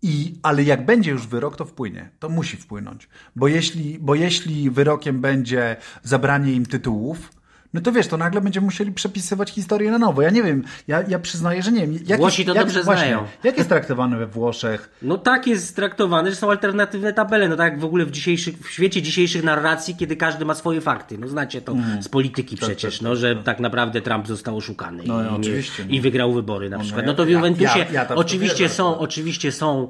I, 0.03 0.35
ale 0.43 0.63
jak 0.63 0.87
będzie 0.87 1.11
już 1.11 1.27
wyrok, 1.27 1.57
to 1.57 1.65
wpłynie. 1.65 2.11
To 2.19 2.29
musi 2.29 2.57
wpłynąć. 2.57 3.09
Bo 3.37 3.49
jeśli, 3.49 3.99
bo 3.99 4.15
jeśli 4.15 4.71
wyrokiem 4.71 5.21
będzie 5.21 5.77
zabranie 6.03 6.53
im 6.53 6.67
tytułów, 6.67 7.38
no 7.75 7.81
to 7.81 7.93
wiesz, 7.93 8.07
to 8.07 8.17
nagle 8.17 8.41
będziemy 8.41 8.65
musieli 8.65 8.93
przepisywać 8.93 9.51
historię 9.51 9.91
na 9.91 9.99
nowo. 9.99 10.23
Ja 10.23 10.31
nie 10.31 10.43
wiem, 10.43 10.65
ja, 10.89 11.03
ja 11.09 11.19
przyznaję, 11.19 11.63
że 11.63 11.73
nie 11.73 11.81
wiem. 11.81 11.99
Jak 12.07 12.19
Włosi 12.21 12.43
jest, 12.43 12.49
to 12.49 12.55
jak, 12.55 12.65
dobrze 12.67 12.83
właśnie, 12.83 13.03
znają. 13.07 13.25
Jak 13.45 13.57
jest 13.59 13.69
traktowane 13.69 14.17
we 14.19 14.27
Włoszech? 14.27 14.91
No 15.03 15.19
tak 15.19 15.47
jest 15.47 15.77
traktowane, 15.77 16.31
że 16.31 16.37
są 16.37 16.51
alternatywne 16.51 17.13
tabele. 17.13 17.49
No 17.49 17.57
tak 17.57 17.73
jak 17.73 17.81
w 17.81 17.85
ogóle 17.85 18.07
w, 18.07 18.11
dzisiejszych, 18.11 18.59
w 18.59 18.71
świecie 18.71 19.03
dzisiejszych 19.03 19.45
narracji, 19.45 19.97
kiedy 19.97 20.17
każdy 20.17 20.45
ma 20.45 20.55
swoje 20.55 20.81
fakty. 20.81 21.19
No 21.19 21.29
znacie 21.29 21.61
to 21.63 21.77
z 22.01 22.09
polityki 22.09 22.57
przecież, 22.57 23.01
no, 23.01 23.17
że 23.17 23.37
tak 23.37 23.61
naprawdę 23.61 24.01
Trump 24.01 24.27
został 24.27 24.57
oszukany 24.57 25.03
No, 25.07 25.21
i, 25.23 25.25
no, 25.25 25.37
oczywiście, 25.37 25.85
no. 25.85 25.95
i 25.95 26.01
wygrał 26.01 26.33
wybory 26.33 26.71
na 26.71 26.77
No, 26.77 26.83
przykład. 26.83 27.03
ja- 27.05 27.13
No 27.13 27.15
to 27.17 27.25
w 27.25 27.29
Juventusie 27.29 27.79
ja- 27.79 27.91
ja 27.93 28.07
to 28.07 28.15
oczywiście 28.15 28.69
są, 28.69 28.93
tak. 28.93 29.01
oczywiście 29.03 29.53
są 29.53 29.89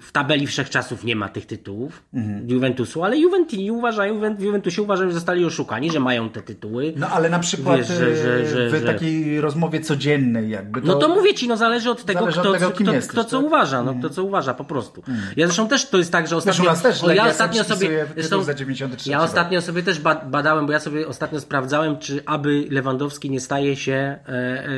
w 0.00 0.08
tabeli 0.12 0.46
wszechczasów 0.46 1.04
nie 1.04 1.16
ma 1.16 1.28
tych 1.28 1.46
tytułów 1.46 2.02
Mhm. 2.14 2.50
Juventusu, 2.50 3.04
ale 3.04 3.18
Juventini 3.18 3.70
uważają, 3.70 4.34
w 4.36 4.40
Juventusie 4.42 4.82
uważają, 4.82 5.08
że 5.10 5.14
zostali 5.14 5.44
oszukani, 5.44 5.90
że 5.90 6.00
mają 6.00 6.30
te 6.30 6.42
tytuły. 6.42 6.92
No 6.96 7.08
ale 7.08 7.28
na 7.30 7.38
przykład 7.38 7.78
Wiesz, 7.78 7.88
że- 7.88 8.16
że- 8.16 8.70
że- 8.70 8.80
w 8.80 8.84
takiej 8.86 9.40
rozmowie 9.40 9.80
codziennej 9.80 10.50
jakby 10.50 10.80
to... 10.80 10.86
No 10.86 10.94
to 10.94 11.08
mówię 11.08 11.34
ci, 11.34 11.48
no 11.48 11.56
zależy 11.56 11.90
od 11.90 12.04
tego, 12.04 12.20
Zależy 12.20 12.40
od 12.40 12.46
kto, 12.46 12.52
tego, 12.52 12.70
kim 12.70 12.86
kto, 12.86 12.94
jesteś, 12.94 13.12
kto 13.12 13.24
co 13.24 13.36
tak? 13.38 13.46
uważa, 13.46 13.82
no 13.82 13.94
kto 13.94 14.10
co 14.10 14.24
uważa 14.24 14.54
po 14.54 14.64
prostu. 14.64 15.02
Ja 15.36 15.46
zresztą 15.46 15.68
też 15.68 15.88
to 15.88 15.98
jest 15.98 16.12
tak, 16.12 16.28
że 16.28 16.36
ostatnio... 16.36 16.74
też 16.74 17.04
o, 17.04 17.12
ja 17.12 17.26
ostatnio 17.26 17.64
sobie 17.64 17.88
Zresztą, 18.14 18.22
tytuł 18.22 18.42
za 18.42 18.54
93 18.54 19.10
ja 19.10 19.22
ostatnio 19.22 19.62
sobie 19.62 19.82
też 19.82 19.98
ba- 20.00 20.24
badałem, 20.24 20.66
bo 20.66 20.72
ja 20.72 20.80
sobie 20.80 21.08
ostatnio 21.08 21.40
sprawdzałem, 21.40 21.98
czy 21.98 22.22
aby 22.26 22.66
Lewandowski 22.70 23.30
nie 23.30 23.40
staje 23.40 23.76
się 23.76 23.92
e, 23.92 24.28
e, 24.28 24.68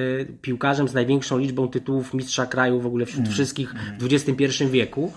piłkarzem 0.42 0.88
z 0.88 0.94
największą 0.94 1.38
liczbą 1.38 1.68
tytułów 1.68 2.14
mistrza 2.14 2.46
kraju 2.46 2.80
w 2.80 2.86
ogóle 2.86 3.06
wśród 3.06 3.20
Mm. 3.20 3.32
wszystkich 3.32 3.74
w 3.98 4.04
XXI 4.12 4.64
wieku. 4.70 5.12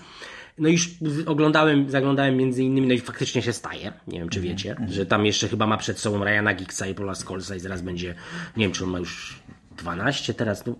No 0.58 0.68
i 0.68 0.72
już 0.72 0.90
oglądałem, 1.26 1.90
zaglądałem 1.90 2.36
między 2.36 2.62
innymi, 2.62 2.86
no 2.86 2.94
i 2.94 3.00
faktycznie 3.00 3.42
się 3.42 3.52
staje. 3.52 3.92
Nie 4.06 4.18
wiem, 4.18 4.28
czy 4.28 4.40
wiecie, 4.40 4.76
że 4.88 5.06
tam 5.06 5.26
jeszcze 5.26 5.48
chyba 5.48 5.66
ma 5.66 5.76
przed 5.76 5.98
sobą 5.98 6.24
Ryana 6.24 6.54
Giggsa 6.54 6.86
i 6.86 6.94
Paula 6.94 7.14
Scholesa 7.14 7.56
i 7.56 7.60
zaraz 7.60 7.82
będzie, 7.82 8.14
nie 8.56 8.64
wiem, 8.64 8.72
czy 8.72 8.84
on 8.84 8.90
ma 8.90 8.98
już 8.98 9.42
12 9.82 10.34
teraz. 10.34 10.66
No, 10.66 10.74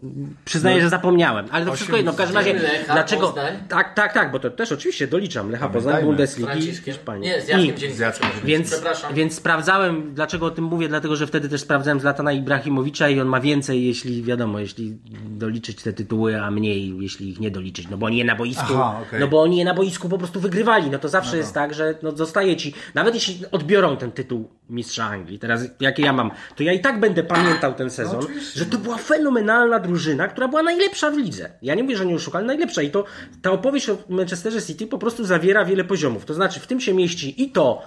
przyznaję, 0.45 0.81
że 0.83 0.89
zapomniałem, 0.89 1.47
ale 1.51 1.67
to 1.67 1.73
wszystko 1.73 1.97
jedno. 1.97 2.13
W 2.13 2.17
każdym 2.17 2.37
razie, 2.37 2.53
Lecha, 2.53 2.93
dlaczego. 2.95 3.27
Poznań. 3.27 3.55
Tak, 3.69 3.95
tak, 3.95 4.13
tak, 4.13 4.33
bo 4.33 4.39
to 4.39 4.51
też 4.51 4.73
oczywiście 4.73 5.07
doliczam. 5.07 5.51
Lecha 5.51 5.69
Poznań. 5.69 6.05
Bundesligi. 6.05 6.73
Hiszpanii. 6.73 7.29
Nie, 7.29 7.41
z 7.41 7.49
Jackiem 7.49 7.91
I-. 7.91 7.93
Z 7.93 7.99
Jackiem 7.99 8.29
więc, 8.45 8.71
Przepraszam. 8.71 9.15
więc 9.15 9.35
sprawdzałem, 9.35 10.15
dlaczego 10.15 10.47
o 10.47 10.51
tym 10.51 10.65
mówię, 10.65 10.89
dlatego 10.89 11.17
że 11.17 11.27
wtedy 11.27 11.49
też 11.49 11.61
sprawdzałem 11.61 12.01
Zlatana 12.01 12.33
Ibrahimowicza 12.33 13.09
i 13.09 13.21
on 13.21 13.29
ma 13.29 13.41
więcej, 13.41 13.87
jeśli 13.87 14.23
wiadomo, 14.23 14.59
jeśli 14.59 14.99
doliczyć 15.31 15.83
te 15.83 15.93
tytuły, 15.93 16.41
a 16.43 16.51
mniej, 16.51 16.95
jeśli 17.01 17.29
ich 17.29 17.41
nie 17.41 17.51
doliczyć. 17.51 17.89
No 17.91 17.97
bo 17.97 18.07
oni 18.07 18.19
je 18.19 18.25
na 18.25 18.37
boisku, 18.37 18.75
Aha, 18.75 19.01
okej. 19.09 19.21
no 19.21 19.29
bo 19.29 19.43
oni 19.43 19.57
je 19.57 19.65
na 19.65 19.75
boisku 19.75 20.09
po 20.09 20.19
prostu 20.19 20.41
wygrywali. 20.41 20.91
No 20.91 20.99
to 20.99 21.09
zawsze 21.09 21.37
jest 21.37 21.55
tak, 21.55 21.75
że 21.75 21.95
no, 22.03 22.13
zostaje 22.13 22.57
ci, 22.57 22.75
nawet 22.95 23.15
jeśli 23.15 23.41
odbiorą 23.53 23.97
ten 23.97 24.13
tytuł 24.13 24.49
mistrza 24.71 25.05
Anglii, 25.05 25.39
teraz 25.39 25.63
jaki 25.81 26.03
ja 26.03 26.13
mam, 26.13 26.31
to 26.57 26.63
ja 26.63 26.73
i 26.73 26.81
tak 26.81 27.01
będę 27.01 27.23
pamiętał 27.23 27.75
ten 27.75 27.91
sezon, 27.91 28.27
że 28.55 28.67
to 28.67 28.79
była 28.79 28.92
fenomenalna 28.99 29.79
drużyna, 29.79 30.29
która 30.29 30.49
była 30.49 30.63
najlepsza 30.63 31.11
w 31.11 31.19
lidze. 31.19 31.51
Ja 31.63 31.75
nie 31.75 31.83
mówię, 31.83 31.97
że 31.97 32.07
nie 32.07 32.15
oszukali, 32.15 32.47
najlepsza. 32.47 32.83
I 32.83 32.91
to 32.91 33.05
ta 33.43 33.51
opowieść 33.51 33.89
o 33.89 33.99
Manchesterze 34.09 34.63
City 34.63 34.87
po 34.87 34.99
prostu 34.99 35.25
zawiera 35.25 35.65
wiele 35.65 35.85
poziomów. 35.85 36.25
To 36.25 36.35
znaczy, 36.35 36.61
w 36.61 36.67
tym 36.67 36.81
się 36.81 36.95
mieści 36.95 37.43
i 37.43 37.51
to, 37.51 37.83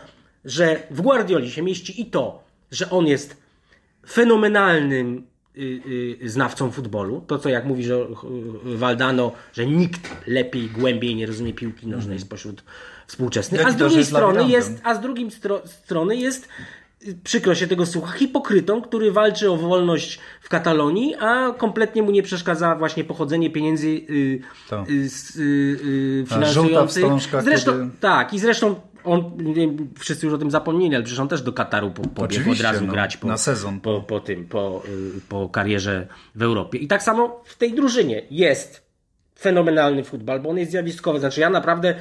że 0.46 0.88
w 0.92 1.02
Guardioli 1.02 1.52
się 1.52 1.62
mieści 1.62 2.02
i 2.02 2.06
to, 2.06 2.44
że 2.72 2.90
on 2.90 3.08
jest 3.08 3.38
fenomenalnym 4.10 5.28
y, 5.58 5.82
y, 6.24 6.30
znawcą 6.30 6.72
futbolu. 6.72 7.24
To, 7.28 7.40
co 7.40 7.50
jak 7.50 7.66
mówi 7.66 7.84
że, 7.84 7.96
y, 7.96 8.78
Valdano, 8.78 9.32
że 9.54 9.66
nikt 9.66 10.28
lepiej, 10.28 10.70
głębiej 10.70 11.16
nie 11.16 11.26
rozumie 11.26 11.54
piłki 11.54 11.88
nożnej 11.88 12.20
spośród 12.20 12.64
współczesnych. 13.08 13.68
A 13.68 13.72
z 13.72 13.76
drugiej 13.76 14.06
strony 14.06 14.48
jest, 14.48 14.82
a 14.84 14.96
z 14.96 15.02
drugiej 15.02 15.32
stro, 15.32 15.62
strony 15.66 16.16
jest 16.16 16.46
y, 16.46 16.50
przykro 17.24 17.56
się 17.56 17.68
tego 17.68 17.86
słucha, 17.86 18.12
hipokrytą, 18.12 18.82
który 18.82 19.12
walczy 19.12 19.52
o 19.52 19.58
wolność 19.58 20.20
w 20.42 20.50
Katalonii, 20.50 21.16
a 21.20 21.54
kompletnie 21.58 22.04
mu 22.04 22.12
nie 22.12 22.24
przeszkadza 22.24 22.76
właśnie 22.76 23.04
pochodzenie 23.04 23.50
pieniędzy 23.50 23.88
y, 23.88 24.40
To. 24.70 24.84
y, 24.90 25.10
z- 25.10 25.36
y, 25.36 26.26
finansujących. 26.28 27.06
Zresztą, 27.44 27.72
kiedy- 27.72 27.90
tak, 28.00 28.34
i 28.34 28.40
zresztą 28.40 28.76
on, 29.04 29.54
wiem, 29.54 29.90
wszyscy 30.00 30.26
już 30.26 30.36
o 30.36 30.38
tym 30.38 30.52
zapomnieli, 30.52 30.96
ale 30.96 31.04
przecież 31.04 31.20
on 31.20 31.28
też 31.28 31.42
do 31.42 31.54
Kataru 31.54 31.92
po, 31.92 32.02
pobiegł 32.10 32.52
od 32.52 32.62
razu 32.62 32.86
no, 32.86 32.94
grać 32.94 33.18
po, 33.18 33.28
na 33.28 33.38
sezon. 33.38 33.80
po, 33.80 34.02
po 34.02 34.20
tym, 34.20 34.46
po, 34.46 34.84
y, 35.18 35.22
po 35.30 35.50
karierze 35.50 36.08
w 36.36 36.42
Europie. 36.42 36.78
I 36.78 36.88
tak 36.88 37.04
samo 37.04 37.42
w 37.46 37.58
tej 37.58 37.74
drużynie 37.74 38.22
jest 38.32 38.86
fenomenalny 39.40 40.04
futbol, 40.04 40.40
bo 40.40 40.50
on 40.50 40.58
jest 40.58 40.72
zjawiskowy. 40.72 41.20
Znaczy 41.20 41.42
ja 41.42 41.50
naprawdę 41.50 41.96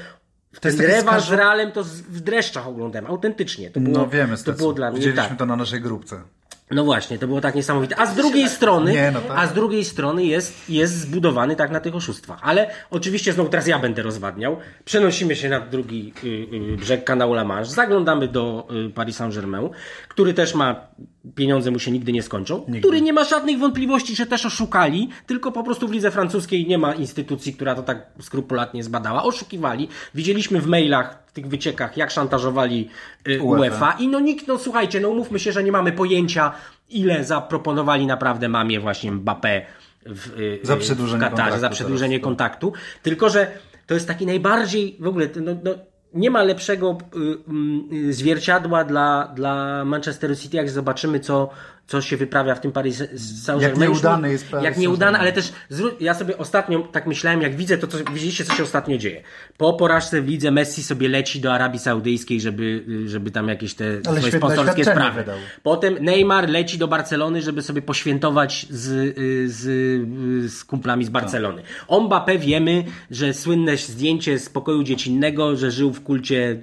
ten 0.61 0.81
rewanż 0.81 1.25
z 1.25 1.33
Realem 1.33 1.73
to 1.73 1.85
w 1.85 2.21
dreszczach 2.21 2.69
oglądałem, 2.69 3.07
autentycznie. 3.07 3.71
To 3.71 3.81
było, 3.81 3.99
No 3.99 4.09
wiemy, 4.09 4.37
to 4.39 4.53
było 4.53 4.73
dla 4.73 4.91
mnie 4.91 4.99
Widzieliśmy 4.99 5.29
tak. 5.29 5.39
to 5.39 5.47
na 5.47 5.57
naszej 5.57 5.81
grupce. 5.81 6.23
No 6.71 6.85
właśnie, 6.85 7.19
to 7.19 7.27
było 7.27 7.41
tak 7.41 7.55
niesamowite. 7.55 7.99
A 7.99 8.07
z 8.07 8.15
drugiej 8.15 8.49
strony, 8.49 8.93
Nie, 8.93 9.11
no 9.11 9.21
tak. 9.21 9.39
a 9.39 9.47
z 9.47 9.53
drugiej 9.53 9.85
strony 9.85 10.25
jest, 10.25 10.71
jest 10.71 11.01
zbudowany 11.01 11.57
tak 11.57 11.71
na 11.71 11.81
tych 11.81 11.95
oszustwach. 11.95 12.39
Ale 12.43 12.71
oczywiście 12.91 13.33
znowu 13.33 13.51
teraz 13.51 13.67
ja 13.67 13.79
będę 13.79 14.03
rozwadniał. 14.03 14.57
Przenosimy 14.85 15.37
się 15.37 15.49
na 15.49 15.61
drugi 15.61 16.13
y, 16.25 16.29
y, 16.73 16.77
brzeg 16.77 17.05
kanału 17.05 17.33
La 17.35 17.45
Manche. 17.45 17.71
Zaglądamy 17.71 18.29
do 18.29 18.69
y, 18.87 18.91
Paris 18.91 19.17
Saint-Germain, 19.17 19.71
który 20.09 20.35
też 20.35 20.55
ma 20.55 20.87
pieniądze 21.35 21.71
mu 21.71 21.79
się 21.79 21.91
nigdy 21.91 22.13
nie 22.13 22.23
skończą, 22.23 22.67
który 22.79 23.01
nie 23.01 23.13
ma 23.13 23.25
żadnych 23.25 23.59
wątpliwości, 23.59 24.17
że 24.17 24.27
też 24.27 24.47
oszukali, 24.47 25.09
tylko 25.27 25.53
po 25.53 25.63
prostu 25.63 25.89
w 25.89 25.93
lidze 25.93 26.11
francuskiej 26.11 26.67
nie 26.67 26.79
ma 26.79 26.95
instytucji, 26.95 27.55
która 27.55 27.75
to 27.75 27.83
tak 27.83 28.07
skrupulatnie 28.21 28.85
zbadała. 28.85 29.23
Oszukiwali. 29.23 29.89
Widzieliśmy 30.15 30.61
w 30.61 30.67
mailach, 30.67 31.24
tych 31.35 31.49
wyciekach, 31.49 31.97
jak 31.97 32.11
szantażowali 32.11 32.89
y, 33.29 33.43
UEFA. 33.43 33.93
I 33.93 34.09
no 34.09 34.21
nikt, 34.21 34.47
no 34.47 34.59
słuchajcie, 34.59 35.01
no 35.01 35.09
umówmy 35.09 35.39
się, 35.39 35.53
że 35.53 35.65
nie 35.65 35.73
mamy 35.73 35.93
pojęcia, 35.93 36.53
ile 36.91 37.25
zaproponowali 37.25 38.07
naprawdę 38.07 38.49
mamie 38.49 38.81
właśnie 38.81 39.13
Mbappé 39.13 39.63
w, 40.07 40.41
y, 40.41 40.59
Za 40.63 40.75
y, 40.75 40.77
przedłużenie 40.77 41.19
w 41.19 41.21
Katarze, 41.21 41.51
kontraktu 41.51 41.61
za 41.61 41.71
przedłużenie 41.71 42.19
teraz, 42.19 42.23
tak. 42.23 42.25
kontaktu. 42.25 42.73
Tylko, 43.03 43.31
że 43.31 43.53
to 43.87 43.95
jest 43.95 44.09
taki 44.09 44.27
najbardziej, 44.27 44.97
w 45.01 45.07
ogóle, 45.07 45.29
no, 45.41 45.53
no, 45.65 45.75
nie 46.15 46.31
ma 46.31 46.43
lepszego 46.43 46.99
y, 47.17 48.09
y, 48.09 48.13
zwierciadła 48.13 48.85
dla, 48.85 49.33
dla 49.35 49.85
Manchesteru 49.85 50.37
City, 50.37 50.57
jak 50.57 50.71
zobaczymy, 50.71 51.21
co, 51.21 51.51
co 51.87 52.01
się 52.01 52.17
wyprawia 52.17 52.55
w 52.55 52.61
tym 52.61 52.73
Paris 52.73 53.03
Saint-Germain. 53.43 53.63
Jak 53.63 53.79
nieudany 53.79 54.31
jest 54.31 54.51
Paris 54.51 54.65
Jak 54.65 54.77
nieudany, 54.77 55.19
ale 55.19 55.33
też 55.33 55.53
ja 56.01 56.15
sobie 56.15 56.39
ostatnio 56.39 56.81
tak 56.81 57.07
myślałem, 57.07 57.43
jak 57.43 57.57
widzę 57.57 57.79
to, 57.79 57.87
co 57.87 57.99
widzieliście, 57.99 58.45
co 58.45 58.55
się 58.55 58.63
ostatnio 58.63 58.99
dzieje. 58.99 59.23
Po 59.57 59.73
porażce 59.73 60.23
w 60.23 60.29
lidze 60.29 60.51
Messi 60.51 60.83
sobie 60.83 61.09
leci 61.09 61.41
do 61.41 61.55
Arabii 61.55 61.79
Saudyjskiej, 61.79 62.41
żeby, 62.41 62.85
żeby 63.07 63.31
tam 63.31 63.49
jakieś 63.49 63.75
te 63.75 64.01
swoje 64.03 64.21
świetne 64.21 64.39
sponsorskie 64.39 64.85
sprawy. 64.85 65.21
wydał. 65.21 65.37
Potem 65.63 65.97
Neymar 66.01 66.49
leci 66.49 66.79
do 66.79 66.89
Barcelony, 66.89 67.43
żeby 67.43 67.63
sobie 67.63 67.83
poświętować 67.83 68.67
z, 68.71 68.91
y, 69.19 69.49
z, 69.49 69.67
y, 69.67 70.49
z 70.49 70.65
kumplami 70.65 71.05
z 71.05 71.11
Barcelony. 71.11 71.63
O 71.89 72.01
Mbappé 72.01 72.39
wiemy, 72.39 72.85
że 73.11 73.35
słynne 73.35 73.77
zdjęcie 73.77 74.39
z 74.39 74.49
pokoju 74.49 74.83
dziecinnego, 74.83 75.57
że 75.57 75.71
żył 75.71 75.93
w 75.93 76.03
kulcie 76.03 76.63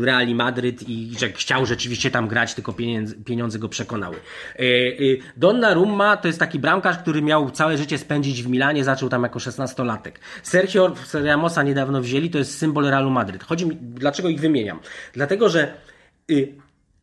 Reali 0.00 0.34
Madryt 0.34 0.88
i 0.88 1.12
że 1.18 1.28
chciał 1.28 1.66
rzeczywiście 1.66 2.10
tam 2.10 2.28
grać, 2.28 2.54
tylko 2.54 2.72
pieniądze, 2.72 3.14
pieniądze 3.24 3.58
go 3.58 3.68
przekonały. 3.68 4.16
Y, 4.60 4.62
y, 4.62 5.18
Donnarumma 5.36 6.16
to 6.16 6.28
jest 6.28 6.38
taki 6.38 6.58
bramkarz, 6.58 6.98
który 6.98 7.22
miał 7.22 7.50
całe 7.50 7.78
życie 7.78 7.98
spędzić 7.98 8.42
w 8.42 8.48
Milanie, 8.48 8.84
zaczął 8.84 9.08
tam 9.08 9.22
jako 9.22 9.38
16-latek. 9.38 10.12
Sergio 10.42 10.94
Ramosa 11.14 11.62
niedawno 11.62 12.00
wzięli, 12.00 12.30
to 12.30 12.38
jest 12.38 12.58
symbol 12.58 12.84
Realu 12.84 13.10
Madryt. 13.10 13.44
Chodzi 13.44 13.66
mi, 13.66 13.76
dlaczego 13.76 14.28
ich 14.28 14.40
wymieniam? 14.40 14.80
Dlatego, 15.12 15.48
że 15.48 15.74
y, 16.30 16.54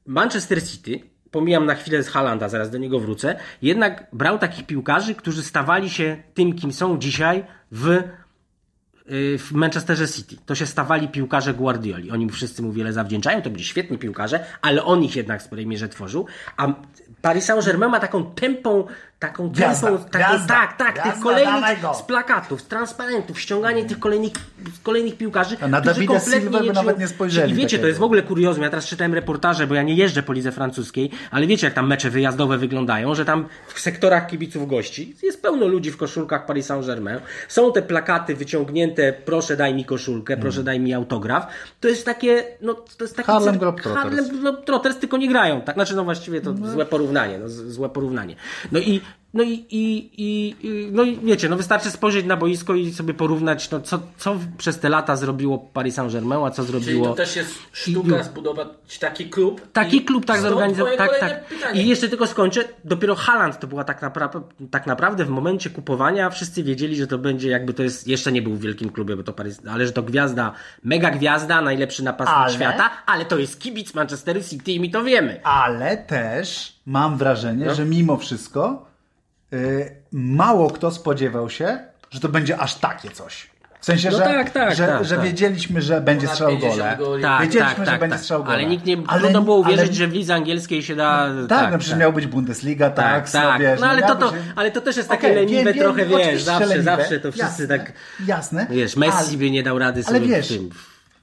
Manchester 0.05 0.63
City, 0.63 0.99
pomijam 1.31 1.65
na 1.65 1.75
chwilę 1.75 2.03
z 2.03 2.09
Halanda, 2.09 2.49
zaraz 2.49 2.69
do 2.69 2.77
niego 2.77 2.99
wrócę, 2.99 3.35
jednak 3.61 4.07
brał 4.13 4.39
takich 4.39 4.65
piłkarzy, 4.65 5.15
którzy 5.15 5.43
stawali 5.43 5.89
się 5.89 6.17
tym, 6.33 6.53
kim 6.53 6.73
są 6.73 6.97
dzisiaj 6.97 7.43
w, 7.71 7.87
y, 7.87 9.37
w 9.37 9.51
Manchesterze 9.51 10.07
City. 10.07 10.37
To 10.45 10.55
się 10.55 10.65
stawali 10.65 11.07
piłkarze 11.07 11.53
Guardioli. 11.53 12.11
Oni 12.11 12.29
wszyscy 12.29 12.61
mu 12.61 12.71
wiele 12.71 12.93
zawdzięczają, 12.93 13.41
to 13.41 13.49
byli 13.49 13.63
świetni 13.63 13.97
piłkarze, 13.97 14.45
ale 14.61 14.83
on 14.83 15.03
ich 15.03 15.15
jednak 15.15 15.41
w 15.41 15.45
sporej 15.45 15.67
mierze 15.67 15.89
tworzył. 15.89 16.27
A 16.57 16.67
Paris 17.23 17.45
Saint-Germain 17.45 17.89
ma 17.89 17.99
taką 17.99 18.35
tępą, 18.35 18.87
taką 19.27 19.49
Gwiazda, 19.49 19.87
taką, 19.87 20.09
gwiazda, 20.09 20.53
tak, 20.53 20.77
tak, 20.77 21.03
tych 21.03 21.19
kolejnych 21.23 21.79
z 21.99 22.01
plakatów, 22.01 22.61
z 22.61 22.67
transparentów, 22.67 23.39
ściąganie 23.39 23.85
tych 23.85 23.99
kolejnych, 23.99 24.31
kolejnych 24.83 25.17
piłkarzy, 25.17 25.57
A 25.61 25.67
na 25.67 25.81
którzy 25.81 25.95
Davida 25.95 26.13
kompletnie 26.13 26.59
nie 26.59 26.73
nawet 26.73 26.99
nie 26.99 27.07
spojrzeli 27.07 27.51
I 27.51 27.55
wiecie, 27.55 27.67
to 27.67 27.71
takiego. 27.71 27.87
jest 27.87 27.99
w 27.99 28.03
ogóle 28.03 28.21
kuriozum, 28.21 28.63
ja 28.63 28.69
teraz 28.69 28.85
czytałem 28.85 29.13
reportaże, 29.13 29.67
bo 29.67 29.75
ja 29.75 29.83
nie 29.83 29.93
jeżdżę 29.93 30.23
po 30.23 30.33
lidze 30.33 30.51
francuskiej, 30.51 31.11
ale 31.31 31.47
wiecie 31.47 31.67
jak 31.67 31.73
tam 31.73 31.87
mecze 31.87 32.09
wyjazdowe 32.09 32.57
wyglądają, 32.57 33.15
że 33.15 33.25
tam 33.25 33.47
w 33.67 33.79
sektorach 33.79 34.27
kibiców 34.27 34.67
gości 34.67 35.15
jest 35.23 35.41
pełno 35.41 35.67
ludzi 35.67 35.91
w 35.91 35.97
koszulkach 35.97 36.45
Paris 36.45 36.65
Saint-Germain, 36.65 37.19
są 37.47 37.71
te 37.71 37.81
plakaty 37.81 38.35
wyciągnięte, 38.35 39.13
proszę 39.13 39.57
daj 39.57 39.73
mi 39.73 39.85
koszulkę, 39.85 40.37
proszę 40.37 40.63
daj 40.63 40.79
mi 40.79 40.93
autograf, 40.93 41.47
to 41.79 41.87
jest 41.87 42.05
takie, 42.05 42.43
no 42.61 42.73
to 42.73 43.03
jest 43.03 43.15
taki 43.15 43.27
Harlem 43.27 43.57
Globetrotters. 43.57 44.03
Harlem 44.03 44.39
Globetrotters, 44.39 44.97
tylko 44.97 45.17
nie 45.17 45.29
grają, 45.29 45.61
tak, 45.61 45.75
znaczy 45.75 45.95
no 45.95 46.03
właściwie 46.03 46.41
to 46.41 46.53
złe 46.53 46.85
porównanie, 46.85 47.39
no, 47.39 47.49
złe 47.49 47.89
porównanie. 47.89 48.35
No 48.71 48.79
i 48.79 49.01
no 49.33 49.43
i, 49.43 49.53
i, 49.53 50.11
i, 50.17 50.55
i, 50.67 50.89
no 50.91 51.03
i 51.03 51.17
wiecie, 51.17 51.49
no 51.49 51.55
wystarczy 51.57 51.91
spojrzeć 51.91 52.25
na 52.25 52.37
boisko 52.37 52.75
i 52.75 52.93
sobie 52.93 53.13
porównać, 53.13 53.71
no 53.71 53.79
co, 53.81 53.99
co 54.17 54.35
przez 54.57 54.79
te 54.79 54.89
lata 54.89 55.15
zrobiło 55.15 55.57
Paris 55.57 55.95
Saint-Germain, 55.95 56.45
a 56.45 56.51
co 56.51 56.63
Czyli 56.65 56.67
zrobiło... 56.71 57.07
to 57.07 57.13
też 57.15 57.35
jest 57.35 57.51
sztuka 57.71 58.23
zbudować 58.23 58.67
taki 58.99 59.29
klub. 59.29 59.61
Taki 59.73 59.97
I 59.97 60.01
klub 60.05 60.25
tak 60.25 60.41
zorganizowany. 60.41 60.97
Tak, 60.97 61.19
tak. 61.19 61.45
pytanie. 61.45 61.83
I 61.83 61.87
jeszcze 61.87 62.09
tylko 62.09 62.27
skończę. 62.27 62.63
Dopiero 62.85 63.15
Haaland 63.15 63.59
to 63.59 63.67
była 63.67 63.83
tak, 63.83 64.01
napra- 64.01 64.41
tak 64.71 64.87
naprawdę 64.87 65.25
w 65.25 65.29
momencie 65.29 65.69
kupowania 65.69 66.29
wszyscy 66.29 66.63
wiedzieli, 66.63 66.95
że 66.95 67.07
to 67.07 67.17
będzie 67.17 67.49
jakby 67.49 67.73
to 67.73 67.83
jest, 67.83 68.07
jeszcze 68.07 68.31
nie 68.31 68.41
był 68.41 68.53
w 68.55 68.59
wielkim 68.61 68.89
klubie, 68.89 69.15
bo 69.15 69.23
to 69.23 69.33
Paris, 69.33 69.61
ale 69.69 69.85
że 69.85 69.91
to 69.91 70.03
gwiazda, 70.03 70.53
mega 70.83 71.11
gwiazda, 71.11 71.61
najlepszy 71.61 72.03
napastnik 72.03 72.37
Ale? 72.37 72.53
świata, 72.53 72.89
ale 73.05 73.25
to 73.25 73.37
jest 73.37 73.59
kibic 73.59 73.93
Manchesteru 73.93 74.41
City 74.43 74.71
i 74.71 74.79
my 74.79 74.89
to 74.89 75.03
wiemy. 75.03 75.43
Ale 75.43 75.97
też 75.97 76.73
mam 76.85 77.17
wrażenie, 77.17 77.65
No. 77.65 77.75
że 77.75 77.85
mimo 77.85 78.17
wszystko 78.17 78.92
mało 80.11 80.69
kto 80.69 80.91
spodziewał 80.91 81.49
się, 81.49 81.79
że 82.11 82.19
to 82.19 82.29
będzie 82.29 82.57
aż 82.57 82.75
takie 82.75 83.09
coś. 83.09 83.53
W 83.79 83.85
sensie, 83.85 84.09
No 84.11 84.17
że, 84.17 84.23
tak, 84.23 84.49
tak, 84.49 84.75
że, 84.75 84.87
tak, 84.87 85.05
że 85.05 85.15
tak. 85.15 85.25
wiedzieliśmy, 85.25 85.81
że 85.81 86.01
będzie 86.01 86.27
Ponad 86.27 86.35
strzał 86.35 86.49
50 86.49 86.97
gole. 86.99 87.21
Tak, 87.21 87.41
Wiedzieliśmy, 87.41 87.75
tak, 87.75 87.85
że 87.85 87.91
tak, 87.91 87.99
będzie 87.99 88.17
strzał 88.17 88.43
gole. 88.43 88.55
Ale 88.55 88.65
nikt 88.65 88.85
nie, 88.85 88.97
Ale- 89.07 89.21
trudno 89.21 89.41
było 89.41 89.57
uwierzyć, 89.57 89.87
ale- 89.87 89.93
że 89.93 90.07
w 90.07 90.13
lidze 90.13 90.33
angielskiej 90.35 90.83
się 90.83 90.95
da... 90.95 91.29
Tak, 91.49 91.71
no 91.71 91.77
przecież 91.77 91.97
miał 91.97 92.13
być 92.13 92.27
Bundesliga, 92.27 92.89
tak, 92.89 93.29
tak, 93.29 93.31
tak. 93.31 93.53
No, 93.53 93.59
wiesz, 93.59 93.79
no 93.79 93.87
ale 93.87 94.01
miał 94.01 94.09
to, 94.09 94.15
to, 94.15 94.33
ale 94.55 94.71
to 94.71 94.81
też 94.81 94.97
jest 94.97 95.09
takie 95.09 95.27
Okej, 95.27 95.35
leniwe 95.35 95.63
wiem, 95.63 95.73
wiem, 95.73 95.83
trochę, 95.83 96.05
wiesz, 96.05 96.43
zawsze, 96.43 96.65
leniwe, 96.65 96.83
zawsze 96.83 97.19
to 97.19 97.31
wszyscy 97.31 97.61
jasne, 97.63 97.67
tak... 97.67 97.93
Jasne. 98.25 98.67
Wiesz, 98.69 98.95
Messi 98.95 99.17
ale- 99.29 99.37
by 99.37 99.51
nie 99.51 99.63
dał 99.63 99.79
rady 99.79 100.03
ale 100.07 100.17
sobie 100.19 100.27
wiesz, 100.27 100.47
w 100.47 100.57
tym... 100.57 100.69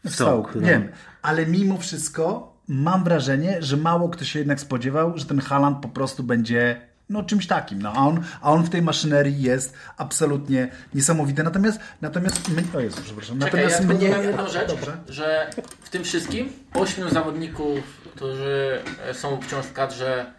W 0.04 0.14
sołku, 0.14 0.50
no. 0.54 0.68
wiem. 0.68 0.88
Ale 1.22 1.46
mimo 1.46 1.78
wszystko 1.78 2.52
mam 2.68 3.04
wrażenie, 3.04 3.56
że 3.60 3.76
mało 3.76 4.08
kto 4.08 4.24
się 4.24 4.38
jednak 4.38 4.60
spodziewał, 4.60 5.18
że 5.18 5.24
ten 5.24 5.40
Haaland 5.40 5.78
po 5.82 5.88
prostu 5.88 6.22
będzie 6.22 6.80
no 7.10 7.22
czymś 7.22 7.46
takim. 7.46 7.82
No, 7.82 7.92
a, 7.92 8.06
on, 8.06 8.22
a 8.42 8.52
on 8.52 8.62
w 8.62 8.70
tej 8.70 8.82
maszynerii 8.82 9.42
jest 9.42 9.74
absolutnie 9.96 10.68
niesamowity. 10.94 11.42
Natomiast, 11.42 11.80
natomiast 12.00 12.48
my, 12.48 12.62
o 12.78 12.80
Jezu, 12.80 13.00
przepraszam. 13.04 13.40
Czekaj, 13.40 13.60
ja 13.60 13.68
natomiast 13.68 13.88
tylko 13.88 13.94
mnie, 13.94 14.08
powiem 14.08 14.30
jedną 14.30 14.48
rzecz, 14.48 14.68
Dobrze. 14.68 14.96
że 15.08 15.50
w 15.80 15.90
tym 15.90 16.04
wszystkim 16.04 16.52
ośmiu 16.74 17.08
zawodników, 17.08 17.78
którzy 18.14 18.82
są 19.12 19.40
wciąż 19.40 19.66
w 19.66 19.72
kadrze 19.72 20.32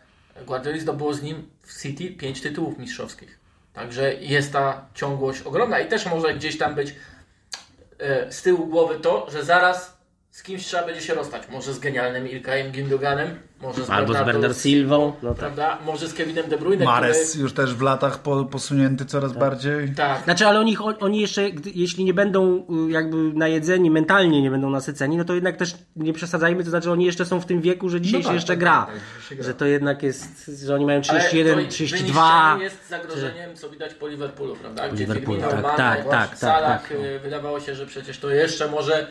Guardioli 0.45 0.79
zdobyło 0.79 1.13
z 1.13 1.21
nim 1.21 1.49
w 1.61 1.81
City 1.81 2.11
pięć 2.11 2.41
tytułów 2.41 2.77
mistrzowskich. 2.77 3.39
Także 3.73 4.13
jest 4.13 4.53
ta 4.53 4.85
ciągłość 4.93 5.41
ogromna 5.41 5.79
i 5.79 5.87
też 5.87 6.05
może 6.05 6.33
gdzieś 6.33 6.57
tam 6.57 6.75
być 6.75 6.95
e, 7.99 8.31
z 8.31 8.41
tyłu 8.41 8.67
głowy 8.67 8.99
to, 8.99 9.27
że 9.31 9.45
zaraz 9.45 10.00
z 10.31 10.43
kimś 10.43 10.65
trzeba 10.65 10.85
będzie 10.85 11.01
się 11.01 11.13
rozstać. 11.13 11.43
Może 11.49 11.73
z 11.73 11.79
genialnym 11.79 12.27
Ilkajem 12.29 12.71
Gündoganem, 12.71 13.27
może 13.61 13.85
z 13.85 13.89
Albo 13.89 14.13
z 14.13 14.17
Bernardo 14.17 14.39
Bernard 14.39 14.61
Silvą. 14.61 15.13
No 15.23 15.29
tak. 15.29 15.37
prawda? 15.37 15.77
Może 15.85 16.07
z 16.07 16.13
Kevinem 16.13 16.49
De 16.49 16.57
Bruyne, 16.57 16.85
Mares 16.85 17.29
który... 17.29 17.43
już 17.43 17.53
też 17.53 17.73
w 17.73 17.81
latach 17.81 18.19
po, 18.19 18.45
posunięty 18.45 19.05
coraz 19.05 19.33
bardziej. 19.33 19.93
Tak, 19.95 20.23
Znaczy, 20.23 20.47
ale 20.47 20.59
oni, 20.59 20.77
oni 20.99 21.21
jeszcze, 21.21 21.41
jeśli 21.75 22.03
nie 22.05 22.13
będą 22.13 22.65
y, 22.87 22.91
jakby 22.91 23.17
najedzeni, 23.17 23.91
mentalnie 23.91 24.41
nie 24.41 24.51
będą 24.51 24.69
nasyceni, 24.69 25.17
no 25.17 25.23
to 25.25 25.33
jednak 25.33 25.57
też 25.57 25.75
nie 25.95 26.13
przesadzajmy, 26.13 26.63
to 26.63 26.69
znaczy 26.69 26.91
oni 26.91 27.05
jeszcze 27.05 27.25
są 27.25 27.39
w 27.39 27.45
tym 27.45 27.61
wieku, 27.61 27.89
że 27.89 28.01
dzisiaj 28.01 28.19
No 28.19 28.23
się 28.23 28.27
tak, 28.27 28.35
jeszcze 28.35 28.53
tak, 28.53 28.59
gra. 28.59 28.85
tak, 28.85 28.95
tak, 28.95 29.29
się 29.29 29.35
gra. 29.35 29.43
Że 29.45 29.53
to 29.53 29.65
jednak 29.65 30.03
jest, 30.03 30.51
że 30.65 30.75
oni 30.75 30.85
mają 30.85 31.01
Ale 31.09 31.19
31, 31.19 31.65
to 31.65 31.71
32. 31.71 32.21
wyniszczenie 32.21 32.63
jest 32.63 32.89
zagrożeniem, 32.89 33.55
co 33.55 33.69
widać 33.69 33.93
po 33.93 34.07
Liverpoolu, 34.07 34.55
prawda? 34.55 34.89
Gdzie 34.89 35.03
Liverpoolu, 35.03 35.41
Firmino, 35.41 35.61
tak, 35.61 35.63
Mane, 35.63 35.77
tak, 35.77 36.09
tak, 36.09 36.29
tak, 36.29 36.37
Salah, 36.37 36.81
tak, 36.81 36.97
no. 36.97 37.19
wydawało 37.23 37.59
się, 37.59 37.75
że 37.75 37.85
przecież 37.85 38.19
to 38.19 38.29
jeszcze 38.29 38.67
może 38.71 39.07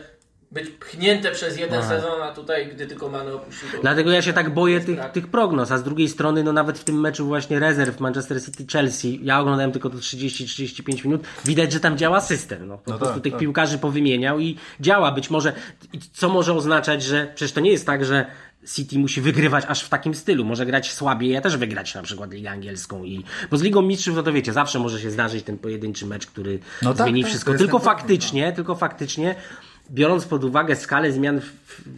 być 0.51 0.69
pchnięte 0.69 1.31
przez 1.31 1.57
jeden 1.57 1.83
sezon, 1.83 2.21
a 2.21 2.31
tutaj, 2.31 2.67
gdy 2.67 2.87
tylko 2.87 3.09
Mane 3.09 3.33
opuścił. 3.33 3.67
Dlatego 3.81 4.11
ja 4.11 4.21
się 4.21 4.33
tak 4.33 4.53
boję 4.53 4.79
tych, 4.79 4.99
tych 5.13 5.27
prognoz, 5.27 5.71
a 5.71 5.77
z 5.77 5.83
drugiej 5.83 6.09
strony, 6.09 6.43
no 6.43 6.53
nawet 6.53 6.79
w 6.79 6.83
tym 6.83 6.99
meczu 6.99 7.25
właśnie 7.25 7.59
rezerw 7.59 7.99
Manchester 7.99 8.37
City-Chelsea, 8.37 9.19
ja 9.23 9.39
oglądałem 9.39 9.71
tylko 9.71 9.89
to 9.89 9.97
30-35 9.97 11.05
minut, 11.05 11.21
widać, 11.45 11.71
że 11.71 11.79
tam 11.79 11.97
działa 11.97 12.21
system. 12.21 12.67
No, 12.67 12.77
po 12.77 12.91
No 12.91 12.97
prostu 12.97 13.13
tak, 13.15 13.23
tych 13.23 13.33
tak. 13.33 13.39
piłkarzy 13.39 13.77
powymieniał 13.77 14.39
i 14.39 14.57
działa. 14.79 15.11
Być 15.11 15.29
może, 15.29 15.53
i 15.93 15.99
co 16.13 16.29
może 16.29 16.53
oznaczać, 16.53 17.03
że 17.03 17.31
przecież 17.35 17.51
to 17.51 17.59
nie 17.61 17.71
jest 17.71 17.85
tak, 17.85 18.05
że 18.05 18.25
City 18.75 18.99
musi 18.99 19.21
wygrywać 19.21 19.65
aż 19.67 19.83
w 19.83 19.89
takim 19.89 20.15
stylu. 20.15 20.45
Może 20.45 20.65
grać 20.65 20.93
słabiej, 20.93 21.29
ja 21.29 21.41
też 21.41 21.57
wygrać 21.57 21.95
na 21.95 22.01
przykład 22.03 22.31
Ligę 22.33 22.51
Angielską. 22.51 23.03
I, 23.03 23.23
bo 23.51 23.57
z 23.57 23.61
Ligą 23.61 23.81
Mistrzów, 23.81 24.15
no 24.15 24.23
to 24.23 24.33
wiecie, 24.33 24.53
zawsze 24.53 24.79
może 24.79 24.99
się 24.99 25.11
zdarzyć 25.11 25.43
ten 25.45 25.57
pojedynczy 25.57 26.05
mecz, 26.05 26.27
który 26.27 26.59
No 26.81 26.93
tak, 26.93 27.07
zmieni 27.07 27.21
tak, 27.21 27.29
wszystko. 27.29 27.51
jest 27.51 27.59
Tylko 27.63 27.77
ten 27.79 27.83
problem, 27.83 27.99
faktycznie, 27.99 28.53
tylko 28.53 28.75
faktycznie, 28.75 29.35
biorąc 29.91 30.25
pod 30.25 30.43
uwagę 30.43 30.75
skalę 30.75 31.11
zmian 31.11 31.41
w, 31.41 31.45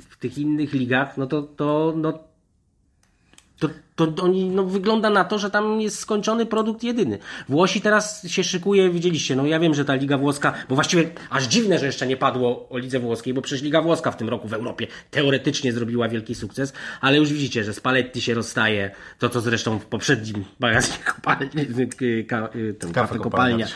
w, 0.10 0.18
tych 0.18 0.38
innych 0.38 0.74
ligach, 0.74 1.18
no 1.18 1.28
to, 1.28 1.42
to, 1.42 1.94
no, 1.98 2.20
to, 3.60 3.70
to 3.96 4.14
oni, 4.22 4.46
no, 4.46 4.64
wygląda 4.64 5.10
na 5.10 5.24
to, 5.24 5.40
że 5.40 5.50
tam 5.50 5.82
jest 5.82 6.00
skończony 6.00 6.46
produkt 6.46 6.84
jedyny. 6.84 7.18
Włosi 7.50 7.82
teraz 7.82 8.28
się 8.28 8.44
szykuje, 8.44 8.90
widzieliście, 8.90 9.36
no 9.36 9.46
ja 9.46 9.60
wiem, 9.60 9.74
że 9.74 9.86
ta 9.86 9.96
Liga 9.96 10.18
Włoska, 10.18 10.54
bo 10.70 10.76
właściwie 10.76 11.10
aż 11.30 11.44
dziwne, 11.44 11.80
że 11.80 11.86
jeszcze 11.86 12.08
nie 12.08 12.18
padło 12.18 12.70
o 12.70 12.78
Lidze 12.78 13.00
Włoskiej, 13.00 13.34
bo 13.34 13.42
przecież 13.42 13.64
Liga 13.64 13.82
Włoska 13.82 14.12
w 14.12 14.18
tym 14.18 14.30
roku 14.30 14.48
w 14.48 14.54
Europie 14.54 14.88
teoretycznie 15.12 15.74
zrobiła 15.74 16.10
wielki 16.10 16.36
sukces, 16.36 16.74
ale 17.02 17.18
już 17.18 17.34
widzicie, 17.34 17.64
że 17.64 17.74
Spalletti 17.74 18.22
się 18.22 18.34
rozstaje, 18.34 18.92
to 19.20 19.30
co 19.30 19.42
zresztą 19.42 19.80
w 19.80 19.86
poprzednim 19.86 20.46
magazynie 20.60 20.98
kopalni, 21.16 21.50
ka, 22.28 22.50
ten, 22.80 22.94
Kafe 22.94 23.20
kopalnia 23.20 23.68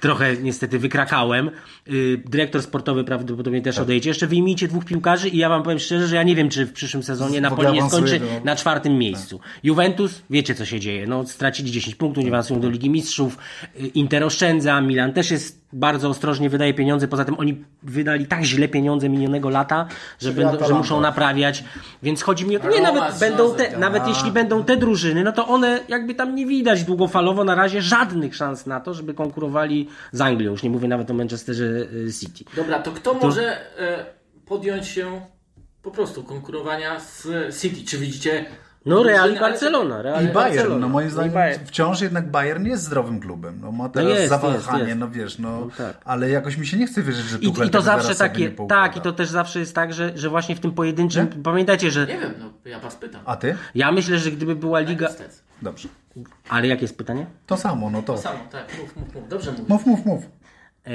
trochę 0.00 0.36
niestety 0.36 0.78
wykrakałem. 0.78 1.50
Y, 1.88 2.22
Dyrektor 2.24 2.62
sportowy 2.62 3.04
prawdopodobnie 3.04 3.62
też 3.62 3.78
odejdzie. 3.78 4.10
Jeszcze 4.10 4.26
wyjmijcie 4.26 4.68
dwóch 4.68 4.84
piłkarzy 4.84 5.28
i 5.28 5.38
ja 5.38 5.48
wam 5.48 5.62
powiem 5.62 5.78
szczerze, 5.78 6.06
że 6.06 6.16
ja 6.16 6.22
nie 6.22 6.34
wiem, 6.34 6.48
czy 6.48 6.66
w 6.66 6.72
przyszłym 6.72 7.02
sezonie 7.02 7.40
Napoli 7.40 7.72
nie 7.72 7.88
skończy 7.88 8.20
na 8.44 8.56
czwartym 8.56 8.98
miejscu. 8.98 9.40
Juventus, 9.62 10.22
wiecie 10.30 10.54
co 10.54 10.64
się 10.64 10.80
dzieje. 10.80 11.06
No, 11.06 11.26
stracili 11.26 11.70
10 11.70 11.94
punktów, 11.94 12.24
nie 12.24 12.30
awansują 12.30 12.60
do 12.60 12.70
Ligi 12.70 12.90
Mistrzów. 12.90 13.38
Y, 13.80 13.86
Inter 13.86 14.24
oszczędza, 14.24 14.80
Milan 14.80 15.12
też 15.12 15.30
jest 15.30 15.66
bardzo 15.72 16.08
ostrożnie 16.08 16.50
wydaje 16.50 16.74
pieniądze. 16.74 17.08
Poza 17.08 17.24
tym 17.24 17.34
oni 17.38 17.64
wydali 17.82 18.26
tak 18.26 18.44
źle 18.44 18.68
pieniądze 18.68 19.08
minionego 19.08 19.48
lata, 19.50 19.88
że, 20.18 20.32
będą, 20.32 20.66
że 20.66 20.74
muszą 20.74 21.00
naprawiać. 21.00 21.64
Więc 22.02 22.22
chodzi 22.22 22.46
mi 22.46 22.56
o 22.56 22.60
to, 22.60 22.70
nie, 22.70 22.80
nawet 22.80 23.18
będą 23.18 23.54
te, 23.54 23.78
nawet 23.78 24.02
a. 24.02 24.08
jeśli 24.08 24.30
będą 24.30 24.64
te 24.64 24.76
drużyny, 24.76 25.24
no 25.24 25.32
to 25.32 25.48
one 25.48 25.80
jakby 25.88 26.14
tam 26.14 26.34
nie 26.34 26.46
widać 26.46 26.84
długofalowo 26.84 27.44
na 27.44 27.54
razie 27.54 27.82
żadnych 27.82 28.36
szans 28.36 28.66
na 28.66 28.80
to, 28.80 28.94
żeby 28.94 29.14
konkurowali 29.14 29.88
z 30.12 30.20
Anglią. 30.20 30.50
Już 30.50 30.62
nie 30.62 30.70
mówię 30.70 30.88
nawet 30.88 31.10
o 31.10 31.14
Manchesterze 31.14 31.64
y, 31.64 32.12
City. 32.20 32.44
Dobra, 32.56 32.78
to 32.78 32.92
kto 32.92 33.14
może 33.14 33.78
e, 33.78 34.06
podjąć 34.46 34.86
się 34.86 35.20
po 35.82 35.90
prostu 35.90 36.22
konkurowania 36.22 37.00
z 37.00 37.26
City? 37.60 37.84
Czy 37.84 37.98
widzicie... 37.98 38.46
No 38.86 39.02
Real 39.02 39.34
i 39.34 39.38
Barcelona. 39.40 40.02
Real 40.02 40.24
I 40.24 40.28
Bayern, 40.28 40.34
Barcelona. 40.56 40.78
no 40.80 40.88
moim 40.88 41.08
I 41.08 41.10
zdaniem 41.10 41.32
Bayern. 41.32 41.64
wciąż 41.66 42.00
jednak 42.00 42.30
Bayern 42.30 42.66
jest 42.66 42.82
zdrowym 42.84 43.20
klubem. 43.20 43.58
No 43.62 43.72
ma 43.72 43.88
teraz 43.88 44.10
jest, 44.10 44.28
zawahanie, 44.28 44.78
jest, 44.78 44.88
jest. 44.88 44.98
no 45.00 45.10
wiesz, 45.10 45.38
no, 45.38 45.60
No 45.60 45.68
tak. 45.78 46.00
ale 46.04 46.30
jakoś 46.30 46.56
mi 46.56 46.66
się 46.66 46.76
nie 46.76 46.86
chce 46.86 47.02
wierzyć, 47.02 47.26
że 47.26 47.38
I, 47.38 47.40
Tuchel 47.46 47.66
I 47.66 47.70
to 47.70 47.82
zawsze 47.82 48.02
zaraz 48.02 48.18
sobie 48.18 48.30
takie, 48.30 48.62
nie 48.62 48.68
tak, 48.68 48.96
i 48.96 49.00
to 49.00 49.12
też 49.12 49.28
zawsze 49.28 49.58
jest 49.60 49.74
tak, 49.74 49.92
że, 49.94 50.12
że 50.18 50.28
właśnie 50.28 50.56
w 50.56 50.60
tym 50.60 50.72
pojedynczym, 50.72 51.26
pamiętajcie, 51.42 51.90
że 51.90 52.06
Nie 52.06 52.18
wiem, 52.18 52.34
no 52.38 52.52
ja 52.64 52.78
was 52.78 52.94
pytam. 52.96 53.20
A 53.24 53.36
ty? 53.36 53.56
ja 53.74 53.92
myślę, 53.92 54.18
że 54.18 54.30
gdyby 54.30 54.56
była 54.56 54.80
liga. 54.80 55.08
Dobrze. 55.62 55.88
ale 56.48 56.66
jakie 56.66 56.82
jest 56.82 56.98
pytanie? 56.98 57.26
To 57.46 57.56
samo, 57.56 57.90
no 57.90 58.02
to. 58.02 58.12
To 58.14 58.18
samo, 58.22 58.38
tak, 58.52 58.64
mów, 58.80 58.96
mów, 58.96 59.14
mów. 59.14 59.28
Dobrze 59.28 59.52
mówisz. 59.52 59.68
Mów, 59.68 59.86
mów, 59.86 60.06
mów. 60.06 60.24
E, 60.86 60.90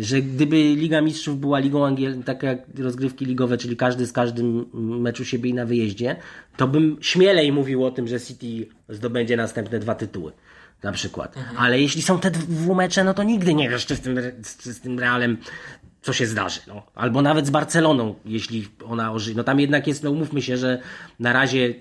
że 0.00 0.22
gdyby 0.22 0.56
Liga 0.56 1.00
Mistrzów 1.00 1.40
była 1.40 1.58
ligą 1.58 1.86
angiel, 1.86 2.22
tak 2.22 2.42
jak 2.42 2.58
rozgrywki 2.78 3.24
ligowe, 3.24 3.58
czyli 3.58 3.76
każdy 3.76 4.06
z 4.06 4.12
każdym 4.12 4.66
meczu 5.02 5.24
siebie 5.24 5.50
i 5.50 5.54
na 5.54 5.66
wyjeździe, 5.66 6.16
to 6.56 6.68
bym 6.68 6.96
śmielej 7.00 7.52
mówił 7.52 7.84
o 7.84 7.90
tym, 7.90 8.08
że 8.08 8.20
City 8.20 8.68
zdobędzie 8.88 9.36
następne 9.36 9.78
dwa 9.78 9.94
tytuły. 9.94 10.32
Na 10.82 10.92
przykład. 10.92 11.34
Ale 11.58 11.80
jeśli 11.80 12.02
są 12.02 12.18
te 12.18 12.30
dwa 12.30 12.74
mecze, 12.74 13.04
no 13.04 13.14
to 13.14 13.22
nigdy 13.22 13.54
nie 13.54 13.70
wiesz, 13.70 13.86
czy 13.86 13.96
z 13.96 14.00
tym, 14.00 14.18
czy 14.62 14.72
z 14.72 14.80
tym 14.80 14.98
Realem 14.98 15.36
co 16.06 16.12
się 16.12 16.26
zdarzy. 16.26 16.60
No. 16.66 16.82
Albo 16.94 17.22
nawet 17.22 17.46
z 17.46 17.50
Barceloną, 17.50 18.14
jeśli 18.24 18.68
ona 18.88 19.12
ożyje. 19.12 19.36
No 19.36 19.44
tam 19.44 19.60
jednak 19.60 19.86
jest, 19.86 20.02
no 20.02 20.10
umówmy 20.10 20.42
się, 20.42 20.56
że 20.56 20.78
na 21.20 21.32
razie 21.32 21.58
yy, 21.58 21.74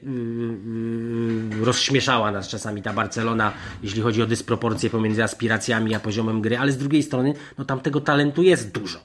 yy, 1.59 1.65
rozśmieszała 1.65 2.31
nas 2.31 2.47
czasami 2.47 2.81
ta 2.81 2.93
Barcelona, 2.93 3.53
jeśli 3.83 4.01
chodzi 4.01 4.21
o 4.21 4.25
dysproporcje 4.25 4.89
pomiędzy 4.89 5.23
aspiracjami 5.23 5.95
a 5.95 5.99
poziomem 5.99 6.41
gry, 6.41 6.57
ale 6.57 6.71
z 6.71 6.77
drugiej 6.77 7.03
strony, 7.03 7.33
no 7.57 7.65
tam 7.65 7.79
tego 7.79 8.01
talentu 8.01 8.43
jest 8.43 8.71
dużo. 8.71 8.99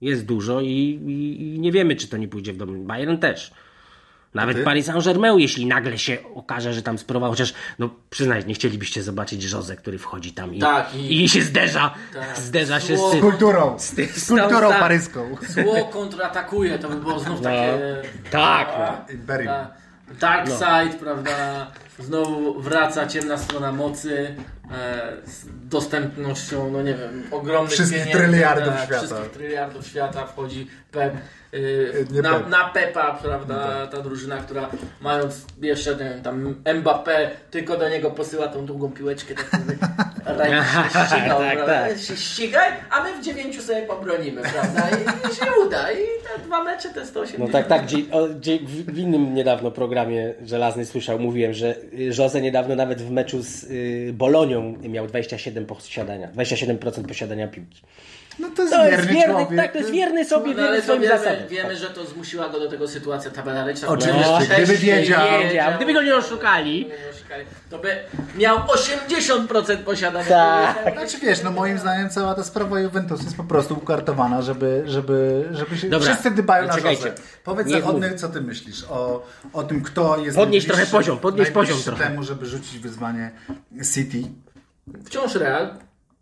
Jest 0.00 0.26
dużo 0.26 0.60
i, 0.60 0.66
i, 1.06 1.54
i 1.54 1.60
nie 1.60 1.72
wiemy, 1.72 1.96
czy 1.96 2.08
to 2.08 2.16
nie 2.16 2.28
pójdzie 2.28 2.52
w 2.52 2.56
dobrym. 2.56 2.86
Bayern 2.86 3.18
też. 3.18 3.52
Nawet? 4.36 4.64
Paris 4.64 4.86
Saint-Germain, 4.86 5.38
jeśli 5.38 5.66
nagle 5.66 5.98
się 5.98 6.18
okaże, 6.34 6.72
że 6.74 6.82
tam 6.82 6.98
spróbował, 6.98 7.30
chociaż, 7.30 7.54
no 7.78 7.90
przyznaj, 8.10 8.46
nie 8.46 8.54
chcielibyście 8.54 9.02
zobaczyć 9.02 9.52
Jose, 9.52 9.76
który 9.76 9.98
wchodzi 9.98 10.32
tam 10.32 10.54
i, 10.54 10.58
Tak, 10.60 10.94
i- 10.94 11.24
i, 11.24 11.28
się 11.28 11.42
zderza, 11.42 11.94
Tak. 12.14 12.38
zderza 12.38 12.80
się 12.80 12.94
Zło- 12.96 13.12
z 13.12 13.18
Z 13.18 13.20
kulturą. 13.20 13.76
ty- 13.96 14.06
Z 14.06 14.28
kulturą 14.28 14.68
tak. 14.68 14.80
paryską. 14.80 15.36
Zło 15.48 15.84
kontratakuje, 15.84 16.78
to 16.78 16.88
by 16.88 16.96
było 16.96 17.18
znów 17.18 17.40
takie... 17.40 17.78
Tak, 18.30 18.68
A, 18.68 19.12
Imperium. 19.12 19.54
ta- 19.54 19.70
Dark 20.20 20.46
Side, 20.48 20.98
prawda? 21.00 21.66
Znowu 21.98 22.60
wraca 22.60 23.06
ciemna 23.06 23.38
strona 23.38 23.72
mocy 23.72 24.34
e, 24.70 25.12
z 25.26 25.44
dostępnością, 25.68 26.70
no 26.70 26.82
nie 26.82 26.94
wiem, 26.94 27.22
ogromnych 27.30 27.72
Wszystkich 27.72 27.98
pieniędzy, 28.04 28.24
tryliardów 28.24 28.74
tak, 28.74 28.84
świata. 28.84 29.06
Wszystkich 29.06 29.30
tryliardów 29.30 29.86
świata 29.86 30.26
wchodzi 30.26 30.66
Pep. 30.92 31.14
Y, 31.56 32.06
Nie 32.10 32.22
na, 32.22 32.38
na 32.38 32.68
Pepa, 32.68 33.18
prawda, 33.22 33.86
ta 33.86 34.02
drużyna, 34.02 34.36
która 34.36 34.68
mając 35.00 35.44
jeszcze 35.62 35.90
nie 35.90 35.98
wiem, 35.98 36.22
tam 36.22 36.54
Mbappé, 36.64 37.28
tylko 37.50 37.76
do 37.76 37.88
niego 37.88 38.10
posyła 38.10 38.48
tą 38.48 38.66
długą 38.66 38.92
piłeczkę, 38.92 39.34
tak 39.34 39.46
Raj 40.38 40.50
się 40.50 41.06
ścigał, 41.06 41.38
Tak, 41.38 41.54
prawda? 41.56 41.88
tak. 41.88 41.98
się 41.98 42.16
ścigaj, 42.16 42.72
a 42.90 43.04
my 43.04 43.20
w 43.20 43.24
dziewięciu 43.24 43.62
sobie 43.62 43.82
pobronimy, 43.82 44.42
prawda, 44.42 44.88
i, 44.90 45.30
i 45.30 45.34
się 45.34 45.46
uda, 45.66 45.92
i 45.92 45.96
te 45.96 46.42
dwa 46.44 46.64
mecze 46.64 46.88
te 46.88 47.06
180. 47.06 47.38
No 47.46 47.52
tak, 47.52 47.66
tak, 47.66 47.82
gdzie, 47.86 47.96
o, 48.12 48.26
gdzie 48.28 48.58
w, 48.58 48.84
w 48.94 48.98
innym 48.98 49.34
niedawno 49.34 49.70
programie 49.70 50.34
Żelazny 50.44 50.86
słyszał, 50.86 51.18
mówiłem, 51.18 51.52
że 51.52 51.76
y, 51.76 52.10
Jose 52.18 52.40
niedawno 52.40 52.74
nawet 52.74 53.02
w 53.02 53.10
meczu 53.10 53.42
z 53.42 53.64
y, 53.64 54.10
Bolonią 54.12 54.74
miał 54.82 55.06
27 55.06 55.66
posiadania, 55.66 56.28
27% 56.28 57.06
posiadania 57.06 57.48
piłki. 57.48 57.82
No 58.38 58.48
to 58.56 58.62
jest 58.62 58.74
To 58.74 58.84
jest 58.88 58.96
wierny 58.96 59.12
wierny, 59.14 59.34
człowiek. 59.34 59.58
tak, 59.58 59.72
to 59.72 59.78
jest 59.78 59.90
wierny 59.90 60.24
sobie, 60.24 60.54
No, 60.54 60.62
ale 60.62 60.62
wierny 60.62 60.82
swoim 60.82 61.02
wiemy, 61.02 61.18
zasadom. 61.18 61.48
wiemy, 61.48 61.76
że 61.76 61.86
to 61.90 62.04
zmusiła 62.04 62.48
go 62.48 62.60
do 62.60 62.70
tego 62.70 62.88
sytuacja 62.88 63.30
tabelaryczna. 63.30 63.88
Oczywiście, 63.88 64.30
Bo 64.48 64.54
gdyby 64.54 64.76
wiedział. 64.76 65.20
Wiedział, 65.42 65.72
gdyby 65.76 65.92
go 65.94 66.02
nie 66.02 66.16
oszukali. 66.16 66.90
To 67.70 67.78
by 67.78 67.96
miał 68.38 68.58
80% 68.58 69.76
posiadania. 69.84 70.26
Tak. 70.28 70.94
Znaczy 70.94 71.18
wiesz, 71.26 71.42
no 71.42 71.50
moim 71.50 71.78
zdaniem 71.78 72.10
cała 72.10 72.34
ta 72.34 72.44
sprawa 72.44 72.80
Juventusu 72.80 73.24
jest 73.24 73.36
po 73.36 73.44
prostu 73.44 73.74
ukartowana, 73.74 74.42
żeby, 74.42 74.82
żeby, 74.86 75.44
żeby 75.52 75.78
się... 75.78 75.88
Dobra, 75.88 76.08
Wszyscy 76.08 76.30
dbają 76.30 76.66
na. 76.66 76.78
Jose. 76.90 77.12
Powiedz 77.44 77.66
Niech 77.66 77.80
zachodny, 77.80 78.06
mówi. 78.06 78.18
co 78.20 78.28
ty 78.28 78.40
myślisz 78.40 78.84
o, 78.90 79.26
o 79.52 79.62
tym, 79.62 79.82
kto 79.82 80.18
jest 80.18 80.36
Podnieść 80.36 80.66
najbliższy- 80.66 80.66
trochę 80.66 80.86
poziom, 80.86 81.18
podnieść 81.18 81.50
poziom 81.50 81.78
trochę. 81.82 82.04
temu, 82.04 82.22
żeby 82.22 82.46
rzucić 82.46 82.78
wyzwanie 82.78 83.30
City. 83.94 84.18
Wciąż 85.04 85.34
Real. 85.34 85.68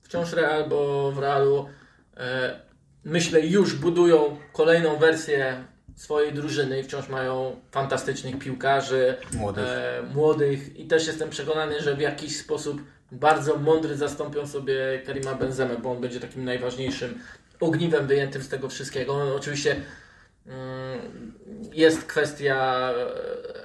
Wciąż 0.03 0.33
Real, 0.33 0.69
bo 0.69 1.13
w 1.13 1.19
Realu 1.19 1.69
myślę 3.05 3.41
już 3.41 3.75
budują 3.75 4.37
kolejną 4.53 4.97
wersję 4.97 5.65
swojej 5.97 6.33
drużyny 6.33 6.81
i 6.81 6.83
wciąż 6.83 7.09
mają 7.09 7.57
fantastycznych 7.71 8.39
piłkarzy, 8.39 9.17
Młodych. 9.35 9.65
E, 9.69 10.03
młodych 10.15 10.77
i 10.77 10.87
też 10.87 11.07
jestem 11.07 11.31
przekonany, 11.31 11.81
że 11.81 11.97
w 11.97 12.01
jakiś 12.01 12.37
sposób 12.39 12.83
bardzo 13.13 13.57
mądry 13.57 13.97
zastąpią 13.97 14.47
sobie 14.47 15.03
Karima 15.07 15.35
Benzemę, 15.35 15.77
bo 15.83 15.91
on 15.91 16.01
będzie 16.01 16.21
takim 16.21 16.45
najważniejszym 16.45 17.19
ogniwem 17.61 18.07
wyjętym 18.07 18.43
z 18.43 18.49
tego 18.49 18.69
wszystkiego. 18.69 19.35
Oczywiście 19.37 19.77
mm, 20.47 21.33
jest 21.73 22.05
kwestia 22.05 22.91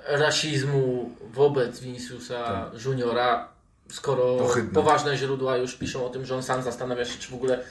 e, 0.08 0.18
rasizmu 0.18 1.10
wobec 1.34 1.80
Viniciusa 1.80 2.72
Juniora, 2.86 3.50
skoro 3.90 4.38
Ohydne. 4.38 4.74
poważne 4.74 5.18
źródła 5.18 5.58
już 5.58 5.76
piszą 5.76 6.06
o 6.06 6.10
tym, 6.10 6.26
że 6.26 6.36
on 6.36 6.44
sam 6.44 6.64
zastanawia 6.64 7.06
się, 7.06 7.20
czy 7.20 7.32
w 7.32 7.34
ogóle 7.34 7.64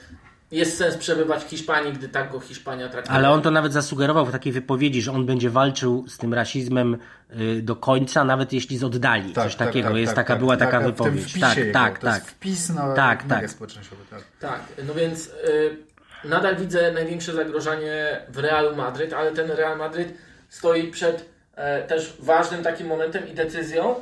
jest 0.50 0.78
sens 0.78 0.96
przebywać 0.96 1.44
w 1.44 1.48
Hiszpanii, 1.48 1.92
gdy 1.92 2.08
tak 2.08 2.32
go 2.32 2.40
Hiszpania 2.40 2.88
traktuje. 2.88 3.16
Ale 3.16 3.30
on 3.30 3.42
to 3.42 3.50
nawet 3.50 3.72
zasugerował 3.72 4.26
w 4.26 4.32
takiej 4.32 4.52
wypowiedzi, 4.52 5.02
że 5.02 5.12
on 5.12 5.26
będzie 5.26 5.50
walczył 5.50 6.04
z 6.08 6.18
tym 6.18 6.34
rasizmem 6.34 6.98
y, 7.40 7.62
do 7.62 7.76
końca, 7.76 8.24
nawet 8.24 8.52
jeśli 8.52 8.78
z 8.78 8.84
oddali. 8.84 9.32
Coś 9.32 9.56
takiego. 9.56 9.96
jest 9.96 10.14
taka, 10.14 10.36
była 10.36 10.56
taka 10.56 10.80
W 10.80 10.82
tym 10.82 10.92
wypowiedź. 10.92 11.40
Tak, 11.40 11.56
jego, 11.58 11.72
tak, 11.72 11.98
to 11.98 12.06
tak. 12.06 12.14
jest 12.14 12.30
wpis 12.30 12.68
na 12.68 12.94
Tak, 12.94 13.22
tak. 13.28 13.50
społecznościowe. 13.50 14.02
Tak. 14.10 14.22
Tak, 14.40 14.60
no 14.86 14.94
więc 14.94 15.26
y, 15.26 15.76
nadal 16.24 16.56
widzę 16.56 16.92
największe 16.92 17.32
zagrożenie 17.32 18.20
w 18.28 18.38
Realu 18.38 18.76
Madryt, 18.76 19.12
ale 19.12 19.32
ten 19.32 19.50
Real 19.50 19.78
Madryt 19.78 20.14
stoi 20.48 20.90
przed 20.90 21.28
e, 21.54 21.82
też 21.82 22.16
ważnym 22.18 22.62
takim 22.62 22.86
momentem 22.86 23.28
i 23.28 23.34
decyzją 23.34 23.94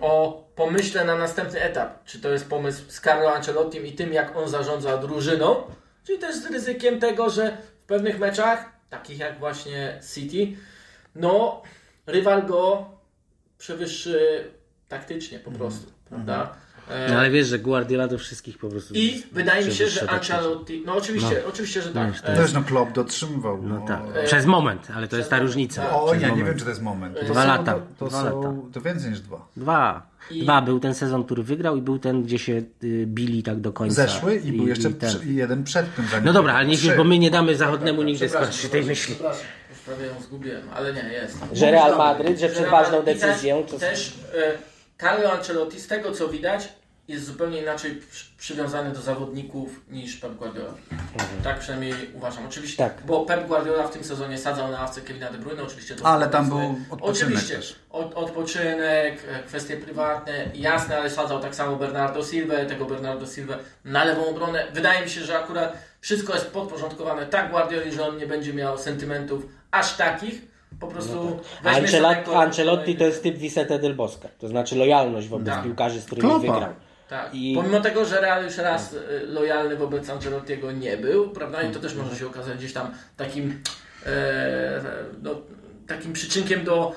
o 0.00 0.44
pomyśle 0.56 1.04
na 1.04 1.16
następny 1.16 1.62
etap. 1.62 2.04
Czy 2.04 2.20
to 2.20 2.28
jest 2.28 2.48
pomysł 2.48 2.82
z 2.88 3.00
Carlo 3.00 3.34
Ancelottim 3.34 3.86
i 3.86 3.92
tym, 3.92 4.12
jak 4.12 4.36
on 4.36 4.48
zarządza 4.48 4.98
drużyną, 4.98 5.62
czyli 6.04 6.18
też 6.18 6.36
z 6.36 6.46
ryzykiem 6.46 7.00
tego, 7.00 7.30
że 7.30 7.56
w 7.82 7.86
pewnych 7.86 8.18
meczach, 8.18 8.72
takich 8.90 9.18
jak 9.18 9.38
właśnie 9.38 10.00
City, 10.14 10.56
no 11.14 11.62
rywal 12.06 12.46
go 12.46 12.90
przewyższy 13.58 14.44
taktycznie 14.88 15.38
po 15.38 15.50
prostu, 15.50 15.92
prawda? 16.08 16.54
E, 16.90 17.12
No 17.12 17.18
ale 17.18 17.30
wiesz, 17.30 17.46
że 17.46 17.58
Guardiola 17.58 18.08
do 18.08 18.18
wszystkich 18.18 18.58
po 18.58 18.68
prostu... 18.68 18.94
i 18.94 19.22
wydaje 19.32 19.66
mi 19.66 19.74
się, 19.74 19.86
że 19.88 20.00
tak 20.00 20.12
Ancelotti, 20.12 20.82
no 20.86 20.96
oczywiście, 20.96 21.42
oczywiście, 21.48 21.82
że 21.82 21.88
tak. 21.92 22.08
No, 22.08 22.14
to 22.22 22.28
E, 22.32 22.36
Też 22.36 22.52
no 22.52 22.62
Klopp 22.62 22.92
dotrzymywał. 22.92 23.62
No 23.62 23.84
tak. 23.88 24.00
O, 24.02 24.26
Przez 24.26 24.46
moment, 24.46 24.88
ale 24.96 25.08
to 25.08 25.16
jest 25.16 25.30
ta 25.30 25.38
różnica. 25.38 25.90
o 26.00 26.06
Przez 26.10 26.22
ja 26.22 26.28
nie 26.28 26.44
wiem, 26.44 26.58
czy 26.58 26.64
to 26.64 26.70
jest 26.70 26.82
moment. 26.82 27.18
To 27.20 27.24
Dwa 27.24 27.42
są, 27.42 27.48
lata. 27.48 27.74
To, 27.98 28.06
Dwa 28.08 28.20
są, 28.20 28.24
lata. 28.42 28.52
to 28.72 28.80
więcej 28.80 29.10
niż 29.10 29.20
dwa. 29.20 29.46
Dwa. 29.56 30.12
I- 30.30 30.42
Dwa. 30.42 30.62
Był 30.62 30.80
ten 30.80 30.94
sezon, 30.94 31.24
który 31.24 31.42
wygrał 31.42 31.76
i 31.76 31.82
był 31.82 31.98
ten, 31.98 32.22
gdzie 32.22 32.38
się 32.38 32.62
y, 32.84 33.04
bili 33.06 33.42
tak 33.42 33.60
do 33.60 33.72
końca. 33.72 33.94
Zeszły 33.94 34.34
i 34.36 34.52
był 34.52 34.68
jeszcze 34.68 34.90
ten. 34.90 35.10
i 35.30 35.34
jeden 35.34 35.64
przed 35.64 35.94
tym. 35.94 36.04
No 36.24 36.32
dobra, 36.32 36.54
ale 36.54 36.66
nie 36.66 36.76
Trzy. 36.76 36.96
bo 36.96 37.04
my 37.04 37.18
nie 37.18 37.30
damy 37.30 37.56
zachodnemu 37.56 38.02
nigdy 38.02 38.26
przepraszam, 38.26 38.52
skończyć 38.52 38.70
tej 38.70 38.84
myśli. 38.84 39.14
Przepraszam, 39.14 39.44
już 39.70 39.78
prawie 39.78 40.06
ją 40.06 40.12
zgubiłem, 40.22 40.62
ale 40.74 40.92
nie, 40.94 41.02
jest. 41.12 41.38
Że 41.52 41.70
Real 41.70 41.98
Madryt, 41.98 42.40
że 42.40 42.48
przed 42.48 42.66
ważną 42.68 43.02
i 43.02 43.04
decyzją... 43.04 43.62
Też, 43.62 43.70
To... 43.72 43.78
też 43.78 44.12
e, 44.34 44.71
Carlo 45.00 45.32
Ancelotti, 45.32 45.80
z 45.80 45.86
tego 45.86 46.12
co 46.12 46.28
widać, 46.28 46.68
jest 47.08 47.24
zupełnie 47.24 47.62
inaczej 47.62 48.00
przy, 48.10 48.24
przywiązany 48.38 48.90
do 48.92 49.00
zawodników 49.02 49.80
niż 49.90 50.16
Pep 50.16 50.34
Guardiola. 50.34 50.74
Tak 51.44 51.58
przynajmniej 51.58 51.94
uważam. 52.14 52.46
Oczywiście, 52.46 52.76
Tak. 52.76 53.02
bo 53.06 53.24
Pep 53.26 53.46
Guardiola 53.46 53.88
w 53.88 53.92
tym 53.92 54.04
sezonie 54.04 54.38
sadzał 54.38 54.70
na 54.70 54.80
ławce 54.80 55.00
Kevina 55.00 55.30
De 55.30 55.38
Bruyne, 55.38 55.62
oczywiście 55.62 55.94
to 55.94 56.06
Ale 56.06 56.28
tam 56.28 56.48
był 56.48 56.76
odpoczynek 56.90 57.28
Oczywiście, 57.28 57.56
też. 57.56 57.76
od, 57.90 58.14
odpoczynek, 58.14 59.18
e, 59.28 59.42
kwestie 59.42 59.76
prywatne, 59.76 60.32
jasne, 60.54 60.96
ale 60.98 61.10
sadzał 61.10 61.40
tak 61.40 61.54
samo 61.54 61.76
Bernardo 61.76 62.24
Silva, 62.24 62.54
tego 62.64 62.84
Bernardo 62.84 63.26
Silva 63.26 63.54
na 63.84 64.04
lewą 64.04 64.26
obronę. 64.26 64.66
Wydaje 64.72 65.02
mi 65.04 65.10
się, 65.10 65.20
że 65.20 65.38
akurat 65.38 65.76
wszystko 66.00 66.34
jest 66.34 66.46
podporządkowane 66.46 67.26
tak 67.26 67.50
Guardioli, 67.50 67.92
że 67.92 68.08
on 68.08 68.16
nie 68.16 68.26
będzie 68.26 68.54
miał 68.54 68.78
sentymentów 68.78 69.46
aż 69.70 69.96
takich. 69.96 70.51
Po 70.82 70.88
prostu 70.88 71.40
weźmie 71.64 71.88
sobie 71.88 72.02
Ancela- 72.02 72.22
ko- 72.24 72.40
Ancelotti 72.42 72.96
to 72.96 73.04
jest 73.04 73.22
typ 73.22 73.36
Vicente 73.36 73.78
del 73.78 73.94
Bosca. 73.94 74.28
To 74.38 74.48
znaczy 74.48 74.76
lojalność 74.76 75.28
wobec 75.28 75.46
Tak. 75.48 75.62
piłkarzy, 75.64 76.00
z 76.00 76.04
którymi 76.04 76.28
Klopa. 76.28 76.40
wygrał. 76.40 76.72
Tak. 77.08 77.34
I- 77.34 77.54
Pomimo 77.56 77.80
tego, 77.80 78.04
że 78.04 78.20
Real 78.20 78.44
już 78.44 78.56
raz 78.58 78.92
y, 78.92 78.98
lojalny 79.26 79.76
wobec 79.76 80.10
Ancelottiego 80.10 80.72
nie 80.72 80.96
był, 80.96 81.30
prawda? 81.30 81.62
I 81.62 81.70
to 81.70 81.80
też 81.80 81.94
może 81.94 82.16
się 82.16 82.26
okazać 82.26 82.58
gdzieś 82.58 82.72
tam 82.72 82.90
takim, 83.16 83.62
e, 84.06 84.80
no, 85.22 85.30
takim 85.86 86.12
przyczynkiem 86.12 86.64
do 86.64 86.92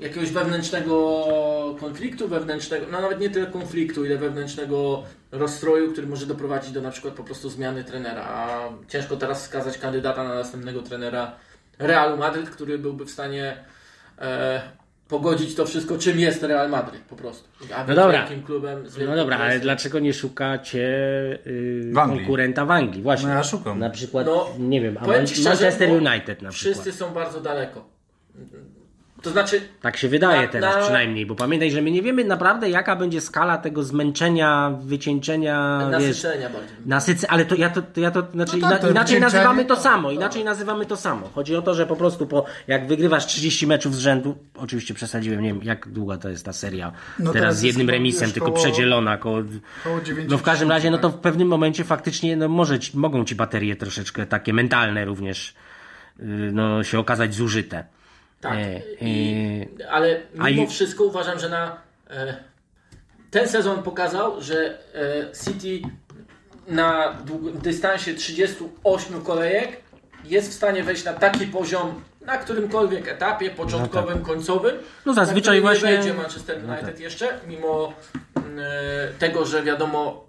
jakiegoś 0.00 0.30
wewnętrznego 0.30 1.76
konfliktu, 1.80 2.28
wewnętrznego, 2.28 2.86
no 2.92 3.00
nawet 3.00 3.20
nie 3.20 3.30
tyle 3.30 3.46
konfliktu, 3.46 4.04
ile 4.04 4.16
wewnętrznego 4.16 5.02
rozstroju, 5.32 5.92
który 5.92 6.06
może 6.06 6.26
doprowadzić 6.26 6.72
do 6.72 6.80
na 6.80 6.90
przykład 6.90 7.14
po 7.14 7.24
prostu 7.24 7.50
zmiany 7.50 7.84
trenera. 7.84 8.22
A 8.24 8.68
ciężko 8.88 9.16
teraz 9.16 9.42
wskazać 9.42 9.78
kandydata 9.78 10.24
na 10.24 10.34
następnego 10.34 10.82
trenera 10.82 11.32
Realu 11.80 12.16
Madryt, 12.16 12.50
który 12.50 12.78
byłby 12.78 13.04
w 13.04 13.10
stanie 13.10 13.56
e, 14.18 14.60
pogodzić 15.08 15.54
to 15.54 15.66
wszystko, 15.66 15.98
czym 15.98 16.18
jest 16.20 16.42
Real 16.42 16.70
Madryt 16.70 17.02
po 17.02 17.16
prostu. 17.16 17.48
A 17.74 17.84
No 17.84 17.94
dobra. 17.94 18.28
klubem 18.46 18.88
z 18.88 18.98
No 18.98 19.16
dobra, 19.16 19.38
ale 19.38 19.60
dlaczego 19.60 19.98
nie 19.98 20.14
szukacie 20.14 20.88
y, 21.46 21.90
W 21.92 21.94
konkurenta 21.94 22.66
w 22.66 22.70
Anglii? 22.70 23.02
Właśnie. 23.02 23.28
No 23.28 23.34
ja 23.34 23.44
szukam. 23.44 23.78
Na 23.78 23.90
przykład, 23.90 24.26
No, 24.26 24.48
nie 24.58 24.80
wiem, 24.80 24.96
a 24.98 25.00
powiem 25.00 25.16
Man- 25.16 25.26
ci 25.26 25.34
szczerze, 25.34 25.48
Manchester 25.48 25.90
United 25.90 26.42
na 26.42 26.50
przykład. 26.50 26.82
Wszyscy 26.82 26.92
są 26.92 27.12
bardzo 27.12 27.40
daleko. 27.40 27.84
To 29.22 29.30
znaczy, 29.30 29.60
Tak 29.80 29.96
się 29.96 30.08
wydaje 30.08 30.42
Na- 30.42 30.48
teraz 30.48 30.76
na- 30.76 30.82
przynajmniej, 30.82 31.26
bo 31.26 31.34
pamiętaj, 31.34 31.70
że 31.70 31.82
my 31.82 31.90
nie 31.90 32.02
wiemy 32.02 32.24
naprawdę 32.24 32.70
jaka 32.70 32.96
będzie 32.96 33.20
skala 33.20 33.58
tego 33.58 33.82
zmęczenia, 33.82 34.72
wycieńczenia, 34.80 35.78
wiesz, 35.90 36.00
nasycenia 36.08 36.48
bardziej. 36.50 36.76
nasycy, 36.86 37.28
ale 37.28 37.44
to 37.44 37.54
ja 37.54 37.70
to, 37.70 37.82
to, 37.82 38.00
ja 38.00 38.10
to 38.10 38.20
znaczy 38.32 38.56
No 38.56 38.60
tak, 38.62 38.70
ina, 38.70 38.78
to 38.78 38.90
inaczej 38.90 39.20
nazywamy 39.20 39.64
to 39.64 39.76
samo, 39.76 40.10
inaczej 40.10 40.44
nazywamy 40.44 40.86
to 40.86 40.96
samo. 40.96 41.28
Chodzi 41.34 41.56
o 41.56 41.62
to, 41.62 41.74
że 41.74 41.86
po 41.86 41.96
prostu 41.96 42.26
po, 42.26 42.44
jak 42.66 42.86
wygrywasz 42.86 43.26
30 43.26 43.66
meczów 43.66 43.94
z 43.94 43.98
rzędu, 43.98 44.38
oczywiście 44.56 44.94
przesadziłem, 44.94 45.40
nie 45.42 45.48
wiem 45.54 45.62
jak 45.62 45.88
długa 45.88 46.16
to 46.16 46.28
jest 46.28 46.44
ta 46.44 46.52
seria, 46.52 46.92
No 47.18 47.32
teraz 47.32 47.34
teraz 47.42 47.58
z 47.58 47.62
jednym 47.62 47.90
remisem, 47.90 48.32
tylko 48.32 48.46
koło- 48.52 48.58
przedzielona, 48.58 49.16
koło, 49.16 49.36
Koło 49.84 50.00
90, 50.00 50.30
no 50.30 50.38
w 50.38 50.42
każdym 50.42 50.70
razie, 50.70 50.90
no 50.90 50.98
to 50.98 51.08
tak. 51.10 51.18
w 51.18 51.20
pewnym 51.20 51.48
momencie 51.48 51.84
faktycznie, 51.84 52.36
no 52.36 52.48
może, 52.48 52.78
ci- 52.78 52.96
mogą 52.98 53.24
ci 53.24 53.34
baterie 53.34 53.76
troszeczkę 53.76 54.26
takie 54.26 54.52
mentalne 54.52 55.04
również, 55.04 55.54
yy, 56.18 56.24
no 56.52 56.84
się 56.84 56.98
okazać 56.98 57.34
zużyte. 57.34 57.84
Tak. 58.40 58.52
E, 58.58 58.80
I, 59.00 59.66
e, 59.80 59.90
ale 59.90 60.20
mimo 60.34 60.62
i- 60.62 60.66
wszystko 60.66 61.04
uważam, 61.04 61.38
że 61.38 61.48
na 61.48 61.76
e, 62.10 62.36
ten 63.30 63.48
sezon 63.48 63.82
pokazał, 63.82 64.40
że 64.40 64.78
e, 64.94 65.32
City 65.44 65.88
na 66.68 67.16
dystansie 67.54 68.14
38 68.14 69.22
kolejek 69.22 69.76
jest 70.24 70.50
w 70.50 70.54
stanie 70.54 70.82
wejść 70.82 71.04
na 71.04 71.12
taki 71.12 71.46
poziom 71.46 72.02
na 72.26 72.38
którymkolwiek 72.38 73.08
etapie, 73.08 73.50
początkowym, 73.50 74.22
końcowym. 74.24 74.76
No 75.06 75.14
zazwyczaj 75.14 75.60
właśnie- 75.60 75.90
Nie 75.90 75.96
wejdzie 75.96 76.14
Manchester 76.14 76.58
United 76.70 77.00
jeszcze, 77.00 77.38
mimo 77.48 77.92
e, 78.36 79.12
tego, 79.18 79.44
że 79.46 79.62
wiadomo, 79.62 80.24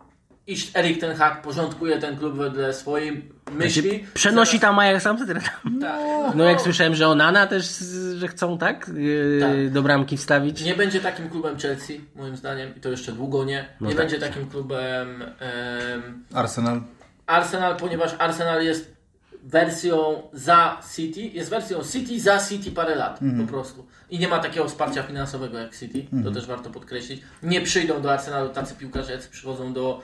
iż 0.48 0.76
Erik 0.76 1.00
ten 1.02 1.16
Hag 1.16 1.42
porządkuje 1.42 1.98
ten 2.00 2.18
klub 2.18 2.36
wedle 2.36 2.74
swojej 2.74 3.30
myśli. 3.52 4.06
Przenosi 4.14 4.52
Zaraz- 4.58 4.62
tam 4.62 4.80
Ajax 4.80 5.08
Amsterdam. 5.08 5.44
Tak. 5.82 6.36
No 6.36 6.44
jak 6.44 6.62
słyszałem, 6.62 6.96
że 6.96 7.08
Onana 7.08 7.48
też, 7.48 7.66
że 8.18 8.28
chcą, 8.28 8.58
tak? 8.58 8.92
Yy, 8.94 9.38
Tak. 9.42 9.70
Do 9.74 9.82
bramki 9.82 10.18
wstawić. 10.18 10.64
Nie 10.64 10.76
będzie 10.76 11.00
takim 11.00 11.30
klubem 11.30 11.58
Chelsea, 11.60 12.02
moim 12.16 12.38
zdaniem, 12.38 12.76
i 12.78 12.80
to 12.80 12.89
jeszcze 12.89 13.12
długo 13.12 13.44
nie. 13.44 13.66
No 13.82 13.88
nie 13.89 13.96
tak. 13.96 14.04
będzie 14.06 14.20
takim 14.20 14.50
klubem 14.50 15.22
em, 15.22 16.24
Arsenal. 16.34 16.82
Arsenal, 17.28 17.78
ponieważ 17.78 18.16
Arsenal 18.20 18.64
jest 18.64 19.02
wersją 19.44 20.24
za 20.34 20.82
City, 20.96 21.22
jest 21.22 21.50
wersją 21.50 21.80
City 21.92 22.20
za 22.20 22.39
City 22.50 22.72
parę 22.72 22.96
lat 22.96 23.20
po 23.42 23.48
prostu. 23.52 23.88
I 24.10 24.20
nie 24.20 24.28
ma 24.28 24.39
takiego 24.39 24.68
wsparcia 24.68 25.04
finansowego 25.04 25.58
jak 25.58 25.78
City, 25.78 26.06
to 26.24 26.32
też 26.32 26.46
warto 26.46 26.70
podkreślić. 26.70 27.22
Nie 27.44 27.62
przyjdą 27.62 28.02
do 28.02 28.14
Arsenalu 28.14 28.50
tacy 28.50 28.76
piłkarze, 28.76 29.12
jacy 29.12 29.30
przychodzą 29.30 29.74
do 29.74 30.02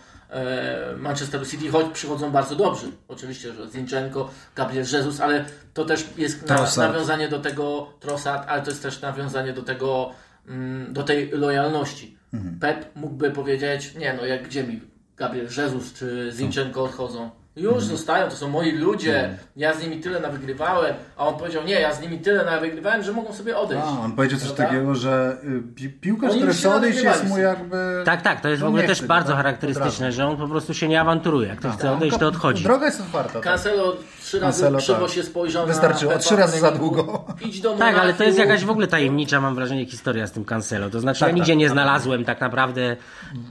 Manchesteru 0.98 1.46
City, 1.46 1.70
choć 1.70 1.86
przychodzą 1.94 2.32
bardzo 2.32 2.56
dobrzy. 2.56 2.92
Oczywiście, 3.08 3.54
że 3.54 3.70
Zinchenko, 3.70 4.30
Gabriel 4.56 4.86
Jesus, 4.94 5.22
ale 5.22 5.46
to 5.74 5.86
też 5.86 6.06
jest 6.18 6.48
Trossard. 6.48 6.94
nawiązanie 6.94 7.28
do 7.28 7.40
tego 7.40 7.94
Trossard, 8.00 8.44
ale 8.48 8.62
to 8.62 8.70
jest 8.70 8.84
też 8.84 9.02
nawiązanie 9.02 9.54
do 9.54 9.64
tego, 9.64 10.12
mm, 10.48 10.94
do 10.94 11.04
tej 11.04 11.32
lojalności. 11.32 12.18
Pep 12.60 12.96
mógłby 12.96 13.32
powiedzieć, 13.32 13.96
nie 13.96 14.14
no, 14.14 14.26
jak 14.26 14.44
gdzie 14.44 14.64
mi 14.64 14.82
Gabriel 15.18 15.48
Jesus 15.58 15.94
czy 15.94 16.32
Zinchenko 16.34 16.84
odchodzą. 16.84 17.30
Już 17.58 17.84
zostają, 17.84 18.30
to 18.30 18.36
są 18.36 18.49
moi 18.49 18.72
ludzie, 18.72 19.38
ja 19.55 19.74
z 19.74 19.84
nimi 19.84 19.99
tyle 19.99 20.20
nawygrywałem, 20.20 20.95
a 21.18 21.28
on 21.28 21.36
powiedział, 21.36 21.64
nie, 21.64 21.74
ja 21.74 21.93
z 21.93 22.01
nimi 22.01 22.20
tyle 22.20 22.45
nawygrywałem, 22.45 23.03
że 23.03 23.14
mogą 23.14 23.34
sobie 23.34 23.58
odejść. 23.58 23.84
A, 23.88 24.01
on 24.01 24.12
powiedział 24.12 24.39
coś 24.39 24.47
Prawda? 24.51 24.74
takiego, 24.74 24.95
że 24.95 25.38
y, 25.43 25.74
pi 25.76 25.89
piłkarz, 25.89 26.32
Oni 26.32 26.39
który 26.39 26.53
się 26.53 26.60
chce 26.60 26.76
odejść 26.76 27.03
jest 27.03 27.24
mu 27.24 27.38
jakby... 27.38 28.01
Tak, 28.05 28.22
tak, 28.22 28.41
to 28.41 28.49
jest 28.49 28.62
w 28.62 28.64
On 28.64 28.68
ogóle 28.68 28.84
nie 28.84 28.89
też 28.89 28.97
chce, 28.97 29.08
bardzo 29.08 29.28
tak? 29.28 29.38
charakterystyczne, 29.38 30.12
że 30.12 30.26
on 30.28 30.38
po 30.38 30.47
prostu 30.47 30.74
się 30.74 30.88
nie 30.88 31.01
awanturuje. 31.01 31.47
Jak 31.47 31.58
ktoś 31.60 31.74
chce 31.74 31.91
odejść, 31.91 32.18
to 32.18 32.28
odchodzi. 32.28 32.64
Droga 32.64 32.86
jest 32.86 33.01
otwarta. 33.01 33.34
Tak. 33.34 33.43
Cancelo 33.43 33.95
trzy 34.28 34.39
razy 34.39 34.62
Cancelo, 34.62 34.80
krzywo 34.80 35.05
tak. 35.05 35.16
się 35.16 35.24
spojrzał 35.24 35.68
Wystarczyło, 35.68 36.12
na 36.12 36.18
trzy 36.20 36.36
razy 36.36 36.60
za 36.60 36.72
długo. 36.72 37.26
Idź 37.45 37.62
do 37.62 37.74
Tak, 37.74 37.97
ale 37.97 38.14
to 38.14 38.24
jest 38.24 38.38
jakaś 38.38 38.66
w 38.66 38.70
ogóle 38.70 38.88
tajemnicza, 38.88 39.41
mam 39.41 39.55
wrażenie, 39.55 39.86
historia 39.86 40.28
z 40.28 40.32
tym 40.32 40.45
Cancelo. 40.45 40.89
To 40.89 40.99
znaczy, 40.99 41.20
Tak, 41.20 41.30
ja 41.30 41.36
nigdzie 41.36 41.53
tak, 41.53 41.60
nie 41.60 41.66
tak. 41.66 41.74
znalazłem 41.74 42.26
tak 42.26 42.41
naprawdę 42.41 42.95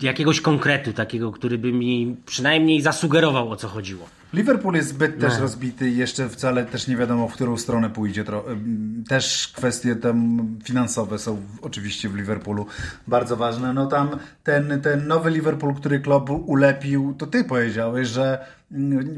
jakiegoś 0.02 0.40
konkretu 0.40 0.92
takiego, 0.92 1.32
który 1.32 1.59
by 1.59 1.72
mi 1.72 2.16
przynajmniej 2.26 2.82
zasugerował, 2.82 3.50
o 3.50 3.57
co 3.57 3.68
chodziło. 3.68 3.95
Liverpool 4.32 4.74
jest 4.74 4.88
zbyt 4.88 5.20
No. 5.20 5.28
też 5.28 5.38
rozbity 5.38 5.90
i 5.90 5.97
jeszcze 5.97 6.28
wcale 6.28 6.64
też 6.64 6.86
nie 6.88 6.97
wiadomo, 6.97 7.28
w 7.28 7.32
którą 7.32 7.57
stronę 7.57 7.90
pójdzie. 7.90 8.24
Też 9.09 9.49
kwestie 9.57 9.97
tam 9.97 10.49
finansowe 10.64 11.18
są 11.18 11.42
oczywiście 11.62 12.09
w 12.09 12.16
Liverpoolu 12.16 12.66
bardzo 13.07 13.36
ważne. 13.36 13.72
No 13.72 13.86
tam 13.86 14.11
ten, 14.44 14.80
ten 14.82 15.07
nowy 15.07 15.30
Liverpool, 15.30 15.74
który 15.74 16.01
klub 16.01 16.30
ulepił, 16.30 17.14
to 17.18 17.26
ty 17.26 17.44
powiedziałeś, 17.44 18.09
że 18.09 18.47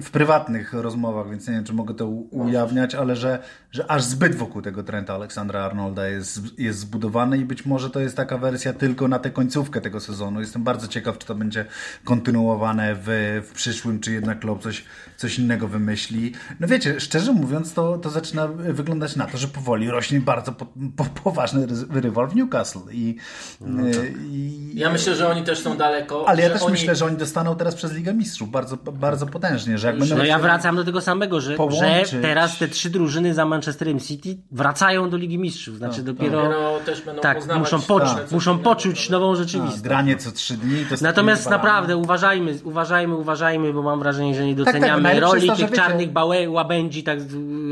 w 0.03 0.11
prywatnych 0.11 0.73
rozmowach, 0.73 1.31
więc 1.31 1.49
nie 1.49 1.55
wiem, 1.55 1.65
czy 1.65 1.73
mogę 1.73 1.95
to 1.95 2.07
ujawniać, 2.31 2.95
ale 2.95 3.17
że, 3.17 3.39
że 3.73 3.91
aż 3.91 4.03
zbyt 4.03 4.35
wokół 4.35 4.63
tego 4.63 4.83
Trenta 4.83 5.15
Aleksandra 5.15 5.61
Arnolda 5.61 6.09
jest, 6.09 6.41
jest 6.59 6.79
zbudowany 6.79 7.39
i 7.39 7.45
być 7.45 7.67
może 7.67 7.91
to 7.91 8.01
jest 8.01 8.17
taka 8.17 8.39
wersja 8.39 8.73
tylko 8.73 9.09
na 9.09 9.19
tę 9.19 9.31
końcówkę 9.31 9.81
tego 9.81 10.01
sezonu. 10.01 10.41
Jestem 10.41 10.65
bardzo 10.65 10.89
ciekaw, 10.89 11.19
czy 11.19 11.27
to 11.27 11.35
będzie 11.35 11.65
kontynuowane 12.05 12.95
w, 12.95 13.07
w 13.49 13.53
przyszłym, 13.53 14.01
czy 14.01 14.13
jednak 14.13 14.41
klub 14.41 14.63
coś, 14.63 14.85
coś 15.17 15.39
innego 15.39 15.69
wymyśli. 15.69 16.33
No 16.61 16.67
wiecie, 16.69 17.01
szczerze 17.01 17.33
mówiąc, 17.33 17.75
to, 17.75 17.99
to 17.99 18.11
zaczyna 18.11 18.47
wyglądać 18.49 19.17
na 19.17 19.27
to, 19.27 19.39
że 19.39 19.49
powoli 19.49 19.91
rośnie 19.91 20.21
bardzo 20.21 20.53
po, 20.53 20.67
po, 20.97 21.05
poważny 21.05 21.67
ry- 21.67 22.01
rywal 22.01 22.29
w 22.29 22.37
Newcastle. 22.37 22.81
I, 22.93 23.17
y, 23.63 24.15
i, 24.31 24.71
Ja 24.75 24.91
myślę, 24.91 25.15
że 25.15 25.29
oni 25.29 25.45
też 25.45 25.59
są 25.63 25.77
daleko. 25.77 26.29
ale 26.29 26.43
ja 26.43 26.51
też 26.51 26.63
oni... 26.63 26.73
myślę, 26.73 26.97
że 26.97 27.05
oni 27.07 27.17
dostaną 27.17 27.57
teraz 27.57 27.75
przez 27.75 27.93
Ligę 27.93 28.15
Mistrzów 28.15 28.51
bardzo, 28.51 28.77
bardzo 28.77 29.27
potężnie, 29.41 29.79
że 29.79 29.87
jak 29.87 29.99
będą 29.99 30.17
No 30.17 30.25
ja 30.25 30.39
wracam 30.39 30.77
do 30.77 30.85
tego 30.85 31.01
samego, 31.01 31.41
że, 31.41 31.55
Połączyć. 31.55 32.11
że 32.11 32.21
teraz 32.21 32.59
te 32.59 32.69
trzy 32.69 32.91
drużyny 32.91 33.35
za 33.35 33.45
Manchesterem 33.47 34.01
City 34.01 34.37
wracają 34.51 35.11
do 35.11 35.17
Ligi 35.17 35.39
Mistrzów. 35.39 35.79
Znaczy 35.79 36.03
dopiero 36.03 36.43
Dopiero 36.43 36.81
też 36.87 37.03
będą 37.03 37.23
tak, 37.23 37.37
poznawać 37.37 37.61
muszą, 37.61 37.77
różne 37.77 37.89
poczuć, 37.89 38.23
coś 38.23 38.31
muszą 38.31 38.59
poczuć 38.59 39.11
nową 39.11 39.33
a, 39.33 39.37
rzeczywistość. 39.37 39.83
granie 39.83 40.17
co 40.17 40.33
trzy 40.33 40.57
dni. 40.57 40.85
To 40.91 40.95
Natomiast 41.01 41.51
naprawdę 41.51 41.97
uważajmy, 41.97 42.59
uważajmy, 42.65 43.17
uważajmy, 43.17 43.73
bo 43.73 43.83
mam 43.83 43.99
wrażenie, 43.99 44.35
że 44.35 44.47
nie 44.47 44.57
tak, 44.57 44.65
doceniamy 44.65 45.21
roli 45.21 45.35
jest 45.35 45.47
to, 45.47 45.55
że 45.55 45.63
tych 45.63 45.71
wiecie- 45.71 45.83
czarnych 45.83 46.13
bałę, 46.13 46.51
łabędzi, 46.51 47.03
tak, 47.03 47.19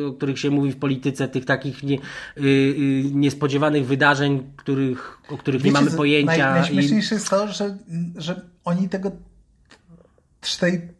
o 0.08 0.12
których 0.12 0.38
się 0.38 0.50
mówi 0.50 0.72
w 0.72 0.76
polityce, 0.76 1.28
tych 1.28 1.44
takich 1.44 1.82
nie, 1.82 1.96
y, 1.96 2.40
y, 2.40 3.02
niespodziewanych 3.12 3.86
wydarzeń, 3.86 4.42
których, 4.56 5.18
o 5.30 5.36
których 5.38 5.60
nie 5.60 5.64
Wiecie, 5.64 5.74
mamy 5.80 5.90
co 5.90 5.96
pojęcia. 5.96 6.50
Naj, 6.50 6.58
i... 6.58 6.60
najśmieszniejsze 6.60 7.14
jest 7.14 7.30
to, 7.30 7.48
że, 7.48 7.76
że 8.16 8.40
oni 8.64 8.88
tego 8.88 9.10
tej 10.60 10.95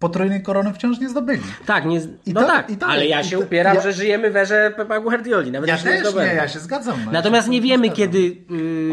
potrójnej 0.00 0.42
korony 0.42 0.72
wciąż 0.74 0.98
nie 1.00 1.08
zdobyli. 1.08 1.42
Tak, 1.66 1.84
nie, 1.84 2.00
I 2.26 2.32
no 2.32 2.40
to- 2.40 2.46
tak, 2.46 2.70
i 2.70 2.76
to- 2.76 2.86
ale 2.86 3.06
ja 3.06 3.24
się 3.24 3.36
to- 3.38 3.42
upieram, 3.44 3.74
ja- 3.76 3.80
że 3.82 3.92
żyjemy 3.92 4.30
w 4.30 4.36
erze 4.36 4.72
Pepa 4.76 5.00
Guardioli. 5.00 5.50
Nawet 5.50 5.68
Ja 5.68 5.78
też 5.78 6.14
nie, 6.14 6.22
ja 6.22 6.48
się 6.48 6.58
zgadzam. 6.58 6.98
No, 7.06 7.12
Natomiast 7.12 7.48
nie 7.48 7.60
wiemy, 7.60 7.86
zgadzam. 7.86 7.96
kiedy, 7.96 8.18
yy, 8.18 8.36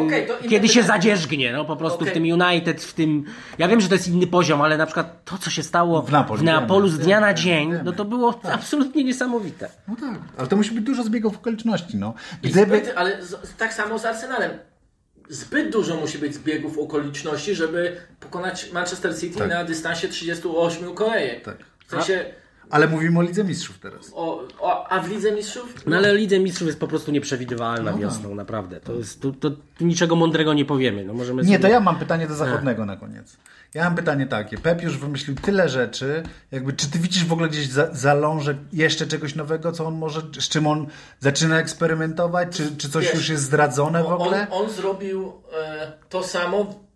inne 0.03 0.21
kiedy 0.49 0.67
się 0.67 0.83
zadzierzgnie, 0.83 1.53
no 1.53 1.65
po 1.65 1.75
prostu 1.75 1.99
Okej. 2.01 2.09
w 2.09 2.13
tym 2.13 2.23
United, 2.23 2.83
w 2.83 2.93
tym... 2.93 3.23
Ja 3.57 3.67
wiem, 3.67 3.81
że 3.81 3.87
to 3.87 3.93
jest 3.95 4.07
inny 4.07 4.27
poziom, 4.27 4.61
ale 4.61 4.77
na 4.77 4.85
przykład 4.85 5.25
to, 5.25 5.37
co 5.37 5.49
się 5.49 5.63
stało 5.63 6.01
W 6.01 6.11
Napoli, 6.11 6.41
w 6.41 6.43
Neapolu 6.43 6.87
wiemy, 6.87 7.01
z 7.01 7.05
dnia 7.05 7.19
na 7.19 7.33
dzień, 7.33 7.71
wiemy. 7.71 7.83
no 7.83 7.91
to 7.91 8.05
było 8.05 8.39
absolutnie 8.53 9.03
niesamowite. 9.03 9.69
No 9.87 9.95
tak, 9.95 10.19
ale 10.37 10.47
to 10.47 10.55
musi 10.55 10.71
być 10.71 10.83
dużo 10.83 11.03
zbiegów 11.03 11.37
okoliczności. 11.37 11.97
No. 11.97 12.13
Gdyby, 12.41 12.77
Zbyt, 12.77 12.93
ale 12.95 13.25
z, 13.25 13.55
tak 13.57 13.73
samo 13.73 13.99
z 13.99 14.05
Arsenalem. 14.05 14.51
Zbyt 15.29 15.71
dużo 15.71 15.95
musi 15.95 16.17
być 16.17 16.33
zbiegów 16.35 16.77
okoliczności, 16.79 17.55
żeby 17.55 17.97
pokonać 18.19 18.71
Manchester 18.71 19.19
City 19.19 19.37
Tak. 19.37 19.49
na 19.49 19.63
dystansie 19.63 20.07
38 20.07 20.95
kolejek. 20.95 21.43
Tak. 21.43 21.57
W 21.87 21.89
sensie, 21.91 22.25
ale 22.69 22.87
mówimy 22.87 23.19
o 23.19 23.21
Lidze 23.21 23.43
Mistrzów 23.43 23.79
teraz. 23.79 24.11
o, 24.15 24.43
o, 24.59 24.87
a 24.89 24.99
w 24.99 25.09
Lidze 25.09 25.31
Mistrzów? 25.31 25.73
No 25.85 25.97
ale 25.97 26.15
Lidze 26.15 26.39
Mistrzów 26.39 26.67
jest 26.67 26.79
po 26.79 26.87
prostu 26.87 27.11
nieprzewidywalna 27.11 27.91
No 27.91 27.97
wiosną, 27.97 28.35
naprawdę. 28.35 28.79
To 28.79 28.93
jest, 28.93 29.21
to, 29.21 29.31
tu 29.31 29.57
niczego 29.81 30.15
mądrego 30.15 30.53
nie 30.53 30.65
powiemy. 30.65 31.05
No 31.05 31.13
możemy 31.13 31.41
Nie, 31.41 31.47
sobie... 31.47 31.59
to 31.59 31.67
ja 31.67 31.79
mam 31.79 31.99
pytanie 31.99 32.27
do 32.27 32.35
zachodnego 32.35 32.85
na 32.85 32.97
koniec. 32.97 33.37
Ja 33.73 33.83
mam 33.83 33.95
pytanie 33.95 34.25
takie. 34.27 34.57
Pep 34.57 34.81
już 34.83 34.97
wymyślił 34.97 35.35
tyle 35.35 35.69
rzeczy. 35.69 36.23
Jakby, 36.51 36.73
czy 36.73 36.91
ty 36.91 36.99
widzisz 36.99 37.25
w 37.25 37.33
ogóle 37.33 37.49
gdzieś 37.49 37.67
za, 37.69 37.93
zalążek 37.93 38.57
jeszcze 38.73 39.07
czegoś 39.07 39.35
nowego, 39.35 39.71
co 39.71 39.85
on 39.85 39.95
może, 39.95 40.21
z 40.39 40.49
czym 40.49 40.67
on 40.67 40.87
zaczyna 41.19 41.59
eksperymentować? 41.59 42.57
Czy, 42.57 42.75
czy 42.77 42.89
coś 42.89 43.05
Wiesz, 43.05 43.13
już 43.13 43.29
jest 43.29 43.43
zdradzone 43.43 44.03
w 44.03 44.05
On, 44.07 44.13
ogóle? 44.13 44.47
on 44.51 44.69
zrobił 44.69 45.33
e, 45.63 45.91
to 46.09 46.23
samo. 46.23 46.86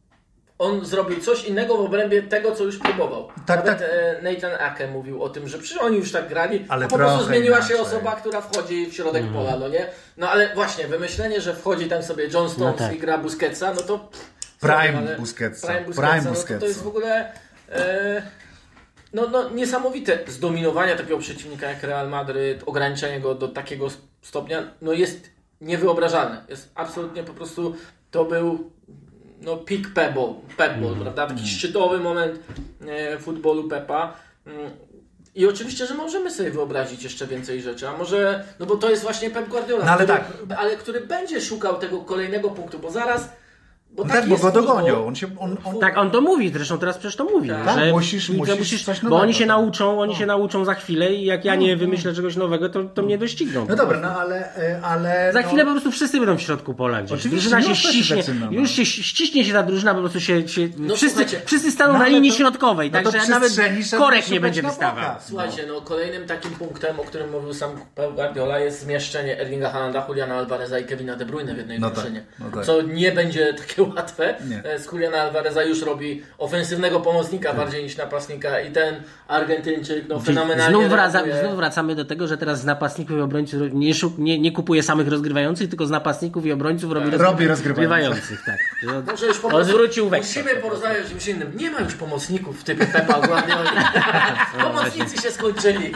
On 0.62 0.86
zrobił 0.86 1.20
coś 1.20 1.44
innego 1.44 1.78
w 1.78 1.82
obrębie 1.82 2.24
tego, 2.24 2.56
co 2.56 2.64
już 2.64 2.78
próbował. 2.78 3.28
Tak, 3.46 3.66
Nawet 3.66 3.80
tak. 3.80 4.24
Nathan 4.24 4.52
Ake 4.60 4.88
mówił 4.88 5.24
o 5.24 5.30
tym, 5.30 5.48
że 5.48 5.58
przecież 5.60 5.78
oni 5.78 5.98
już 5.98 6.12
tak 6.12 6.28
grali, 6.30 6.66
Ale 6.70 6.88
po 6.88 6.98
prostu 6.98 7.24
zmieniła 7.26 7.58
inaczej. 7.58 7.76
się 7.76 7.82
osoba, 7.82 8.16
która 8.16 8.42
wchodzi 8.42 8.86
w 8.88 8.94
środek 8.94 9.24
Mhm. 9.24 9.46
pola, 9.46 9.58
no 9.60 9.68
nie? 9.68 9.88
No 10.18 10.30
ale 10.30 10.54
właśnie, 10.56 10.88
wymyślenie, 10.88 11.42
że 11.42 11.56
wchodzi 11.56 11.90
tam 11.90 12.04
sobie 12.04 12.24
John 12.34 12.50
Stones 12.50 12.80
No 12.80 12.86
tak. 12.88 12.96
i 12.96 13.00
gra 13.00 13.18
Busquetsa, 13.18 13.74
no 13.74 13.82
to... 13.82 14.00
pff, 14.00 14.32
Prime 14.60 15.02
sorry, 15.02 15.16
Busquetsa. 15.18 15.68
Prime 15.68 15.82
Busquetsa, 15.86 16.12
Prime 16.12 16.32
no 16.32 16.44
to, 16.48 16.60
to 16.60 16.66
jest 16.66 16.84
w 16.84 16.88
ogóle... 16.88 17.32
E, 17.72 18.22
no, 19.14 19.28
no 19.30 19.50
niesamowite 19.50 20.20
zdominowanie 20.28 20.96
takiego 20.96 21.18
przeciwnika 21.18 21.70
jak 21.70 21.84
Real 21.84 22.10
Madryt, 22.10 22.64
ograniczenie 22.66 23.20
go 23.20 23.36
do 23.36 23.48
takiego 23.48 23.88
stopnia, 24.22 24.64
no 24.82 24.94
jest 24.94 25.30
niewyobrażalne. 25.62 26.46
Jest 26.50 26.72
absolutnie 26.76 27.24
po 27.24 27.34
prostu, 27.34 27.76
to 28.12 28.26
był 28.26 28.72
no 29.42 29.58
peak 29.58 29.94
Pebble, 29.94 30.34
Pebble 30.58 30.96
prawda? 31.02 31.28
Taki 31.28 31.48
szczytowy 31.48 32.00
moment 32.00 32.40
e, 32.88 33.20
futbolu 33.20 33.68
Pepa. 33.70 34.14
Mm, 34.48 34.72
I 35.36 35.48
oczywiście, 35.48 35.86
że 35.86 35.94
możemy 35.94 36.32
sobie 36.32 36.52
wyobrazić 36.52 37.04
jeszcze 37.04 37.28
więcej 37.28 37.62
rzeczy, 37.62 37.90
a 37.90 37.98
może, 37.98 38.44
no 38.60 38.66
bo 38.66 38.76
to 38.76 38.90
jest 38.90 39.04
właśnie 39.04 39.30
Pep 39.30 39.50
Guardiola, 39.50 39.86
No 39.86 39.92
ale 39.92 40.04
który, 40.06 40.20
tak. 40.48 40.60
ale 40.60 40.76
który 40.78 41.02
będzie 41.02 41.42
szukał 41.42 41.78
tego 41.80 42.00
kolejnego 42.02 42.50
punktu, 42.50 42.80
bo 42.80 42.92
zaraz, 42.92 43.30
bo 43.96 44.04
No 44.04 44.10
taki 44.10 44.30
tak, 44.30 44.30
bo 44.30 44.38
go 44.38 44.52
dogonią. 44.52 45.06
On 45.08 45.16
się, 45.16 45.28
on, 45.40 45.58
on, 45.64 45.80
Tak, 45.80 45.98
on 45.98 46.12
to 46.12 46.22
mówi, 46.22 46.50
zresztą 46.54 46.78
teraz 46.78 46.98
przecież 46.98 47.16
to 47.16 47.24
mówi, 47.24 47.50
Tak. 47.50 47.80
że 47.80 47.92
musisz- 47.92 48.46
że 48.46 48.56
musisz 48.56 48.84
coś 48.84 49.00
bo 49.00 49.04
nowego, 49.04 49.22
oni 49.24 49.34
się 49.34 49.40
tak. 49.40 49.48
nauczą, 49.48 50.00
oni 50.02 50.16
się 50.16 50.26
nauczą 50.26 50.66
za 50.66 50.74
chwilę 50.74 51.14
i 51.14 51.26
jak 51.26 51.46
ja 51.46 51.56
nie 51.56 51.78
wymyślę 51.78 52.14
czegoś 52.14 52.36
nowego, 52.36 52.70
to, 52.70 52.84
to 52.84 53.02
mnie 53.02 53.18
dościgną. 53.18 53.66
No 53.70 53.76
dobra, 53.76 54.00
no 54.00 54.08
ale... 54.20 54.56
e, 54.56 54.82
ale 54.84 55.34
Za 55.34 55.42
no, 55.42 55.48
chwilę 55.48 55.66
po 55.66 55.72
prostu 55.72 55.92
wszyscy 55.92 56.18
będą 56.20 56.38
w 56.38 56.42
środku 56.42 56.74
pola 56.74 57.02
gdzieś. 57.02 57.20
Oczywiście, 57.20 57.50
drużyna 57.50 57.62
się 57.62 57.70
już 57.70 57.82
to 57.84 57.88
się 57.92 58.04
ściśnie, 58.04 58.24
no. 58.40 58.52
już 58.52 58.72
się 58.72 58.86
ściśnie 58.86 59.46
się 59.46 59.54
ta 59.54 59.64
drużyna, 59.64 59.94
po 59.94 60.00
prostu 60.00 60.20
się, 60.20 60.48
się 60.48 60.70
No 60.78 60.96
wszyscy, 60.96 61.26
wszyscy 61.46 61.72
staną 61.72 61.94
no 61.94 62.00
na 62.00 62.08
linii 62.08 62.32
to- 62.32 62.38
środkowej, 62.38 62.92
no 62.92 63.02
także 63.02 63.28
nawet 63.30 63.52
korek 63.98 64.30
nie 64.30 64.40
będzie 64.40 64.62
wystawał. 64.62 65.04
Słuchajcie, 65.28 65.66
no 65.68 65.82
kolejnym 65.82 66.28
takim 66.28 66.52
punktem, 66.52 67.00
o 67.00 67.04
którym 67.04 67.32
mówił 67.32 67.54
sam 67.54 67.70
Pep 67.96 68.16
Guardiola 68.16 68.60
jest 68.60 68.82
zmieszczenie 68.82 69.40
Erlinga 69.40 69.70
Haalanda, 69.70 70.06
Juliana 70.10 70.36
Alvareza 70.36 70.80
i 70.80 70.86
Kevina 70.86 71.16
De 71.16 71.26
Bruyne 71.26 71.54
w 71.54 71.58
jednej 71.58 71.80
No 71.80 71.88
tak, 71.90 71.96
drużynie. 71.96 72.24
no 72.40 72.46
tak. 72.54 72.66
Co 72.66 72.82
nie 72.82 73.12
będzie 73.12 73.54
takiego 73.54 73.81
takie 73.86 73.96
łatwe. 73.96 74.36
Nie. 74.50 74.64
E, 74.64 74.80
Z 74.80 74.92
Juliana 74.92 75.18
Alvareza 75.18 75.64
już 75.64 75.82
robi 75.82 76.24
ofensywnego 76.38 77.00
pomocnika 77.00 77.54
bardziej 77.54 77.84
niż 77.84 77.98
napastnika 77.98 78.60
i 78.60 78.72
ten 78.72 78.96
Argentyńczyk 79.28 80.06
no, 80.10 80.20
fenomenalnie 80.20 80.78
Znów, 80.78 80.90
wraca, 80.90 81.24
znów 81.42 81.56
wracamy 81.56 81.96
do 81.96 82.06
tego, 82.06 82.28
że 82.28 82.38
teraz 82.38 82.62
z 82.62 82.66
napastników 82.66 83.18
i 83.18 83.22
obrońców 83.22 83.62
nie, 83.74 83.94
szuk, 83.94 84.18
nie, 84.18 84.40
nie 84.40 84.52
kupuje 84.52 84.84
samych 84.84 85.08
rozgrywających, 85.08 85.70
tylko 85.70 85.86
z 85.86 85.90
napastników 85.90 86.46
i 86.46 86.52
obrońców 86.52 86.92
robi, 86.92 87.12
Robi 87.12 87.48
rozgrywających. 87.48 88.44
Tak. 88.46 88.58
Że 88.82 89.04
Może 89.12 89.26
już 89.26 89.40
po 89.40 89.48
Odwrócił 89.48 90.10
wektor. 90.10 90.28
Musimy 90.28 90.56
porozmawiać 90.62 91.06
o 91.06 91.10
czymś 91.10 91.28
innym. 91.28 91.52
Nie 91.56 91.72
ma 91.72 91.80
już 91.80 91.94
pomocników 91.96 92.64
typu 92.64 92.86
Pepa 92.94 93.28
Guardioli. 93.28 93.70
Pomocnicy 94.64 95.22
się 95.22 95.32
skończyli. 95.32 95.92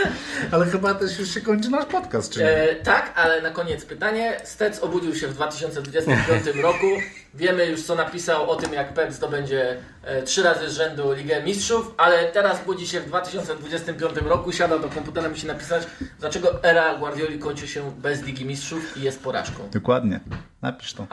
Ale 0.52 0.66
chyba 0.66 0.94
też 0.94 1.18
już 1.18 1.34
się 1.34 1.40
kończy 1.40 1.70
nasz 1.70 1.84
podcast, 1.84 2.32
czy 2.32 2.40
nie? 2.40 2.46
E, 2.46 2.74
tak, 2.74 3.12
ale 3.16 3.42
na 3.42 3.50
koniec 3.50 3.84
pytanie. 3.84 4.40
Stec 4.44 4.78
obudził 4.78 5.14
się 5.14 5.28
w 5.28 5.34
2025 5.34 6.46
roku. 6.62 6.86
Wiemy 7.34 7.66
już, 7.66 7.82
co 7.82 7.94
napisał 7.94 8.50
o 8.50 8.56
tym, 8.56 8.72
jak 8.72 8.94
Pep 8.94 9.12
zdobędzie 9.12 9.76
e, 10.02 10.22
trzy 10.22 10.42
razy 10.42 10.70
z 10.70 10.76
rzędu 10.76 11.12
Ligę 11.12 11.42
Mistrzów, 11.42 11.94
ale 11.96 12.24
teraz 12.24 12.64
budzi 12.64 12.88
się 12.88 13.00
w 13.00 13.06
2025 13.06 14.16
roku, 14.16 14.52
siada 14.52 14.78
do 14.78 14.88
komputera, 14.88 15.28
musi 15.28 15.46
napisać, 15.46 15.82
dlaczego 16.20 16.64
era 16.64 16.94
Guardioli 16.94 17.38
kończy 17.38 17.68
się 17.68 17.92
bez 17.98 18.22
Ligi 18.22 18.44
Mistrzów 18.44 18.96
i 18.96 19.02
jest 19.02 19.22
porażką. 19.22 19.68
Dokładnie. 19.72 20.20
Napisz 20.62 20.92
to. 20.94 21.06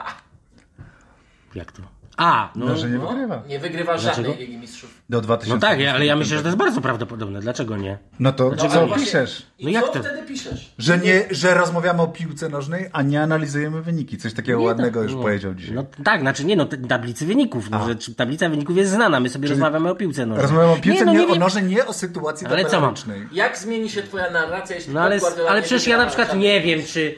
Jak 1.54 1.72
to? 1.72 1.99
A, 2.20 2.50
no, 2.56 2.66
No, 2.66 2.76
że 2.76 2.90
nie 2.90 2.98
No, 2.98 3.08
wygrywa. 3.08 3.42
nie 3.48 3.58
wygrywa 3.58 3.98
żadnej 3.98 4.24
Dlaczego? 4.24 4.40
Ligi 4.44 4.58
Mistrzów. 4.58 4.94
Do 5.10 5.16
no 5.16 5.22
2000. 5.22 5.60
tak, 5.66 5.78
ale 5.94 6.06
ja 6.06 6.16
myślę, 6.16 6.36
że 6.36 6.42
to 6.42 6.48
jest 6.48 6.58
bardzo 6.58 6.80
prawdopodobne. 6.80 7.40
Dlaczego 7.40 7.76
nie? 7.76 7.98
No 8.18 8.32
to 8.32 8.50
No, 8.50 8.56
co 8.56 8.70
ale 8.70 8.86
właśnie- 8.86 9.04
piszesz? 9.04 9.46
I 9.58 9.64
No 9.64 9.70
jak 9.70 9.84
co 9.86 9.92
to? 9.92 10.00
wtedy 10.00 10.22
piszesz? 10.22 10.74
Że, 10.78 10.98
nie, 10.98 11.24
że 11.30 11.54
rozmawiamy 11.54 12.02
o 12.02 12.06
piłce 12.06 12.48
nożnej, 12.48 12.88
a 12.92 13.02
nie 13.02 13.22
analizujemy 13.22 13.82
wyniki. 13.82 14.18
Coś 14.18 14.34
takiego 14.34 14.62
ładnego 14.62 15.02
już 15.02 15.14
no, 15.14 15.22
powiedział 15.22 15.54
dzisiaj. 15.54 15.74
No 15.74 15.84
tak, 16.04 16.20
znaczy 16.20 16.44
nie 16.44 16.56
no, 16.56 16.66
tablicy 16.88 17.26
wyników. 17.26 17.70
No, 17.70 17.88
że, 17.88 18.14
tablica 18.14 18.48
wyników 18.48 18.76
jest 18.76 18.90
znana, 18.90 19.20
my 19.20 19.28
sobie 19.28 19.48
rozmawiamy 19.48 19.90
o 19.90 19.94
piłce 19.94 20.26
nożnej. 20.26 20.42
Rozmawiamy 20.42 20.72
o 20.72 20.76
piłce, 20.76 21.04
no, 21.04 21.12
nie, 21.12 21.26
o 21.26 21.34
noże, 21.34 21.62
nie 21.62 21.86
o 21.86 21.92
sytuacji 21.92 22.46
Ale 22.46 22.64
co 22.64 22.80
mam? 22.80 22.94
Jak 23.32 23.58
zmieni 23.58 23.90
się 23.90 24.02
twoja 24.02 24.30
narracja, 24.30 24.76
jeśli 24.76 24.94
No 24.94 25.00
ale, 25.00 25.18
ale 25.48 25.60
nie 25.60 25.66
przecież 25.66 25.86
ja 25.86 25.98
na 25.98 26.06
przykład 26.06 26.28
żadnej- 26.28 26.44
nie 26.48 26.60
wiem, 26.60 26.80
czy, 26.86 27.14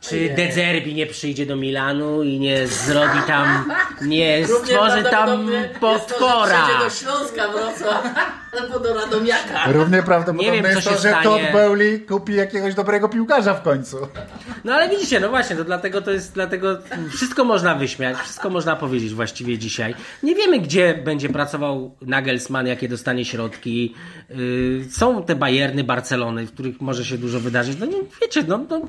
czy. 0.00 0.34
De 0.36 0.52
Zerbi 0.52 0.94
nie 0.94 1.06
przyjdzie 1.06 1.46
do 1.46 1.56
Milanu 1.56 2.22
i 2.22 2.38
nie 2.38 2.66
zrobi 2.66 3.18
tam, 3.26 3.72
nie 4.02 4.46
stworzy 4.48 5.02
tam 5.02 5.50
potwora. 5.80 6.62
przyjdzie 6.62 6.84
do 6.84 6.90
Śląska 6.90 7.48
Wrocław 7.48 8.04
albo 8.60 8.80
do 8.80 8.94
Radomiaka. 8.94 9.72
Równie 9.72 10.02
prawdopodobne 10.02 10.52
Nie 10.52 10.62
wiem, 10.62 10.64
jest 10.64 10.84
co 10.84 10.90
to, 10.90 10.96
się 10.96 11.02
że 11.02 11.08
stanie. 11.08 11.24
Todd 11.24 11.40
Bowley 11.52 12.00
kupi 12.00 12.34
jakiegoś 12.34 12.74
dobrego 12.74 13.08
piłkarza 13.08 13.54
w 13.54 13.62
końcu. 13.62 13.96
No 14.64 14.74
ale 14.74 14.88
widzicie, 14.88 15.20
no 15.20 15.28
właśnie, 15.28 15.56
to 15.56 15.64
dlatego 15.64 16.02
to 16.02 16.10
jest, 16.10 16.34
dlatego 16.34 16.78
wszystko 17.10 17.44
można 17.44 17.74
wyśmiać, 17.74 18.16
wszystko 18.16 18.50
można 18.50 18.76
powiedzieć 18.76 19.14
właściwie 19.14 19.58
dzisiaj. 19.58 19.94
Nie 20.22 20.34
wiemy, 20.34 20.58
gdzie 20.58 20.94
będzie 21.04 21.28
pracował 21.28 21.94
Nagelsmann, 22.02 22.66
jakie 22.66 22.88
dostanie 22.88 23.24
środki. 23.24 23.94
Yy, 24.30 24.84
są 24.90 25.22
te 25.22 25.34
Bayerny, 25.34 25.84
Barcelony, 25.84 26.46
w 26.46 26.52
których 26.52 26.80
może 26.80 27.04
się 27.04 27.18
dużo 27.18 27.40
wydarzyć. 27.40 27.78
No 27.80 27.86
nie, 27.86 27.98
wiecie, 28.22 28.44
no, 28.48 28.66
no 28.70 28.80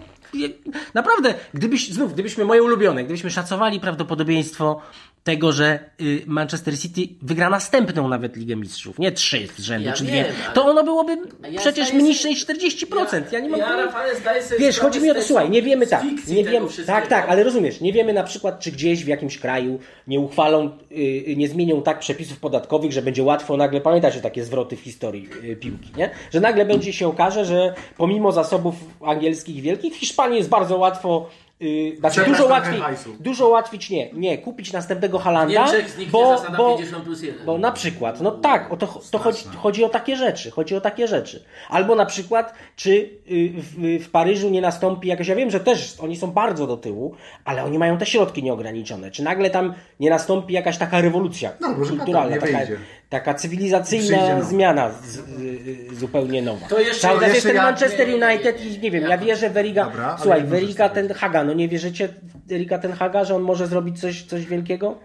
naprawdę, 0.94 1.34
gdybyś, 1.54 1.90
znów, 1.90 2.14
gdybyśmy, 2.14 2.46
moje 2.46 2.64
ulubione, 2.64 3.04
gdybyśmy 3.04 3.32
szacowali 3.32 3.80
prawdopodobieństwo 3.80 4.82
tego, 5.28 5.52
że 5.52 5.80
y, 6.02 6.22
Manchester 6.26 6.80
City 6.80 7.02
wygra 7.22 7.50
następną 7.50 8.08
nawet 8.08 8.36
Ligę 8.36 8.56
Mistrzów, 8.56 9.00
nie 9.00 9.12
trzy 9.12 9.48
z 9.58 9.62
rzędu, 9.62 9.88
Ja 9.88 9.94
czy 9.94 10.04
dwie, 10.04 10.26
to 10.54 10.66
ono 10.66 10.84
byłoby 10.84 11.18
ja 11.52 11.60
przecież 11.60 11.94
mniejsze 11.94 12.30
niż 12.30 12.46
40%. 12.46 13.22
Ja, 13.32 13.40
nie 13.40 13.50
mam 13.50 13.60
ja, 13.60 13.94
Wiesz, 14.60 14.80
chodzi 14.80 15.02
mi 15.02 15.12
o 15.12 15.14
to, 15.14 15.22
słuchaj, 15.22 15.50
nie 15.50 15.62
wiemy 15.62 15.88
tak, 15.88 16.04
nie 16.28 16.44
wiemy, 16.44 16.68
tak, 16.86 17.08
tak, 17.08 17.30
ale 17.30 17.44
rozumiesz, 17.44 17.82
nie 17.82 17.94
wiemy 17.94 18.14
na 18.14 18.24
przykład, 18.24 18.60
czy 18.60 18.72
gdzieś 18.72 19.04
w 19.04 19.08
jakimś 19.08 19.38
kraju 19.38 19.80
nie 20.08 20.20
uchwalą, 20.20 20.70
yy, 20.92 21.36
nie 21.36 21.48
zmienią 21.48 21.82
tak 21.82 22.00
przepisów 22.00 22.40
podatkowych, 22.40 22.92
że 22.92 23.02
będzie 23.02 23.24
łatwo 23.24 23.58
nagle, 23.58 23.82
pamiętacie 23.82 24.22
takie 24.22 24.44
zwroty 24.44 24.78
w 24.78 24.80
historii 24.80 25.30
yy, 25.44 25.56
piłki, 25.56 25.90
nie? 25.98 26.10
Że 26.34 26.40
nagle 26.40 26.66
będzie 26.66 26.94
się 26.94 27.08
okaże, 27.08 27.46
że 27.46 27.74
pomimo 27.98 28.32
zasobów 28.32 28.76
angielskich 29.06 29.62
wielkich, 29.62 29.94
w 29.94 29.98
Hiszpanii 29.98 30.38
jest 30.38 30.50
bardzo 30.50 30.78
łatwo 30.78 31.30
Yy, 31.60 31.98
znaczy 31.98 32.26
dużo 32.26 32.46
łatwiej, 32.46 32.82
dużo 33.20 33.48
łatwiej 33.48 33.80
nie, 33.90 34.10
nie, 34.14 34.38
kupić 34.38 34.74
następnego 34.74 35.20
Halanda, 35.20 35.66
bo, 36.12 36.44
bo, 36.58 36.78
50 36.78 37.04
plus 37.04 37.22
1. 37.22 37.46
bo 37.46 37.58
na 37.58 37.72
przykład, 37.72 38.22
no 38.22 38.32
tak, 38.32 38.74
o 38.74 38.78
to, 38.78 39.02
to 39.12 39.18
chodzi, 39.18 39.44
chodzi 39.58 39.84
o 39.84 39.90
takie 39.90 40.16
rzeczy, 40.16 40.52
chodzi 40.52 40.76
o 40.76 40.82
takie 40.82 41.08
rzeczy. 41.08 41.44
Albo 41.70 41.96
na 41.96 42.06
przykład, 42.06 42.54
czy 42.76 42.92
y, 42.92 43.54
w, 43.56 44.04
w 44.06 44.10
Paryżu 44.10 44.50
nie 44.50 44.62
nastąpi 44.62 45.08
jakaś, 45.08 45.28
ja 45.28 45.36
wiem, 45.36 45.52
że 45.52 45.60
też 45.60 45.96
oni 46.00 46.18
są 46.18 46.32
bardzo 46.32 46.68
do 46.68 46.78
tyłu, 46.78 47.16
ale 47.46 47.64
oni 47.64 47.80
mają 47.80 47.98
te 47.98 48.06
środki 48.06 48.44
nieograniczone. 48.44 49.12
Czy 49.12 49.24
nagle 49.24 49.50
tam 49.50 49.74
nie 50.00 50.10
nastąpi 50.10 50.54
jakaś 50.54 50.78
taka 50.78 51.02
rewolucja 51.02 51.52
No, 51.62 51.76
kulturalna, 51.76 52.38
taka. 52.38 52.58
Taka 53.10 53.34
cywilizacyjna 53.34 54.42
zmiana 54.42 54.92
z, 54.92 55.18
y, 55.18 55.22
y, 55.92 55.96
zupełnie 55.96 56.42
nowa. 56.42 56.68
To 56.68 56.80
jeszcze- 56.80 57.02
Cały 57.02 57.20
czas 57.20 57.34
jest 57.34 57.48
ten 57.48 57.56
ja- 57.56 57.62
Manchester 57.64 58.08
United 58.10 58.66
i 58.66 58.80
nie 58.80 58.92
wiem, 58.92 59.04
ja- 59.04 59.10
ja 59.10 59.18
wierzę 59.18 59.50
w 59.50 59.58
Eriga, 59.58 59.86
Dobra, 59.86 60.18
słuchaj, 60.22 60.40
zrobić? 60.40 60.78
ten 60.94 61.14
Haga, 61.14 61.44
no 61.44 61.54
nie 61.54 61.68
wierzycie 61.70 62.10
Erika 62.52 62.78
ten 62.80 62.92
Haga, 62.92 63.26
że 63.26 63.36
on 63.36 63.42
może 63.42 63.68
zrobić 63.68 64.00
coś, 64.02 64.24
coś 64.24 64.46
wielkiego? 64.46 64.98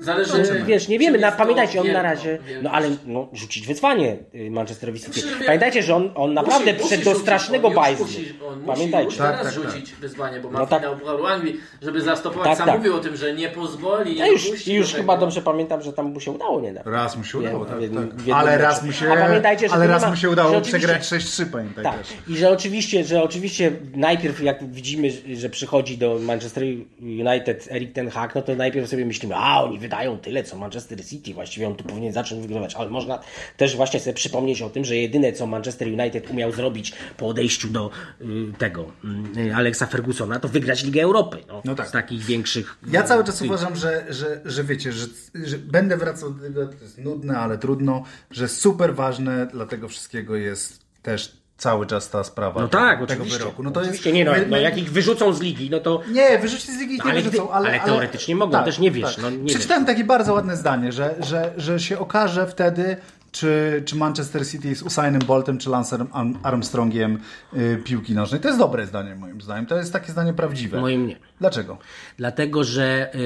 Zależy, 0.00 0.30
Znaczy, 0.30 0.62
wiesz, 0.66 0.88
nie 0.88 0.98
wiemy, 0.98 1.18
na, 1.18 1.32
pamiętajcie, 1.32 1.80
on 1.80 1.92
na 1.92 2.02
razie, 2.02 2.28
wielkość. 2.30 2.58
no 2.62 2.70
ale 2.70 2.88
no, 3.06 3.28
rzucić 3.32 3.66
wyzwanie 3.66 4.16
y, 4.34 4.50
Manchesterowi 4.50 5.00
City. 5.00 5.20
Znaczy, 5.20 5.38
wie- 5.40 5.46
Pamiętajcie, 5.46 5.82
że 5.82 5.94
on, 5.94 6.10
on 6.14 6.34
naprawdę 6.34 6.72
Musi- 6.72 6.78
przyszedł 6.80 7.04
musi 7.04 7.14
do 7.14 7.20
strasznego 7.20 7.66
on 7.68 7.72
już 7.72 7.82
bajzlu. 7.82 8.04
musi- 8.06 8.34
On 8.48 8.54
musi 8.58 8.66
Pamiętajcie. 8.66 9.04
już 9.06 9.16
teraz 9.16 9.42
Tak, 9.42 9.54
tak, 9.54 9.62
tak. 9.62 9.72
rzucić 9.72 9.92
wyzwanie, 9.94 10.40
bo 10.40 10.50
ma 10.50 10.58
No 10.58 10.66
tak. 10.66 10.80
finał 10.82 11.26
Anglii, 11.26 11.60
żeby 11.82 12.00
zastopować. 12.00 12.48
Tak, 12.48 12.58
Sam 12.58 12.66
tak. 12.66 12.76
mówił 12.78 12.94
o 12.94 12.98
tym, 12.98 13.16
że 13.16 13.34
nie 13.34 13.48
pozwoli. 13.48 14.16
Ja 14.18 14.26
już, 14.26 14.66
już 14.66 14.94
chyba 14.94 15.16
dobrze 15.16 15.42
pamiętam, 15.42 15.82
że 15.82 15.92
tam 15.92 16.06
mu 16.12 16.20
się 16.20 16.30
udało 16.30 16.60
nie 16.60 16.72
Raz 16.84 17.16
mu 17.16 17.24
się 17.24 17.38
udało, 17.38 17.64
tak, 17.64 17.78
tak. 17.80 18.34
Ale 18.36 18.58
raz 18.58 18.82
mu 18.82 18.92
się, 18.92 19.12
A 19.12 19.16
pamiętajcie, 19.16 19.68
że 19.68 19.74
ale 19.74 19.86
raz 19.86 20.02
ma- 20.02 20.10
mu 20.10 20.16
się 20.16 20.30
udało 20.30 20.60
przegrać 20.60 21.06
6-3, 21.06 21.46
pamiętaj 21.46 21.84
Tak. 21.84 21.98
też. 21.98 22.06
I 22.28 22.36
że 22.36 22.50
oczywiście, 22.50 23.04
że 23.04 23.22
oczywiście 23.22 23.72
najpierw 23.94 24.42
jak 24.42 24.70
widzimy, 24.72 25.08
że 25.36 25.48
przychodzi 25.48 25.98
do 25.98 26.18
Manchester 26.18 26.64
United 27.00 27.68
Erik 27.70 27.92
Ten 27.92 28.10
Hag, 28.10 28.34
no 28.34 28.42
to 28.42 28.54
najpierw 28.54 28.88
sobie 28.90 29.06
myślimy, 29.06 29.34
a 29.36 29.62
oni 29.64 29.78
wydają 29.88 30.18
tyle 30.18 30.44
co 30.44 30.56
Manchester 30.56 31.06
City, 31.06 31.34
właściwie 31.34 31.68
on 31.68 31.74
tu 31.74 31.84
powinien 31.84 32.12
zacząć 32.12 32.42
wygrywać, 32.42 32.74
ale 32.74 32.90
można 32.90 33.18
też 33.56 33.76
właśnie 33.76 34.00
sobie 34.00 34.14
przypomnieć 34.14 34.62
o 34.62 34.70
tym, 34.70 34.84
że 34.84 34.96
jedyne 34.96 35.32
co 35.32 35.46
Manchester 35.46 35.88
United 35.88 36.30
umiał 36.30 36.52
zrobić 36.52 36.92
po 37.16 37.28
odejściu 37.28 37.68
do 37.68 37.90
y, 38.20 38.24
tego 38.58 38.92
y, 39.36 39.54
Alexa 39.54 39.86
Fergusona, 39.86 40.40
to 40.40 40.48
wygrać 40.48 40.84
Ligę 40.84 41.02
Europy. 41.02 41.36
No, 41.48 41.62
No 41.64 41.74
tak. 41.74 41.88
Z 41.88 41.90
takich 41.90 42.24
większych... 42.24 42.78
Ja 42.90 43.02
cały 43.02 43.24
czas 43.24 43.42
uważam, 43.42 43.76
że, 43.76 44.06
że, 44.08 44.40
że 44.44 44.64
wiecie, 44.64 44.92
że, 44.92 45.06
że 45.34 45.58
będę 45.58 45.96
wracał 45.96 46.30
do 46.30 46.42
tego, 46.42 46.66
to 46.66 46.82
jest 46.82 46.98
nudne, 46.98 47.38
ale 47.38 47.58
trudno, 47.58 48.04
że 48.30 48.48
super 48.48 48.94
ważne 48.94 49.46
dla 49.46 49.66
tego 49.66 49.88
wszystkiego 49.88 50.36
jest 50.36 50.80
też 51.02 51.37
cały 51.58 51.86
czas 51.86 52.10
ta 52.10 52.24
sprawa 52.24 52.60
No 52.60 52.68
tak, 52.68 52.92
tego 52.98 53.04
oczywiście. 53.04 53.38
wyroku. 53.38 53.62
No 53.62 53.70
to 53.70 53.80
oczywiście 53.80 54.10
jest, 54.10 54.16
nie, 54.16 54.24
no, 54.24 54.32
my- 54.32 54.46
no 54.50 54.56
jak 54.56 54.78
ich 54.78 54.92
wyrzucą 54.92 55.32
z 55.32 55.40
ligi, 55.40 55.70
no 55.70 55.80
to 55.80 56.02
Nie, 56.12 56.38
wyrzucić 56.38 56.70
z 56.70 56.78
ligi 56.80 56.94
ich 56.94 57.04
nie 57.04 57.10
Ale 57.10 57.22
wyrzucą, 57.22 57.44
gdy- 57.44 57.54
ale, 57.54 57.68
ale 57.68 57.80
teoretycznie 57.80 58.36
mogą, 58.36 58.64
też 58.64 58.78
nie 58.78 58.90
wiesz, 58.90 59.18
no 59.18 59.30
nie. 59.30 59.44
Przeczytałem 59.46 59.84
takie 59.86 60.04
bardzo 60.04 60.34
ładne 60.34 60.56
zdanie, 60.56 60.92
że, 60.92 61.14
że, 61.20 61.52
że 61.56 61.80
się 61.80 61.98
okaże 61.98 62.46
wtedy, 62.46 62.96
czy, 63.32 63.82
czy 63.86 63.96
Manchester 63.96 64.48
City 64.48 64.68
jest 64.68 64.82
Usainem 64.82 65.20
Boltem, 65.26 65.58
czy 65.58 65.70
Lance 65.70 65.96
Arm- 65.98 66.34
Armstrongiem 66.42 67.18
y, 67.56 67.80
piłki 67.84 68.14
nożnej. 68.14 68.40
To 68.40 68.48
jest 68.48 68.58
dobre 68.60 68.86
zdanie 68.86 69.14
moim 69.14 69.40
zdaniem. 69.40 69.66
To 69.66 69.76
jest 69.76 69.92
takie 69.92 70.12
zdanie 70.12 70.32
prawdziwe. 70.32 70.80
moim 70.80 71.06
nie. 71.06 71.16
Dlaczego? 71.40 71.78
Dlatego, 72.16 72.64
że 72.64 73.14
y, 73.14 73.18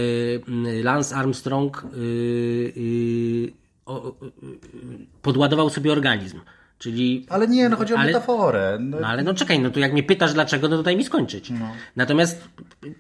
y, 0.69 0.83
Lance 0.83 1.17
Armstrong 1.17 1.85
y, 1.85 1.97
y, 2.77 3.53
o, 3.87 4.15
podładował 5.23 5.71
sobie 5.71 5.93
organizm. 5.93 6.41
Czyli. 6.83 7.27
Ale 7.29 7.49
nie, 7.49 7.69
no 7.69 7.77
chodzi 7.77 7.95
o 7.95 7.99
Ale- 7.99 8.07
metaforę. 8.07 8.79
No, 8.81 9.01
No 9.01 9.07
ale 9.07 9.23
no 9.23 9.35
czekaj, 9.35 9.61
no 9.61 9.71
to 9.71 9.81
jak 9.81 9.93
mnie 9.93 10.03
pytasz 10.03 10.33
dlaczego, 10.33 10.69
no 10.69 10.77
to 10.77 10.83
daj 10.83 10.97
mi 10.97 11.05
skończyć. 11.05 11.53
Natomiast 11.97 12.49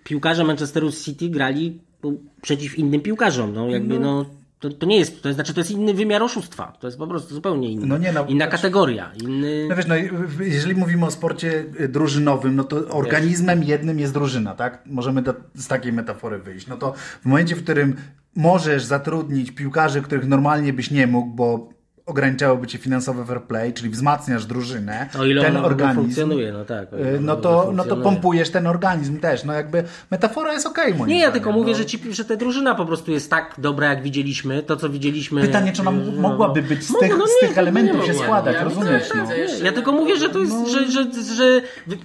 piłkarze 0.05 0.45
Manchesteru 0.45 0.93
City 0.93 1.29
grali 1.29 1.81
no, 2.05 2.13
przeciw 2.43 2.79
innym 2.79 3.01
piłkarzom. 3.01 3.55
No 3.55 3.69
jakby 3.69 3.99
no. 3.99 4.27
to, 4.61 4.71
to 4.71 4.87
nie 4.87 4.99
jest, 4.99 5.23
to 5.23 5.29
jest, 5.29 5.37
znaczy 5.37 5.55
to 5.55 5.61
jest 5.61 5.71
inny 5.71 5.95
wymiar 5.95 6.23
oszustwa. 6.23 6.77
To 6.81 6.87
jest 6.87 6.99
po 6.99 7.07
prostu 7.07 7.35
zupełnie 7.35 7.73
inny. 7.73 7.87
No 7.87 7.99
nie, 7.99 8.13
no, 8.13 8.27
inna 8.27 8.45
znaczy- 8.45 8.51
kategoria. 8.63 9.13
Inny... 9.23 9.67
No 9.69 9.77
wiesz, 9.77 9.87
no, 9.87 9.95
jeżeli 10.41 10.75
mówimy 10.75 11.07
o 11.07 11.11
sporcie 11.11 11.65
y, 11.81 11.89
drużynowym, 11.89 12.57
no 12.57 12.65
to 12.65 12.89
organizmem 12.89 13.63
jednym 13.63 13.99
jest 13.99 14.15
drużyna, 14.15 14.55
tak? 14.55 14.83
Możemy 14.87 15.23
do, 15.23 15.35
z 15.55 15.67
takiej 15.67 15.93
metafory 15.93 16.39
wyjść. 16.39 16.67
No 16.67 16.77
to 16.77 16.93
w 17.23 17.25
momencie, 17.25 17.57
w 17.57 17.63
którym 17.63 17.97
możesz 18.37 18.85
zatrudnić 18.85 19.51
piłkarzy, 19.51 20.03
których 20.03 20.27
normalnie 20.27 20.73
byś 20.73 20.91
nie 20.91 21.07
mógł, 21.07 21.31
bo 21.35 21.69
ograniczałoby 22.07 22.67
cię 22.67 22.79
finansowe 22.79 23.25
fair 23.25 23.43
play, 23.43 23.73
czyli 23.73 23.91
wzmacniasz 23.91 24.47
drużynę, 24.47 25.09
O 25.19 25.25
ile 25.25 25.43
ten 25.43 25.57
organizm, 25.57 26.01
funkcjonuje, 26.01 26.53
no 26.53 26.65
tak. 26.65 26.93
y, 26.93 27.19
no 27.21 27.37
to, 27.37 27.71
no 27.75 27.85
to 27.85 27.97
pompujesz 27.97 28.51
ten 28.51 28.67
organizm 28.67 29.21
też. 29.21 29.45
No 29.45 29.53
jakby 29.53 29.85
metafora 30.11 30.53
jest 30.53 30.67
okej 30.67 30.95
moim 30.95 31.09
Nie, 31.09 31.15
ja 31.15 31.21
zdaniem, 31.21 31.33
tylko 31.33 31.53
mówię, 31.53 31.73
no. 31.73 31.79
że, 31.79 31.87
ci, 31.87 31.99
że 32.11 32.25
ta 32.25 32.37
drużyna 32.37 32.75
po 32.75 32.87
prostu 32.87 33.13
jest 33.13 33.31
tak 33.31 33.55
dobra, 33.59 33.89
jak 33.89 34.03
widzieliśmy. 34.03 34.63
To, 34.63 34.77
co 34.77 34.89
widzieliśmy. 34.89 35.41
Pytanie, 35.43 35.73
czy 35.73 35.83
ona 35.83 35.91
no, 35.91 36.21
mogłaby 36.21 36.63
być 36.63 36.85
z 36.85 36.99
tych, 36.99 37.19
no 37.19 37.27
z 37.27 37.31
nie, 37.43 37.49
tych 37.49 37.57
no 37.57 37.63
elementów 37.63 38.07
się 38.07 38.15
składać, 38.15 38.57
Ja 38.57 38.65
rozumiesz? 38.65 39.09
No. 39.15 39.65
Ja 39.65 39.73
tylko 39.73 39.93
mówię, 39.93 40.17
że 40.17 40.29
to 40.29 40.39
jest, 40.39 40.67
że, 40.67 40.91
że, 40.91 41.05
że, 41.35 41.61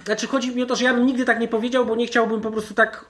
Znaczy 0.05 0.27
chodzi 0.27 0.55
mi 0.55 0.63
o 0.63 0.65
to, 0.65 0.75
że 0.75 0.85
ja 0.85 0.93
bym 0.93 1.05
nigdy 1.05 1.25
tak 1.25 1.39
nie 1.39 1.47
powiedział, 1.47 1.85
bo 1.85 1.95
nie 1.95 2.07
chciałbym 2.07 2.41
po 2.41 2.51
prostu 2.51 2.73
tak 2.73 3.05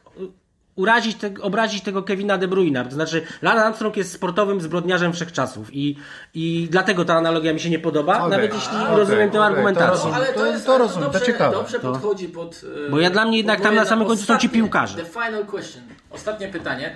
urazić, 0.78 1.18
te, 1.18 1.32
obrazić 1.42 1.84
tego 1.84 2.04
Kevina 2.04 2.38
De 2.38 2.48
Bruyna. 2.48 2.84
To 2.86 2.92
znaczy, 2.92 3.22
Lance 3.42 3.66
Armstrong 3.66 3.98
jest 3.98 4.12
sportowym 4.14 4.62
zbrodniarzem 4.62 5.14
wszechczasów 5.14 5.68
i, 5.76 5.98
i 6.34 6.68
dlatego 6.72 7.06
ta 7.06 7.14
analogia 7.16 7.54
mi 7.54 7.60
się 7.60 7.70
nie 7.70 7.80
podoba, 7.80 8.18
Okej. 8.18 8.30
nawet 8.32 8.54
jeśli 8.54 8.78
A, 8.78 8.96
rozumiem 8.96 9.20
okej, 9.20 9.32
tę 9.32 9.38
to 9.38 9.46
argumentację. 9.46 9.90
rozumiem. 9.90 10.16
ale 10.16 10.28
to, 10.28 10.40
To- 10.40 10.46
jest 10.46 10.66
to 10.66 10.78
rozumiem, 10.78 11.08
to 11.08 11.14
dobrze, 11.14 11.26
ciekawe. 11.26 11.56
Dobrze 11.56 11.80
To- 11.80 11.92
podchodzi 11.92 12.28
pod. 12.30 12.62
e, 12.88 12.90
Bo 12.90 13.00
ja 13.00 13.10
dla 13.10 13.26
mnie 13.26 13.38
jednak 13.38 13.62
tam 13.62 13.76
na 13.76 13.86
samym 13.86 14.08
końcu 14.08 14.24
są 14.26 14.38
ci 14.38 14.50
piłkarze. 14.50 14.98
The 14.98 15.06
final 15.06 15.46
question. 15.46 15.84
Ostatnie 16.12 16.48
pytanie 16.48 16.96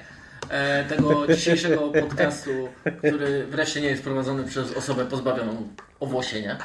e, 0.50 0.84
tego 0.84 1.28
dzisiejszego 1.28 1.78
podcastu, 1.82 2.50
który 2.98 3.46
wreszcie 3.46 3.82
nie 3.82 3.88
jest 3.88 4.04
prowadzony 4.04 4.44
przez 4.44 4.78
osobę 4.78 5.06
pozbawioną 5.06 5.68
owłosienia. 6.00 6.58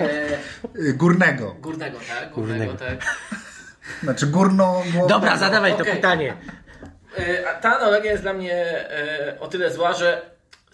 E, 0.00 0.92
Górnego. 0.92 1.54
górnego, 1.60 1.98
tak? 2.08 2.30
Górnego, 2.32 2.72
tak. 2.74 3.16
Znaczy 4.02 4.26
górno... 4.26 4.82
Dobra, 5.08 5.36
zadawaj 5.36 5.76
to 5.76 5.84
pytanie. 5.84 6.36
E, 7.18 7.48
a 7.50 7.54
ta 7.54 7.76
analogia 7.76 8.10
jest 8.10 8.22
dla 8.22 8.32
mnie 8.32 8.54
e, 8.90 9.40
o 9.40 9.48
tyle 9.48 9.70
zła, 9.70 9.92
że 9.92 10.22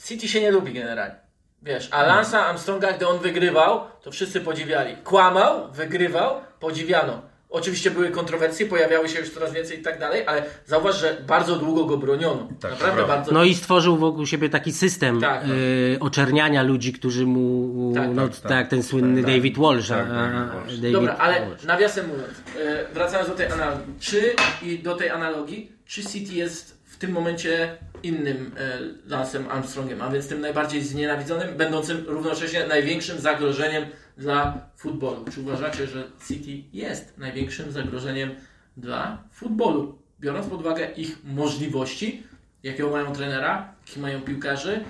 City 0.04 0.28
się 0.28 0.40
nie 0.40 0.50
lubi 0.50 0.72
generalnie. 0.72 1.16
Wiesz, 1.62 1.88
a 1.92 2.02
Lansa 2.02 2.46
Armstronga, 2.46 2.92
gdy 2.92 3.08
on 3.08 3.18
wygrywał, 3.18 3.80
to 4.02 4.11
wszyscy 4.11 4.40
podziwiali. 4.40 4.96
Kłamał, 4.96 5.72
wygrywał, 5.72 6.40
podziwiano. 6.61 7.22
Oczywiście 7.51 7.90
były 7.90 8.11
kontrowersje, 8.11 8.66
pojawiały 8.66 9.09
się 9.09 9.18
już 9.20 9.30
coraz 9.30 9.53
więcej 9.53 9.80
i 9.80 9.82
tak 9.82 9.98
dalej, 9.98 10.22
ale 10.26 10.42
zauważ, 10.66 11.01
że 11.01 11.16
bardzo 11.26 11.57
długo 11.57 11.84
go 11.84 11.96
broniono. 11.96 12.48
Tak, 12.61 12.70
Naprawdę 12.70 12.96
prawda. 12.96 13.16
bardzo. 13.16 13.32
No 13.32 13.44
i 13.44 13.55
stworzył 13.55 13.96
wokół 13.96 14.26
siebie 14.26 14.48
taki 14.48 14.72
system 14.72 15.20
Tak, 15.20 15.40
tak. 15.42 15.51
y, 15.51 15.96
oczerniania 16.01 16.62
ludzi, 16.62 16.92
którzy 16.92 17.26
mu, 17.26 17.92
Tak, 17.94 18.09
no 18.14 18.28
tak, 18.28 18.36
tak, 18.40 18.48
tak. 18.51 18.68
ten 18.68 18.82
słynny 18.82 19.22
Tak, 19.22 19.30
David 19.34 19.59
Walsh. 19.59 19.88
tak, 19.88 20.07
a- 20.11 20.55
Walsh. 20.55 20.76
David 20.76 20.92
Dobra, 20.92 21.16
ale 21.18 21.40
Walsh. 21.46 21.64
nawiasem 21.64 22.07
mówiąc, 22.09 22.30
e, 22.59 22.94
wracając 22.94 23.28
do 23.28 23.34
tej 23.34 23.46
analogii, 23.46 23.94
czy 24.01 24.20
i 24.62 24.78
do 24.78 24.94
tej 24.96 25.11
analogii, 25.11 25.72
czy 25.86 26.05
City 26.05 26.34
jest 26.34 26.80
w 26.84 26.96
tym 26.96 27.11
momencie 27.12 27.76
innym 28.03 28.51
e, 28.59 28.78
Lansem 29.09 29.48
Armstrongiem, 29.51 30.03
a 30.03 30.11
więc 30.11 30.28
tym 30.28 30.40
najbardziej 30.40 30.82
znienawidzonym, 30.82 31.48
będącym 31.57 32.05
równocześnie 32.07 32.66
największym 32.66 33.20
zagrożeniem 33.20 33.84
dla 34.18 34.68
futbolu. 34.76 35.24
Czy 35.34 35.40
uważacie, 35.40 35.86
że 35.86 36.04
City 36.28 36.68
jest 36.72 37.18
największym 37.18 37.72
zagrożeniem 37.72 38.30
dla 38.76 39.18
futbolu, 39.32 39.98
biorąc 40.20 40.46
pod 40.46 40.61
uwagę 40.61 40.86
ich 40.96 41.18
możliwości, 41.24 42.22
jakiego 42.62 42.90
mają 42.90 43.12
trenera, 43.12 43.72
jakich 43.80 44.02
mają 44.02 44.20
piłkarzy, 44.20 44.84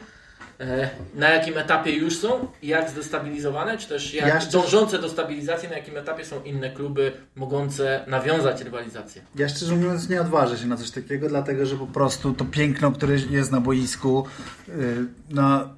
e, 0.60 0.90
na 1.14 1.28
jakim 1.28 1.58
etapie 1.58 1.92
już 1.92 2.18
są, 2.18 2.48
jak 2.62 2.90
zdestabilizowane, 2.90 3.78
czy 3.78 3.88
też 3.88 4.14
jak 4.14 4.26
Ja 4.26 4.50
dążące 4.52 4.98
do 4.98 5.08
stabilizacji, 5.08 5.68
na 5.68 5.76
jakim 5.76 5.96
etapie 5.96 6.24
są 6.24 6.42
inne 6.42 6.70
kluby 6.70 7.12
mogące 7.36 8.04
nawiązać 8.06 8.62
rywalizację. 8.62 9.22
Ja 9.34 9.48
szczerze 9.48 9.76
mówiąc 9.76 10.08
nie 10.08 10.20
odważę 10.20 10.58
się 10.58 10.66
na 10.66 10.76
coś 10.76 10.90
takiego, 10.90 11.28
dlatego 11.28 11.66
że 11.66 11.76
po 11.76 11.86
prostu 11.86 12.32
to 12.32 12.44
piękno, 12.44 12.92
które 12.92 13.16
jest 13.30 13.52
na 13.52 13.60
boisku, 13.60 14.26
yy, 14.68 14.74
no 15.30 15.68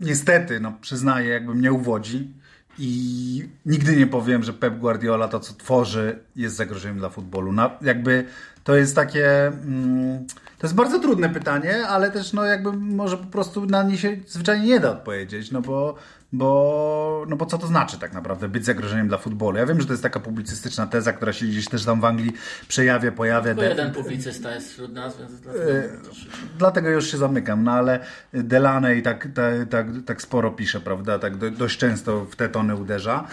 niestety, 0.00 0.60
no 0.60 0.72
przyznaję, 0.80 1.28
jakby 1.28 1.54
mnie 1.54 1.72
uwodzi 1.72 2.39
i 2.80 3.48
nigdy 3.66 3.96
nie 3.96 4.06
powiem, 4.06 4.42
że 4.42 4.52
Pep 4.52 4.78
Guardiola 4.78 5.28
to, 5.28 5.40
co 5.40 5.54
tworzy, 5.54 6.18
jest 6.36 6.56
zagrożeniem 6.56 6.98
dla 6.98 7.08
futbolu. 7.08 7.52
No, 7.52 7.70
jakby 7.82 8.24
to 8.64 8.76
jest 8.76 8.94
takie... 8.94 9.46
Mm, 9.46 10.26
to 10.58 10.66
jest 10.66 10.74
bardzo 10.74 10.98
trudne 10.98 11.28
pytanie, 11.28 11.86
ale 11.86 12.10
też 12.10 12.32
no 12.32 12.44
jakby 12.44 12.72
może 12.72 13.16
po 13.16 13.26
prostu 13.26 13.66
na 13.66 13.82
nie 13.82 13.98
się 13.98 14.16
zwyczajnie 14.26 14.66
nie 14.66 14.80
da 14.80 14.90
odpowiedzieć, 14.90 15.50
no 15.50 15.60
bo, 15.60 15.94
bo, 16.32 17.24
no 17.28 17.36
bo 17.36 17.46
co 17.46 17.58
to 17.58 17.66
znaczy 17.66 17.98
tak 17.98 18.12
naprawdę 18.12 18.48
być 18.48 18.64
zagrożeniem 18.64 19.08
dla 19.08 19.18
futbolu? 19.18 19.58
Ja 19.58 19.66
wiem, 19.66 19.80
że 19.80 19.86
to 19.86 19.92
jest 19.92 20.02
taka 20.02 20.20
publicystyczna 20.20 20.86
teza, 20.86 21.12
która 21.12 21.32
się 21.32 21.46
gdzieś 21.46 21.68
też 21.68 21.84
tam 21.84 22.00
w 22.00 22.04
Anglii 22.04 22.32
przejawia, 22.68 23.12
pojawia. 23.12 23.44
Tylko 23.44 23.60
De- 23.62 23.68
jeden 23.68 23.92
publicysta 23.92 24.54
jest 24.54 24.72
wśród 24.72 24.92
nas, 24.92 25.18
więc 25.18 25.30
E, 25.32 25.36
dlatego 25.42 26.04
troszeczkę. 26.04 26.36
Dlatego 26.58 26.88
już 26.88 27.10
się 27.10 27.18
zamykam, 27.18 27.64
no 27.64 27.72
ale 27.72 28.00
Delaney 28.32 29.02
tak, 29.02 29.28
tak, 29.34 29.68
tak, 29.70 29.86
tak 30.06 30.22
sporo 30.22 30.50
pisze, 30.50 30.80
prawda? 30.80 31.18
Tak 31.18 31.36
do, 31.36 31.50
dość 31.50 31.78
często 31.78 32.24
w 32.24 32.36
te 32.36 32.48
tony 32.48 32.76
uderza. 32.76 33.24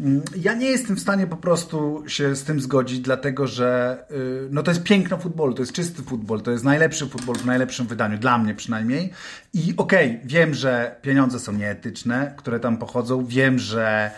Mm, 0.00 0.22
Ja 0.36 0.54
nie 0.54 0.70
jestem 0.70 0.96
w 0.96 1.00
stanie 1.00 1.26
po 1.26 1.36
prostu 1.36 2.04
się 2.06 2.34
z 2.36 2.44
tym 2.44 2.60
zgodzić, 2.60 3.00
dlatego 3.00 3.46
że 3.46 3.98
y, 4.10 4.48
no 4.50 4.62
to 4.62 4.70
jest 4.70 4.82
piękno 4.82 5.18
futbolu, 5.18 5.54
to 5.54 5.62
jest 5.62 5.72
czysty 5.72 6.02
futbol, 6.02 6.40
to 6.40 6.50
jest 6.50 6.64
najlepszy 6.64 7.06
futbol 7.06 7.36
w 7.36 7.46
najlepszym 7.46 7.86
wydaniu, 7.86 8.18
dla 8.18 8.38
mnie 8.38 8.54
przynajmniej. 8.54 9.12
I 9.56 9.74
okej, 9.76 10.20
wiem, 10.24 10.54
że 10.54 10.96
pieniądze 11.02 11.40
są 11.40 11.52
nieetyczne, 11.52 12.34
które 12.36 12.60
tam 12.60 12.78
pochodzą, 12.78 13.26
wiem, 13.26 13.58
że 13.58 14.10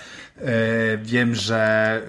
E, 0.43 0.99
Wiem, 0.99 1.34
że 1.34 2.03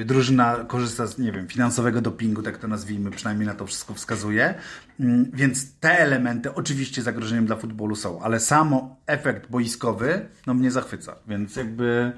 e, 0.00 0.04
drużyna 0.04 0.56
korzysta 0.68 1.06
z, 1.06 1.18
nie 1.18 1.32
wiem, 1.32 1.48
finansowego 1.48 2.00
dopingu, 2.00 2.42
tak 2.42 2.58
to 2.58 2.68
nazwijmy, 2.68 3.10
przynajmniej 3.10 3.46
na 3.46 3.54
to 3.54 3.66
wszystko 3.66 3.94
wskazuje. 3.94 4.54
Mm, 5.00 5.30
Więc 5.34 5.74
te 5.74 5.98
elementy 5.98 6.54
oczywiście 6.54 7.02
zagrożeniem 7.02 7.46
dla 7.46 7.56
futbolu 7.56 7.96
są, 7.96 8.22
ale 8.22 8.40
samo 8.40 8.96
efekt 9.06 9.50
boiskowy 9.50 10.28
no, 10.46 10.54
mnie 10.54 10.70
zachwyca. 10.70 11.16
Więc 11.28 11.56
jakby 11.56 12.12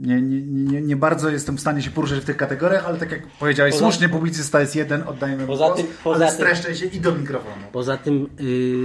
nie, 0.00 0.20
nie, 0.22 0.40
nie, 0.42 0.80
nie 0.82 0.96
bardzo 0.96 1.30
jestem 1.30 1.56
w 1.56 1.60
stanie 1.60 1.82
się 1.82 1.90
poruszać 1.90 2.18
w 2.18 2.24
tych 2.24 2.36
kategoriach, 2.36 2.86
ale 2.86 2.98
tak 2.98 3.10
jak 3.10 3.26
powiedziałeś, 3.26 3.72
Poza- 3.74 3.78
słusznie 3.84 4.08
publicysta 4.08 4.60
jest 4.60 4.76
jeden, 4.76 5.02
oddajemy 5.08 5.46
Poza 5.46 5.66
głos, 5.66 5.76
tym- 5.78 5.86
poza 6.04 6.16
ale 6.16 6.26
tym- 6.26 6.34
streszczę 6.34 6.74
się 6.74 6.86
i 6.86 7.00
do 7.00 7.12
mikrofonu. 7.12 7.66
Poza 7.72 7.96
tym, 7.96 8.28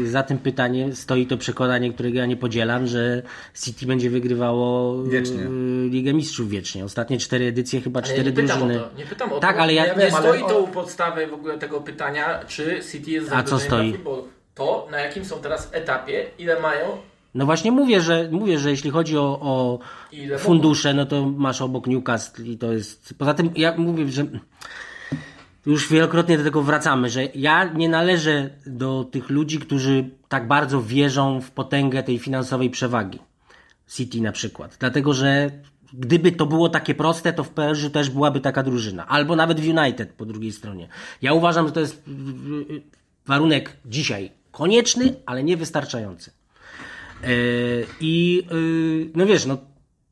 y, 0.05 0.09
za 0.09 0.24
tym 0.24 0.38
pytaniem 0.38 0.95
stoi 0.95 1.28
to 1.28 1.38
przekonanie, 1.38 1.93
którego 1.93 2.18
ja 2.18 2.26
nie 2.26 2.38
podzielam, 2.38 2.88
że 2.88 3.22
City 3.64 3.86
będzie 3.86 4.09
wygrywało 4.09 5.03
Wiecznie. 5.03 5.43
Ligę 5.89 6.14
Mistrzów 6.14 6.49
wiecznie. 6.49 6.86
Ostatnie 6.86 7.18
cztery 7.18 7.45
edycje, 7.45 7.82
chyba 7.82 7.99
Ale 7.99 8.07
ja 8.09 8.14
cztery 8.14 8.30
nie 8.32 8.36
pytam 8.36 8.59
drużyny. 8.59 8.84
o 8.86 8.88
to. 8.89 8.97
Nie 8.97 9.05
pytam 9.05 9.34
o 9.34 9.39
tak, 9.39 9.55
to. 9.55 9.62
ale 9.62 9.74
ja, 9.74 9.86
Ja 9.86 9.93
Nie 9.93 9.99
wiem, 10.05 10.16
ale 10.16 10.28
stoi 10.30 10.43
o- 10.43 10.47
to 10.49 10.59
u 10.59 10.68
podstawy 10.68 11.28
w 11.28 11.34
ogóle 11.34 11.57
tego 11.57 11.82
pytania, 11.82 12.39
czy 12.47 12.80
City 12.91 13.12
jest 13.12 13.32
A 13.34 13.43
co 13.43 13.57
zagrożeniem 13.57 13.93
stoi? 13.95 14.14
To, 14.55 14.88
na 14.91 14.99
jakim 14.99 15.26
są 15.26 15.36
teraz 15.38 15.70
etapie, 15.72 16.26
ile 16.39 16.59
mają 16.59 16.86
No 17.36 17.46
właśnie 17.46 17.72
mówię, 17.72 18.02
że 18.02 18.30
mówię, 18.32 18.60
że 18.60 18.70
jeśli 18.70 18.92
chodzi 18.92 19.18
o, 19.18 19.40
o 19.42 19.80
fundusze, 20.38 20.94
no 20.94 21.06
to 21.06 21.26
masz 21.26 21.62
obok 21.62 21.88
Newcastle 21.88 22.46
i 22.46 22.58
to 22.58 22.74
jest. 22.74 23.14
Poza 23.18 23.34
tym 23.34 23.50
ja 23.56 23.78
mówię, 23.78 24.12
że 24.12 24.26
już 25.66 25.90
wielokrotnie 25.90 26.38
do 26.38 26.44
tego 26.44 26.62
wracamy, 26.62 27.10
że 27.10 27.26
ja 27.36 27.64
nie 27.74 27.90
należę 27.90 28.50
do 28.66 29.04
tych 29.04 29.30
ludzi, 29.30 29.60
którzy 29.60 30.10
tak 30.30 30.48
bardzo 30.48 30.82
wierzą 30.82 31.42
w 31.42 31.52
potęgę 31.52 32.04
tej 32.04 32.20
finansowej 32.20 32.70
przewagi. 32.70 33.20
City 33.88 34.22
na 34.22 34.32
przykład. 34.32 34.78
Dlatego, 34.80 35.14
że 35.14 35.52
gdyby 35.94 36.32
to 36.32 36.46
było 36.46 36.70
takie 36.70 36.96
proste, 36.96 37.34
to 37.34 37.44
w 37.44 37.50
PSG 37.50 37.90
też 37.94 38.10
byłaby 38.10 38.40
taka 38.40 38.64
drużyna. 38.64 39.08
Albo 39.08 39.36
nawet 39.36 39.60
w 39.60 39.70
United 39.70 40.14
po 40.14 40.26
drugiej 40.26 40.52
stronie. 40.52 40.88
Ja 41.22 41.34
uważam, 41.34 41.68
że 41.68 41.74
to 41.74 41.80
jest 41.80 42.04
warunek 43.26 43.78
dzisiaj 43.86 44.32
konieczny, 44.52 45.16
ale 45.26 45.44
niewystarczający. 45.44 46.32
Yy, 47.24 47.86
I 48.02 48.44
yy, 48.52 49.12
no 49.16 49.26
wiesz, 49.26 49.46
no, 49.46 49.58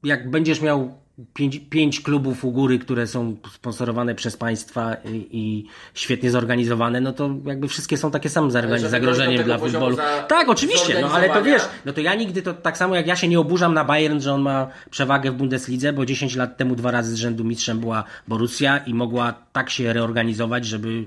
jak 0.03 0.31
będziesz 0.31 0.61
miał 0.61 0.99
pięć, 1.33 1.61
pięć 1.69 2.01
klubów 2.01 2.45
u 2.45 2.51
góry, 2.51 2.79
które 2.79 3.07
są 3.07 3.35
sponsorowane 3.53 4.15
przez 4.15 4.37
państwa 4.37 4.95
i, 5.05 5.27
i 5.31 5.65
świetnie 5.93 6.31
zorganizowane, 6.31 7.01
no 7.01 7.13
to 7.13 7.29
jakby 7.45 7.67
wszystkie 7.67 7.97
są 7.97 8.11
takie 8.11 8.29
same 8.29 8.51
zagrożeniem 8.51 9.37
do 9.37 9.43
dla 9.43 9.57
futbolu. 9.57 9.97
Tak, 10.27 10.49
oczywiście, 10.49 11.01
no 11.01 11.11
ale 11.11 11.29
to 11.29 11.43
wiesz, 11.43 11.61
no 11.85 11.93
to 11.93 12.01
ja 12.01 12.15
nigdy 12.15 12.41
to 12.41 12.53
tak 12.53 12.77
samo 12.77 12.95
jak 12.95 13.07
ja 13.07 13.15
się 13.15 13.27
nie 13.27 13.39
oburzam 13.39 13.73
na 13.73 13.83
Bayern, 13.83 14.19
że 14.19 14.33
on 14.33 14.41
ma 14.41 14.67
przewagę 14.89 15.31
w 15.31 15.35
Bundeslidze, 15.35 15.93
bo 15.93 16.05
10 16.05 16.35
lat 16.35 16.57
temu 16.57 16.75
dwa 16.75 16.91
razy 16.91 17.11
z 17.11 17.15
rzędu 17.15 17.43
mistrzem 17.43 17.79
była 17.79 18.03
Borussia 18.27 18.77
i 18.77 18.93
mogła 18.93 19.33
tak 19.53 19.69
się 19.69 19.93
reorganizować, 19.93 20.65
żeby 20.65 21.05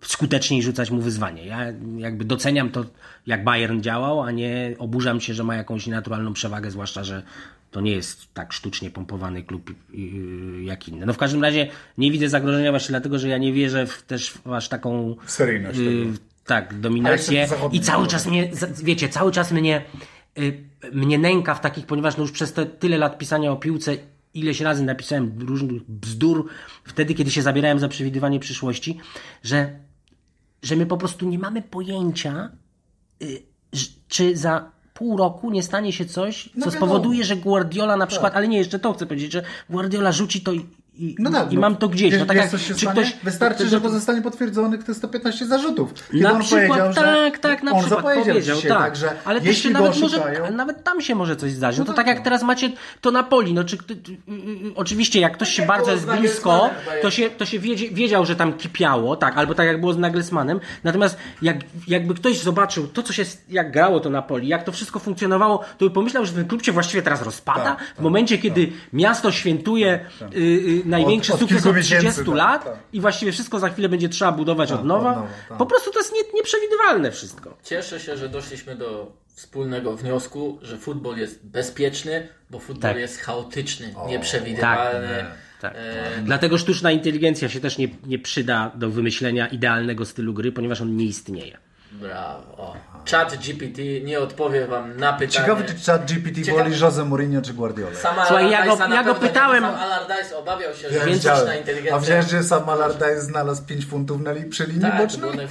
skuteczniej 0.00 0.62
rzucać 0.62 0.90
mu 0.90 1.00
wyzwanie. 1.00 1.46
Ja 1.46 1.58
jakby 1.96 2.24
doceniam 2.24 2.70
to, 2.70 2.84
jak 3.26 3.44
Bayern 3.44 3.80
działał, 3.80 4.22
a 4.22 4.30
nie 4.30 4.74
oburzam 4.78 5.20
się, 5.20 5.34
że 5.34 5.44
ma 5.44 5.56
jakąś 5.56 5.86
naturalną 5.86 6.32
przewagę, 6.32 6.70
zwłaszcza, 6.70 7.04
że 7.04 7.22
to 7.70 7.80
nie 7.80 7.92
jest 7.92 8.34
tak 8.34 8.52
sztucznie 8.52 8.90
pompowany 8.90 9.42
klub 9.42 9.74
yy, 9.92 10.62
jak 10.62 10.88
inne. 10.88 11.06
No 11.06 11.12
w 11.12 11.18
każdym 11.18 11.42
razie 11.42 11.68
nie 11.98 12.10
widzę 12.10 12.28
zagrożenia 12.28 12.70
właśnie 12.70 12.92
dlatego, 12.92 13.18
że 13.18 13.28
ja 13.28 13.38
nie 13.38 13.52
wierzę 13.52 13.86
w 13.86 14.02
też 14.02 14.30
w 14.30 14.52
aż 14.52 14.68
taką 14.68 15.16
seryjność 15.26 15.78
yy, 15.78 16.06
tak, 16.46 16.80
dominację 16.80 17.48
i 17.72 17.80
cały 17.80 18.06
czas 18.06 18.26
mnie, 18.26 18.50
wiecie, 18.82 19.08
cały 19.08 19.32
czas 19.32 19.52
mnie 19.52 19.82
y, 20.38 20.68
mnie 20.92 21.18
nęka 21.18 21.54
w 21.54 21.60
takich, 21.60 21.86
ponieważ 21.86 22.16
no 22.16 22.22
już 22.22 22.32
przez 22.32 22.52
te 22.52 22.66
tyle 22.66 22.98
lat 22.98 23.18
pisania 23.18 23.52
o 23.52 23.56
piłce 23.56 23.96
ileś 24.34 24.60
razy 24.60 24.82
napisałem 24.84 25.32
różnych 25.38 25.82
bzdur 25.90 26.48
wtedy, 26.84 27.14
kiedy 27.14 27.30
się 27.30 27.42
zabierałem 27.42 27.78
za 27.78 27.88
przewidywanie 27.88 28.40
przyszłości, 28.40 28.98
że, 29.42 29.78
że 30.62 30.76
my 30.76 30.86
po 30.86 30.96
prostu 30.96 31.28
nie 31.28 31.38
mamy 31.38 31.62
pojęcia, 31.62 32.50
y, 33.22 33.42
czy 34.08 34.36
za 34.36 34.70
pół 34.94 35.16
roku 35.16 35.50
nie 35.50 35.62
stanie 35.62 35.92
się 35.92 36.04
coś, 36.04 36.44
co 36.44 36.66
No 36.66 36.70
spowoduje, 36.70 37.24
że 37.24 37.36
Guardiola 37.36 37.96
na 37.96 38.06
przykład, 38.06 38.34
ale 38.34 38.48
nie, 38.48 38.58
jeszcze 38.58 38.78
to 38.78 38.92
chcę 38.92 39.06
powiedzieć, 39.06 39.32
że 39.32 39.42
Guardiola 39.70 40.12
rzuci 40.12 40.40
to 40.40 40.52
i, 40.52 40.66
i, 40.98 41.16
No 41.18 41.30
tak, 41.30 41.52
i 41.52 41.54
no, 41.54 41.60
mam 41.60 41.76
to 41.76 41.88
gdzieś. 41.88 42.10
Wiesz, 42.10 42.20
no 42.20 42.26
tak 42.26 42.36
wiesz, 42.36 42.68
jak, 42.68 42.78
czy 42.78 42.86
ktoś, 42.86 43.16
Wystarczy, 43.22 43.64
to- 43.64 43.70
że 43.70 43.80
to- 43.80 43.90
zostanie 43.90 44.22
potwierdzonych 44.22 44.84
te 44.84 44.94
115 44.94 45.46
zarzutów. 45.46 45.94
Kiedy 46.12 46.24
na 46.24 46.32
on 46.32 46.40
przykład, 46.40 46.68
powiedział, 46.68 46.92
że 46.92 47.00
tak, 47.00 47.38
tak, 47.38 47.62
na 47.62 47.72
on 47.72 47.80
przykład 47.80 48.00
zapowiedział 48.00 48.34
powiedział, 48.34 48.56
dzisiaj, 48.56 48.70
tak. 48.70 48.80
także 48.80 49.10
ale 49.24 49.40
jeśli 49.42 49.62
się 49.62 49.70
nawet, 49.70 50.00
może, 50.00 50.50
nawet 50.52 50.84
tam 50.84 51.00
się 51.00 51.14
może 51.14 51.36
coś 51.36 51.52
zdarzyć. 51.52 51.78
No, 51.78 51.84
to 51.84 51.92
tak, 51.92 51.96
tak 51.96 52.06
jak 52.06 52.18
no. 52.18 52.24
teraz 52.24 52.42
macie 52.42 52.70
to 53.00 53.10
Napoli, 53.10 53.54
no 53.54 53.64
czy 53.64 53.76
kto- 53.76 53.94
y, 53.94 53.96
y, 53.96 54.32
y, 54.68 54.74
oczywiście 54.74 55.20
jak 55.20 55.32
ktoś 55.32 55.48
się 55.48 55.66
bardzo 55.66 55.90
jest 55.90 56.02
z 56.02 56.06
blisko, 56.06 56.70
to 57.02 57.10
się, 57.10 57.30
to 57.30 57.46
się 57.46 57.58
wiedział, 57.92 58.26
że 58.26 58.36
tam 58.36 58.52
kipiało, 58.52 59.16
tak, 59.16 59.38
albo 59.38 59.54
tak 59.54 59.66
jak 59.66 59.80
było 59.80 59.92
z 59.92 59.98
Nagelsmannem. 59.98 60.60
Natomiast 60.84 61.16
jak, 61.42 61.56
jakby 61.88 62.14
ktoś 62.14 62.38
zobaczył 62.38 62.88
to, 62.88 63.02
co 63.02 63.12
się, 63.12 63.24
jak 63.48 63.72
grało 63.72 64.00
to 64.00 64.10
Napoli, 64.10 64.48
jak 64.48 64.64
to 64.64 64.72
wszystko 64.72 64.98
funkcjonowało, 64.98 65.64
to 65.78 65.84
by 65.84 65.90
pomyślał, 65.90 66.24
że 66.26 66.32
ten 66.32 66.48
klub 66.48 66.64
się 66.64 66.72
właściwie 66.72 67.02
teraz 67.02 67.22
rozpada. 67.22 67.64
Tak, 67.64 67.78
w 67.98 68.00
momencie, 68.02 68.38
kiedy 68.38 68.72
miasto 68.92 69.32
świętuje 69.32 70.00
największy 70.88 71.32
Od- 71.32 71.42
od 71.42 71.48
sukces 71.48 71.66
od 71.66 71.72
30 71.72 71.94
miesięcy, 71.94 72.24
tak, 72.24 72.34
lat 72.34 72.64
tak. 72.64 72.76
i 72.92 73.00
właściwie 73.00 73.32
wszystko 73.32 73.58
za 73.58 73.68
chwilę 73.68 73.88
będzie 73.88 74.08
trzeba 74.08 74.32
budować 74.32 74.72
od 74.72 74.84
nowa. 74.84 75.10
od 75.10 75.16
nowa, 75.16 75.28
tak. 75.48 75.58
Po 75.58 75.66
prostu 75.66 75.90
to 75.90 75.98
jest 75.98 76.12
nie, 76.12 76.20
nieprzewidywalne 76.34 77.10
wszystko. 77.12 77.56
Cieszę 77.62 78.00
się, 78.00 78.16
że 78.16 78.28
doszliśmy 78.28 78.76
do 78.76 79.12
wspólnego 79.34 79.96
wniosku, 79.96 80.58
że 80.62 80.78
futbol 80.78 81.16
jest 81.18 81.46
bezpieczny, 81.46 82.28
bo 82.50 82.58
futbol 82.58 82.90
Tak. 82.90 82.98
jest 83.00 83.18
chaotyczny, 83.20 83.94
nieprzewidywalny. 84.06 85.24
Tak. 85.60 85.74
E, 85.76 86.22
Dlatego 86.22 86.58
sztuczna 86.58 86.90
inteligencja 86.90 87.48
się 87.48 87.60
też 87.60 87.78
nie, 87.78 87.88
nie 88.06 88.18
przyda 88.18 88.72
do 88.74 88.90
wymyślenia 88.90 89.46
idealnego 89.46 90.04
stylu 90.06 90.34
gry, 90.34 90.52
ponieważ 90.52 90.80
on 90.80 90.96
nie 90.96 91.04
istnieje. 91.04 91.58
Brawo. 91.92 92.76
Chat 93.10 93.36
GPT 93.36 93.82
nie 94.04 94.20
odpowie 94.20 94.66
wam 94.66 94.96
na 94.96 95.12
pytanie. 95.12 95.30
Ciekawy, 95.30 95.64
czy 95.64 95.92
chat 95.92 96.12
GPT 96.12 96.40
Ciekawe- 96.42 96.62
woli 96.64 96.80
Jose 96.80 97.04
Mourinho 97.04 97.42
czy 97.42 97.54
Guardiola. 97.54 97.94
Sama 97.94 98.26
Słuchaj, 98.26 98.50
ja 98.50 98.66
go- 98.66 98.78
ja 98.94 99.04
go 99.04 99.14
pytałem- 99.14 99.62
Sam 99.64 99.74
Allardyce 99.74 100.38
obawiał 100.38 100.74
się, 100.74 100.88
że 100.90 101.00
sztuczna 101.14 101.54
inteligencja... 101.56 101.96
A 101.96 102.00
widziałeś, 102.00 102.26
że 102.26 102.42
sam 102.42 102.68
Allardyce 102.68 103.20
znalazł 103.20 103.64
5 103.66 103.86
funtów 103.86 104.20
na 104.20 104.32
li- 104.32 104.44
przy 104.44 104.64
linii 104.64 104.80
tak, 104.82 104.92
to 104.96 104.98
bocznej? 105.02 105.48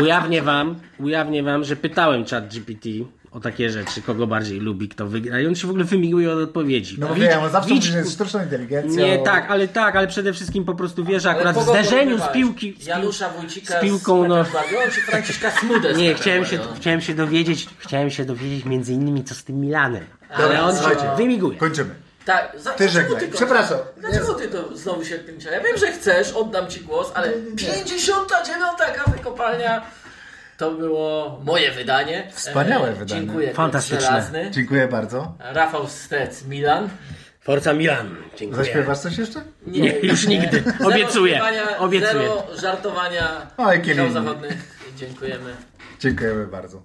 Ujawnię 0.00 0.42
wam, 0.42 0.80
ujawnię 1.00 1.42
wam, 1.42 1.64
że 1.64 1.76
pytałem 1.76 2.24
chat 2.26 2.48
GPT 2.48 2.88
o 3.30 3.40
takie 3.40 3.70
rzeczy, 3.70 4.02
kogo 4.02 4.26
bardziej 4.26 4.60
lubi, 4.60 4.88
kto 4.88 5.06
wygra 5.06 5.40
i 5.40 5.46
on 5.46 5.54
się 5.54 5.66
w 5.66 5.70
ogóle 5.70 5.84
wymiguje 5.84 6.32
od 6.32 6.38
odpowiedzi. 6.38 6.96
No 7.00 7.08
bo 7.08 7.14
Widz- 7.14 7.28
wiem, 7.28 7.42
on 7.42 7.50
zawsze 7.50 7.68
widz- 7.70 7.76
mówi, 7.86 7.92
że 7.92 7.98
jest 7.98 8.12
sztuczną 8.12 8.42
inteligencją. 8.42 9.06
Nie, 9.06 9.18
tak, 9.18 9.50
ale 9.50 9.68
tak, 9.68 9.96
ale 9.96 10.06
przede 10.06 10.32
wszystkim 10.32 10.64
po 10.64 10.74
prostu 10.74 11.04
wie, 11.04 11.20
że 11.20 11.28
Ale 11.30 11.38
akurat 11.38 11.56
w 11.58 11.62
zderzeniu 11.68 12.18
z 12.18 12.28
piłki... 12.32 12.72
Z 12.72 12.78
pił... 12.78 12.88
Janusza 12.88 13.28
Wójcika 13.28 13.78
z 13.78 13.82
piłką, 13.82 14.24
z 14.24 14.28
no. 14.28 14.44
Guardiolą 14.44 14.84
czy 14.94 15.00
Franciszka 15.00 15.50
Smudę 15.50 15.94
z 15.94 15.98
Nie, 15.98 16.14
chciałem 16.14 16.44
się, 16.44 16.56
Guardiolą? 16.56 16.80
chciałem 16.80 17.00
się 17.00 17.14
dowiedzieć, 17.14 17.68
chciałem 17.78 18.10
się 18.10 18.24
dowiedzieć 18.24 18.64
między 18.64 18.92
innymi 18.92 19.24
co 19.24 19.34
z 19.34 19.44
tym 19.44 19.60
Milanem. 19.60 20.04
Ale 20.30 20.42
Dobra, 20.44 20.62
on 20.62 20.76
się 20.76 21.16
wymiguje. 21.16 21.58
Kończymy. 21.58 21.90
Tak, 22.24 22.52
za, 22.58 22.70
Ty 22.70 22.84
dlaczego 22.84 23.08
żegnaj. 23.08 23.20
ty 23.20 23.28
to- 23.28 23.36
Przepraszam. 23.36 23.78
Dlaczego 23.96 24.34
ty 24.34 24.48
to 24.48 24.76
znowu 24.76 25.04
się 25.04 25.18
tym 25.18 25.36
Ja 25.52 25.60
wiem, 25.60 25.78
że 25.78 25.92
chcesz, 25.92 26.32
oddam 26.32 26.68
ci 26.68 26.80
głos, 26.80 27.12
ale 27.14 27.32
59. 27.56 28.78
kawy 28.96 29.18
kopalnia 29.18 29.82
to 30.58 30.70
było 30.70 31.40
moje 31.44 31.72
wydanie. 31.72 32.28
Wspaniałe 32.32 32.88
E, 32.88 32.92
wydanie. 32.92 33.20
Dziękuję. 33.20 33.54
Fantastyczne. 33.54 34.00
Żelazny. 34.00 34.50
Dziękuję 34.50 34.88
bardzo. 34.88 35.34
Rafał 35.40 35.88
Strec 35.88 36.44
Milan. 36.44 36.88
Forza 37.40 37.72
Milan. 37.72 38.16
Dziękuję. 38.36 38.64
Zaśpiewasz 38.64 38.98
coś 38.98 39.18
jeszcze? 39.18 39.40
Nie, 39.66 39.98
już 39.98 40.26
nigdy. 40.26 40.62
Zero 40.78 40.88
Obiecuję. 40.88 41.40
Obiecuję. 41.78 42.12
Zero 42.12 42.46
żartowania. 42.60 43.46
Michał 43.86 44.10
Zawodny. 44.10 44.48
Dziękujemy. 44.96 45.54
Dziękujemy 46.00 46.46
bardzo. 46.46 46.82